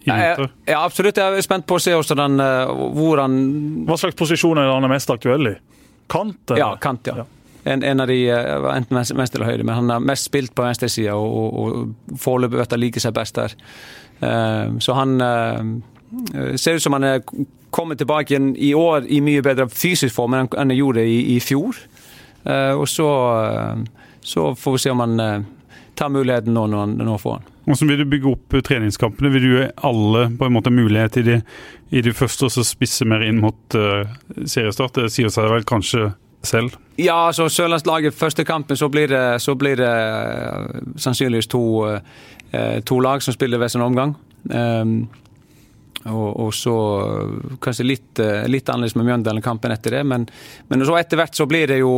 Ja, 0.03 0.35
ja, 0.67 0.81
absolutt. 0.81 1.15
Jeg 1.15 1.39
er 1.39 1.45
spent 1.45 1.63
på 1.63 1.77
å 1.79 1.79
se 1.79 1.93
også 1.95 2.17
den, 2.19 2.35
hvor 2.35 3.21
han 3.23 3.37
Hva 3.87 3.95
slags 4.01 4.17
posisjon 4.19 4.59
er 4.59 4.67
han 4.67 4.83
er 4.83 4.91
mest 4.91 5.13
aktuell 5.13 5.53
i? 5.53 5.55
Kant? 6.11 6.41
Eller? 6.51 6.59
Ja, 6.59 6.73
kant, 6.83 7.07
ja. 7.07 7.21
ja 7.23 7.42
en, 7.63 7.83
en, 7.83 7.99
av 7.99 8.07
de 8.07 8.19
eh, 8.29 8.67
enten 8.75 8.97
venstre 8.99 9.39
eller 9.39 9.51
høyre, 9.51 9.63
men 9.63 9.75
han 9.75 9.91
har 9.93 10.03
mest 10.03 10.27
spilt 10.29 10.53
på 10.55 10.65
venstresida 10.65 11.15
og, 11.15 11.33
og, 11.33 11.73
og 12.13 12.19
foreløpig 12.19 12.59
vet 12.59 12.75
han 12.75 13.03
seg 13.05 13.15
best 13.15 13.39
der. 13.39 13.55
Uh, 14.23 14.79
så 14.79 14.95
han 14.95 15.17
uh, 15.19 16.55
ser 16.55 16.77
ut 16.77 16.83
som 16.83 16.95
han 16.95 17.07
er 17.07 17.23
kommet 17.73 17.99
tilbake 17.99 18.33
igjen 18.33 18.53
i 18.55 18.73
år 18.77 19.07
i 19.09 19.19
mye 19.25 19.43
bedre 19.43 19.67
fysisk 19.71 20.15
form 20.15 20.35
enn 20.37 20.51
han 20.53 20.75
gjorde 20.75 21.03
i, 21.07 21.35
i 21.35 21.39
fjor. 21.43 21.79
Og 22.43 22.83
så, 22.91 23.07
så, 24.19 24.41
får 24.59 24.73
vi 24.75 24.81
se 24.83 24.91
om 24.91 24.99
han 24.99 25.45
tar 25.95 26.11
muligheten 26.11 26.53
nå 26.53 26.65
når 26.67 26.81
han 26.83 26.95
nå 27.07 27.15
får 27.17 27.37
han. 27.37 27.45
Hvordan 27.63 27.89
vil 27.89 28.01
du 28.01 28.09
bygge 28.11 28.31
opp 28.33 28.55
treningskampene? 28.67 29.31
Vil 29.31 29.45
du 29.45 29.53
gi 29.55 29.69
alle 29.87 30.25
på 30.37 30.45
en 30.45 30.53
måte 30.53 30.73
mulighet 30.75 31.17
i 31.21 31.23
de, 31.29 31.37
i 31.95 32.03
de 32.03 32.13
første, 32.13 32.49
og 32.49 32.51
så 32.51 32.65
spisse 32.67 33.07
mer 33.07 33.23
inn 33.23 33.39
mot 33.41 33.77
uh, 33.79 34.03
seriestart? 34.43 34.99
Det 34.99 35.13
sier 35.15 35.31
seg 35.33 35.47
vel 35.49 35.65
kanskje 35.67 36.11
selv? 36.43 36.77
Ja, 36.99 37.27
altså 37.27 37.47
Sørlandslaget 37.49 38.13
første 38.13 38.43
kampen, 38.43 38.77
så 38.77 38.89
blir 38.89 39.07
det, 39.07 39.41
så 39.41 39.55
blir 39.55 39.79
det 39.79 39.89
uh, 39.89 40.93
sannsynligvis 40.97 41.49
to, 41.49 41.63
uh, 41.87 42.79
to, 42.85 42.99
lag 42.99 43.23
som 43.23 43.33
spiller 43.33 43.61
hver 43.61 43.71
sin 43.73 43.81
omgang. 43.81 44.15
Um, 44.51 45.09
og, 46.03 46.29
og, 46.39 46.49
så 46.51 46.75
kanskje 47.63 47.85
litt, 47.87 48.19
litt 48.51 48.67
annerledes 48.67 48.97
med 48.99 49.07
Mjøndalen-kampen 49.07 49.71
etter 49.71 49.95
det. 49.95 50.01
Men, 50.03 50.25
men 50.67 50.83
så 50.83 50.97
etter 50.99 51.21
hvert 51.21 51.37
så 51.37 51.47
blir 51.47 51.71
det 51.71 51.77
jo 51.79 51.93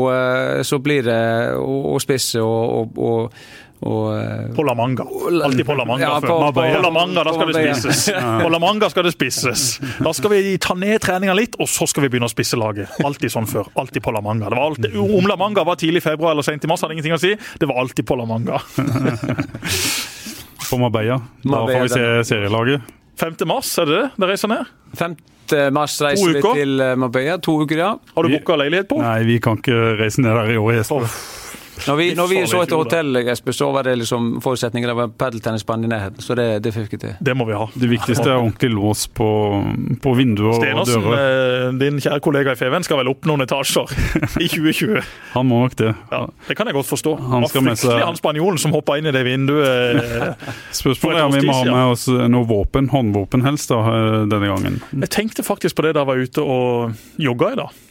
så 0.62 0.78
blir 0.78 1.08
det 1.08 1.22
å, 1.58 1.80
å 1.89 2.02
spisse 2.04 2.43
og, 2.43 2.76
og, 2.76 3.00
og, 3.02 3.39
eh, 3.84 4.55
på 4.55 4.63
La 4.63 4.76
Manga. 4.78 5.05
Alltid 5.43 5.65
på 5.65 5.76
La 5.76 5.86
Manga 5.86 6.05
ja, 6.05 6.21
på, 6.21 6.28
på, 6.28 6.53
på, 6.53 6.61
La 6.84 6.91
Manga, 6.91 7.23
da 7.28 7.34
skal 7.36 7.51
det 7.51 7.59
spises. 7.59 8.05
På 8.43 8.49
La 8.49 8.59
Manga 8.59 8.89
skal 8.89 9.03
det 9.07 9.13
spises. 9.15 9.65
Da 9.99 10.13
skal 10.15 10.30
vi 10.32 10.57
ta 10.61 10.73
ned 10.80 11.01
treninga 11.03 11.36
litt, 11.38 11.53
og 11.59 11.67
så 11.69 11.88
skal 11.89 12.01
vi 12.05 12.09
begynne 12.15 12.30
å 12.30 12.34
spisse 12.34 12.59
laget. 12.59 12.88
Alltid 13.05 13.30
sånn 13.34 13.49
før. 13.49 13.65
Alltid 13.80 14.01
på 14.05 14.11
La 14.15 14.21
Manga. 14.26 14.45
Det 14.49 14.59
var 14.59 14.65
alltid, 14.71 14.89
om 15.19 15.26
La 15.30 15.38
Manga 15.39 15.61
var 15.67 15.76
tidlig 15.82 15.99
i 16.03 16.07
februar 16.07 16.30
eller 16.36 16.45
sent 16.47 16.65
i 16.65 16.67
mars, 16.71 16.82
hadde 16.86 16.95
ingenting 16.97 17.17
å 17.17 17.21
si. 17.21 17.32
Det 17.36 17.69
var 17.69 17.78
alltid 17.84 18.03
på 18.07 18.13
La 18.19 18.28
Manga. 18.30 18.61
på 20.69 20.78
Marbella. 20.78 21.21
Da 21.43 21.67
får 21.67 21.82
vi 21.82 21.89
se 21.89 22.23
serielaget. 22.23 22.82
5. 23.19 23.36
mars, 23.47 23.71
er 23.80 23.88
det 23.88 24.01
det 24.01 24.09
det 24.19 24.30
reiser 24.34 24.51
ned? 24.51 24.71
5. 24.99 25.15
mars 25.76 25.95
reiser 26.03 26.36
vi 26.36 26.43
til 26.43 26.84
eh, 26.84 26.95
Marbella. 26.99 27.38
To 27.43 27.57
uker, 27.63 27.80
ja. 27.80 27.93
Har 28.15 28.28
du 28.28 28.36
booka 28.36 28.57
leilighet 28.59 28.89
på? 28.91 28.99
Nei, 29.01 29.21
vi 29.28 29.39
kan 29.43 29.59
ikke 29.61 29.95
reise 30.01 30.23
ned 30.23 30.36
der 30.36 30.55
i 30.55 30.59
år. 30.59 30.78
Jesper. 30.80 31.07
Når 31.88 31.95
vi, 31.99 32.05
når 32.15 32.28
vi 32.32 32.36
så 32.47 32.59
i 32.61 32.63
etter 32.65 32.80
hotell, 32.80 33.17
Espen, 33.28 33.53
så 33.53 33.67
var 33.76 33.84
det 33.84 33.97
liksom 33.99 34.30
forutsetningen 34.43 34.88
det 34.89 34.95
var 34.95 35.09
padeltennisbane 35.19 35.86
i 35.86 35.89
nærheten. 35.91 36.23
Så 36.23 36.36
det, 36.39 36.45
det 36.63 36.71
fikk 36.76 36.93
vi 36.95 36.99
til. 37.01 37.13
Det 37.19 37.36
må 37.36 37.45
vi 37.49 37.53
ha. 37.57 37.65
Det 37.76 37.89
viktigste 37.91 38.30
er 38.32 38.38
ordentlig 38.39 38.69
lås 38.71 39.05
på, 39.11 39.28
på 40.01 40.13
vinduer 40.17 40.53
og 40.55 40.63
dører. 40.63 40.86
Stenersen, 40.86 41.80
din 41.82 41.99
kjære 42.03 42.21
kollega 42.23 42.55
i 42.55 42.59
Feven, 42.59 42.86
skal 42.88 43.01
vel 43.01 43.11
opp 43.11 43.28
noen 43.28 43.43
etasjer 43.45 43.91
i 44.43 44.47
2020. 44.47 45.01
Han 45.36 45.49
må 45.51 45.61
nok 45.65 45.76
det. 45.84 45.91
Ja, 46.13 46.21
det 46.47 46.57
kan 46.59 46.71
jeg 46.71 46.78
godt 46.80 46.89
forstå. 46.93 47.15
Han 47.36 47.47
skal 47.51 47.65
med 47.67 47.82
seg- 47.82 48.03
han 48.05 48.19
spanjolen 48.19 48.61
som 48.61 48.71
hoppa 48.76 48.97
inn 49.01 49.11
i 49.11 49.15
det 49.15 49.26
vinduet. 49.28 50.01
eh. 50.01 50.53
Spørsmålet 50.82 51.19
er 51.21 51.28
om 51.30 51.36
vi 51.36 51.43
må 51.47 51.57
ha 51.59 51.65
med 51.69 51.93
oss 51.95 52.07
noe 52.07 52.47
våpen, 52.49 52.89
håndvåpen 52.93 53.43
helst, 53.45 53.69
da, 53.73 53.82
eh, 53.91 54.21
denne 54.32 54.47
gangen. 54.53 54.80
Jeg 55.03 55.11
tenkte 55.15 55.43
faktisk 55.45 55.76
på 55.80 55.86
det 55.88 55.95
da 55.97 56.05
jeg 56.05 56.11
var 56.13 56.23
ute 56.23 56.45
og 56.45 57.19
jogga 57.21 57.51
i 57.53 57.59
dag. 57.63 57.82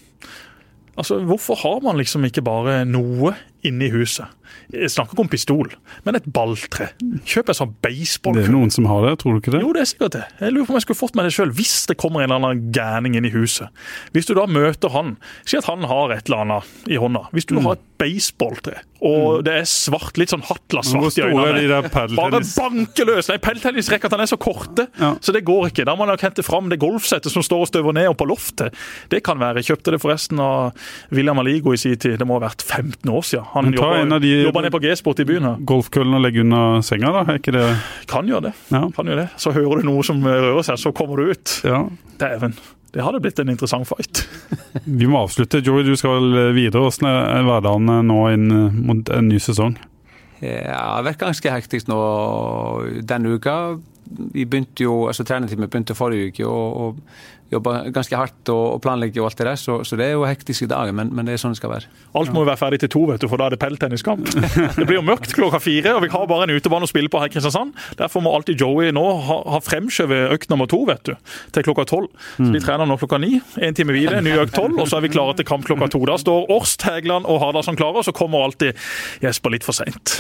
Altså, 0.97 1.19
Hvorfor 1.27 1.59
har 1.63 1.81
man 1.83 1.97
liksom 1.99 2.25
ikke 2.25 2.43
bare 2.45 2.85
noe 2.87 3.35
inne 3.67 3.89
i 3.89 3.91
huset? 3.95 4.27
Jeg 4.73 4.91
snakker 4.91 5.12
ikke 5.15 5.25
om 5.27 5.29
pistol, 5.29 5.69
men 6.07 6.17
et 6.17 6.25
balltre. 6.33 6.89
Kjøp 7.29 7.49
en 7.53 7.59
sånn 7.61 7.75
baseball. 7.85 8.35
Det 8.39 8.47
er 8.49 8.55
noen 8.55 8.71
som 8.73 8.87
har 8.87 9.05
det, 9.09 9.19
tror 9.21 9.35
du 9.37 9.41
ikke 9.43 9.53
det? 9.57 9.61
Jo, 9.62 9.73
det 9.77 9.83
er 9.85 9.91
sikkert 9.91 10.12
det. 10.17 10.25
Jeg 10.41 10.53
lurer 10.55 10.67
på 10.67 10.75
om 10.75 10.79
jeg 10.81 10.87
skulle 10.87 11.03
fått 11.03 11.15
meg 11.19 11.29
det 11.29 11.35
sjøl, 11.37 11.53
hvis 11.53 11.75
det 11.91 11.97
kommer 12.01 12.25
en 12.25 12.31
eller 12.33 12.41
annen 12.55 12.73
gærning 12.73 13.17
inn 13.17 13.29
i 13.29 13.35
huset. 13.35 13.69
Hvis 14.17 14.27
du 14.27 14.35
da 14.35 14.47
møter 14.47 14.91
han, 14.95 15.17
si 15.45 15.57
at 15.61 15.69
han 15.69 15.85
har 15.91 16.11
et 16.17 16.27
eller 16.29 16.45
annet 16.47 16.89
i 16.91 16.97
hånda. 17.01 17.27
Hvis 17.37 17.47
du 17.51 17.59
har 17.61 17.77
et 17.77 17.85
baseballtre, 18.01 18.81
og 19.05 19.43
det 19.45 19.53
er 19.61 19.67
svart, 19.69 20.17
litt 20.17 20.33
sånn 20.33 20.43
hatla-svart 20.49 21.19
i 21.21 21.23
øynene 21.27 21.91
bare 21.93 22.41
banke 22.57 23.05
løs! 23.07 23.29
Nei, 23.29 23.37
Peltennisrekkene 23.43 24.25
er 24.25 24.31
så 24.31 24.39
korte, 24.41 24.87
Ja. 24.99 25.15
så 25.21 25.33
det 25.33 25.45
går 25.45 25.69
ikke. 25.71 25.85
Da 25.85 25.95
må 25.95 26.07
man 26.07 26.17
hente 26.19 26.43
fram 26.43 26.69
det 26.73 26.79
golfsettet 26.81 27.31
som 27.31 27.43
står 27.45 27.61
og 27.67 27.69
støver 27.69 27.93
ned 27.93 28.09
og 28.09 28.17
på 28.17 28.27
loftet. 28.29 28.73
Det 29.11 29.23
kan 29.25 29.39
være. 29.39 29.61
Jeg 29.61 29.77
kjøpte 29.77 29.93
det 29.93 30.01
forresten 30.01 30.41
av 30.41 30.73
William 31.12 31.39
Aligo 31.39 31.73
i 31.73 31.77
sin 31.77 31.97
tid. 31.97 32.19
Det 32.19 32.27
må 32.27 32.39
ha 32.41 32.49
vært 32.49 32.62
15 32.65 33.11
år 33.12 33.23
siden. 33.29 33.45
Han 33.53 33.65
Men 33.71 33.75
ta 33.79 33.93
en 34.01 34.12
av 34.12 34.21
de- 34.21 34.45
jobba, 34.47 34.54
jobba 34.55 34.63
ned 34.63 34.73
på 34.73 34.79
G-sport 34.85 35.19
i 35.19 35.25
byen 35.27 35.43
her. 35.49 35.57
Golfkøllen 35.67 36.15
og 36.15 36.23
legge 36.23 36.45
unna 36.45 36.79
senga, 36.87 37.11
da? 37.11 37.23
Er 37.27 37.41
ikke 37.41 37.55
det 37.57 37.65
Kan 38.07 38.29
gjøre 38.31 38.47
det. 38.51 38.53
Ja. 38.71 38.85
Kan 38.95 39.09
gjøre 39.11 39.25
det. 39.25 39.29
Så 39.43 39.51
hører 39.51 39.81
du 39.83 39.89
noe 39.89 40.05
som 40.07 40.21
rører 40.23 40.63
seg, 40.63 40.79
så 40.79 40.93
kommer 40.95 41.19
du 41.19 41.33
ut. 41.33 41.57
ja. 41.67 41.85
Dæven. 42.21 42.55
Det 42.95 43.03
hadde 43.03 43.19
blitt 43.19 43.41
en 43.43 43.51
interessant 43.51 43.89
fight. 43.91 44.21
Vi 45.01 45.09
må 45.11 45.25
avslutte. 45.25 45.59
Joey, 45.59 45.83
du 45.83 45.97
skal 45.99 46.29
videre. 46.55 46.85
Hvordan 46.85 47.09
er 47.11 47.43
hverdagen 47.49 47.91
nå 48.07 48.19
inn 48.31 48.47
mot 48.87 49.11
en 49.11 49.27
ny 49.33 49.41
sesong? 49.43 49.75
Ja, 50.39 50.61
det 50.63 50.77
har 50.79 51.03
vært 51.09 51.25
ganske 51.25 51.51
hektisk 51.57 51.91
nå 51.91 51.99
denne 53.03 53.35
uka. 53.35 53.81
Vi 54.07 54.45
begynte 54.47 54.87
jo, 54.87 55.09
altså 55.11 55.27
Trenerteamet 55.27 55.73
begynte 55.73 55.99
forrige 55.99 56.31
uke 56.31 56.47
og, 56.47 56.79
og 56.85 57.44
jobba 57.53 57.75
ganske 57.95 58.17
hardt 58.17 58.51
og, 58.53 58.81
planlegger 58.85 59.23
og 59.23 59.31
alt 59.31 59.41
det 59.41 59.47
der, 59.49 59.59
så, 59.61 59.79
så 59.87 59.99
det 60.01 60.09
er 60.09 60.17
jo 60.17 60.25
hektiske 60.27 60.69
dager, 60.71 60.95
men, 60.97 61.11
men 61.15 61.29
det 61.29 61.35
er 61.35 61.43
sånn 61.43 61.55
det 61.55 61.61
skal 61.61 61.73
være. 61.75 61.91
Alt 62.19 62.33
må 62.35 62.43
jo 62.43 62.49
være 62.49 62.61
ferdig 62.61 62.81
til 62.85 62.93
to, 62.95 63.05
vet 63.11 63.23
du, 63.23 63.29
for 63.31 63.41
da 63.41 63.49
er 63.49 63.55
det 63.55 63.61
peltenniskamp. 63.63 64.31
Det 64.79 64.87
blir 64.89 64.99
jo 64.99 65.05
mørkt 65.07 65.35
klokka 65.37 65.61
fire, 65.63 65.95
og 65.97 66.03
vi 66.05 66.11
har 66.13 66.27
bare 66.29 66.49
en 66.49 66.55
utebane 66.57 66.87
å 66.87 66.91
spille 66.91 67.11
på 67.13 67.21
her 67.21 67.31
i 67.31 67.35
Kristiansand. 67.35 67.75
Derfor 67.99 68.25
må 68.25 68.33
alltid 68.35 68.61
Joey 68.61 68.91
nå 68.95 69.05
ha, 69.29 69.37
ha 69.55 69.61
fremskjøvet 69.65 70.35
økt 70.35 70.51
nummer 70.53 70.69
to, 70.71 70.83
vet 70.89 71.05
du, 71.07 71.15
til 71.55 71.67
klokka 71.67 71.87
tolv. 71.91 72.11
Så 72.37 72.51
vi 72.53 72.63
trener 72.65 72.89
nå 72.89 72.99
klokka 73.01 73.21
ni. 73.23 73.39
En 73.63 73.77
time 73.77 73.95
videre, 73.97 74.23
ny 74.25 74.35
økt 74.43 74.57
tolv, 74.57 74.81
og 74.81 74.91
så 74.91 74.99
er 74.99 75.07
vi 75.07 75.13
klare 75.15 75.37
til 75.39 75.49
kamp 75.49 75.67
klokka 75.69 75.91
to. 75.95 76.03
Da 76.11 76.19
står 76.21 76.51
Årst, 76.55 76.87
Hægeland 76.89 77.29
og 77.31 77.41
Hardardsson 77.45 77.79
klare, 77.81 78.03
og 78.03 78.09
så 78.09 78.17
kommer 78.17 78.45
alltid 78.45 78.75
Jesper 79.25 79.55
litt 79.55 79.67
for 79.67 79.77
seint. 79.77 80.19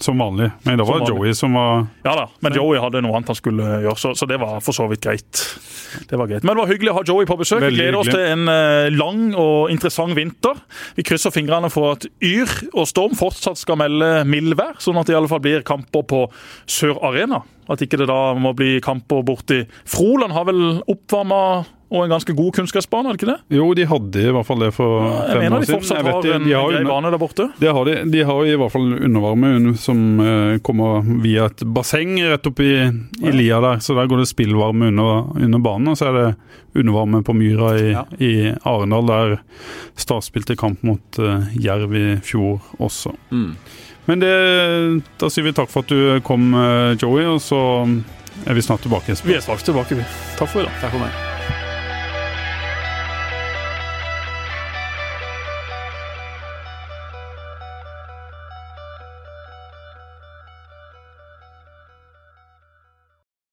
Som 0.00 0.20
vanlig. 0.22 0.50
Men 0.64 0.78
da 0.80 0.84
var 0.88 0.98
Som 0.98 1.06
det. 1.06 1.12
Joey 1.12 1.34
som 1.36 1.56
var 1.58 1.86
Ja 2.06 2.14
da, 2.16 2.26
men 2.40 2.54
Joey 2.56 2.80
hadde 2.80 3.02
noe 3.04 3.18
annet 3.18 3.32
han 3.34 3.36
skulle 3.36 3.66
gjøre, 3.84 3.96
så, 4.00 4.14
så 4.16 4.28
det 4.28 4.38
var 4.40 4.62
for 4.64 4.76
så 4.76 4.86
vidt 4.88 5.02
greit. 5.04 5.42
Det 6.08 6.16
var 6.16 6.30
greit. 6.30 6.44
Men 6.46 6.54
det 6.54 6.62
var 6.62 6.70
hyggelig 6.70 6.92
å 6.92 6.96
ha 7.00 7.04
Joey 7.06 7.28
på 7.28 7.36
besøk. 7.40 7.60
Vi 7.60 7.74
gleder 7.74 7.90
gleder 7.90 7.98
oss 8.00 8.08
til 8.08 8.24
en 8.24 8.48
eh, 8.48 8.88
lang 8.94 9.22
og 9.34 9.72
interessant 9.72 10.16
vinter. 10.16 10.58
Vi 10.96 11.04
krysser 11.06 11.34
fingrene 11.34 11.70
for 11.72 11.96
at 11.96 12.06
Yr 12.24 12.52
og 12.72 12.88
Storm 12.88 13.16
fortsatt 13.18 13.60
skal 13.60 13.80
melde 13.80 14.22
mildvær, 14.30 14.78
sånn 14.82 15.00
at 15.00 15.10
det 15.10 15.16
i 15.16 15.18
alle 15.20 15.30
fall 15.30 15.42
blir 15.44 15.66
kamper 15.66 16.06
på 16.08 16.24
Sør 16.70 17.00
Arena. 17.10 17.42
At 17.70 17.82
ikke 17.84 18.00
det 18.00 18.08
da 18.10 18.32
må 18.34 18.54
bli 18.56 18.80
kamper 18.82 19.22
borti 19.26 19.60
Froland 19.86 20.34
har 20.34 20.48
vel 20.48 20.80
oppvarma 20.90 21.42
og 21.90 22.04
en 22.04 22.10
ganske 22.12 22.34
god 22.38 22.52
kunstgressbane, 22.54 23.08
er 23.10 23.16
det 23.16 23.20
ikke 23.22 23.32
det? 23.32 23.56
Jo, 23.58 23.64
de 23.74 23.84
hadde 23.90 24.20
i 24.22 24.30
hvert 24.36 24.46
fall 24.46 24.60
det 24.62 24.68
for 24.76 24.92
ja, 25.02 25.24
fem 25.32 25.40
mener 25.42 25.56
år 25.56 25.60
de 25.60 25.66
siden. 25.66 25.80
fortsatt 25.80 25.96
Jeg 25.96 26.04
mener 26.04 26.14
har 26.14 26.22
de- 26.22 26.34
en 26.36 26.44
de 26.46 26.52
har 26.54 26.70
grei 26.70 26.84
bane 26.86 27.10
der 27.10 27.18
borte. 27.18 27.46
Det 27.58 27.72
har 27.74 27.84
de. 27.84 27.94
De 28.12 28.22
har 28.28 28.44
i 28.46 28.54
hvert 28.60 28.72
fall 28.72 28.86
undervarme 29.08 29.76
som 29.76 30.02
eh, 30.20 30.58
kommer 30.62 31.02
via 31.24 31.46
et 31.50 31.64
basseng 31.74 32.14
rett 32.30 32.46
opp 32.46 32.60
i, 32.62 32.70
i 33.26 33.32
lia 33.34 33.58
der. 33.60 33.82
Så 33.82 33.96
der 33.98 34.06
går 34.06 34.22
det 34.22 34.28
spillvarme 34.30 34.88
under, 34.92 35.26
under 35.34 35.58
banen, 35.58 35.88
og 35.88 35.98
så 35.98 36.08
er 36.12 36.18
det 36.20 36.36
undervarme 36.78 37.24
på 37.26 37.34
Myra 37.34 37.72
i, 37.80 37.90
Ja. 37.90 38.04
i 38.22 38.32
Arendal, 38.64 39.06
der 39.10 39.36
Start 39.98 40.24
spilte 40.24 40.54
kamp 40.56 40.82
mot 40.86 41.18
eh, 41.18 41.50
Jerv 41.58 41.92
i 41.98 42.16
fjor 42.22 42.60
også. 42.78 43.16
Mm. 43.32 43.56
Men 44.06 44.22
det, 44.22 44.30
da 45.18 45.28
sier 45.28 45.44
vi 45.44 45.52
takk 45.52 45.68
for 45.70 45.82
at 45.82 45.90
du 45.90 46.20
kom, 46.22 46.54
eh, 46.54 46.94
Joey, 47.02 47.26
og 47.34 47.40
så 47.42 47.58
er 48.46 48.54
vi 48.54 48.62
snart 48.62 48.80
tilbake. 48.86 49.18
Vi 49.26 49.34
er 49.34 49.40
straks 49.44 49.66
tilbake, 49.66 49.98
vi. 49.98 50.06
Takk 50.38 50.48
for 50.48 50.62
i 50.62 50.64
dag. 50.70 50.80
Takk 50.80 50.94
for 50.96 51.02
meg. 51.04 51.39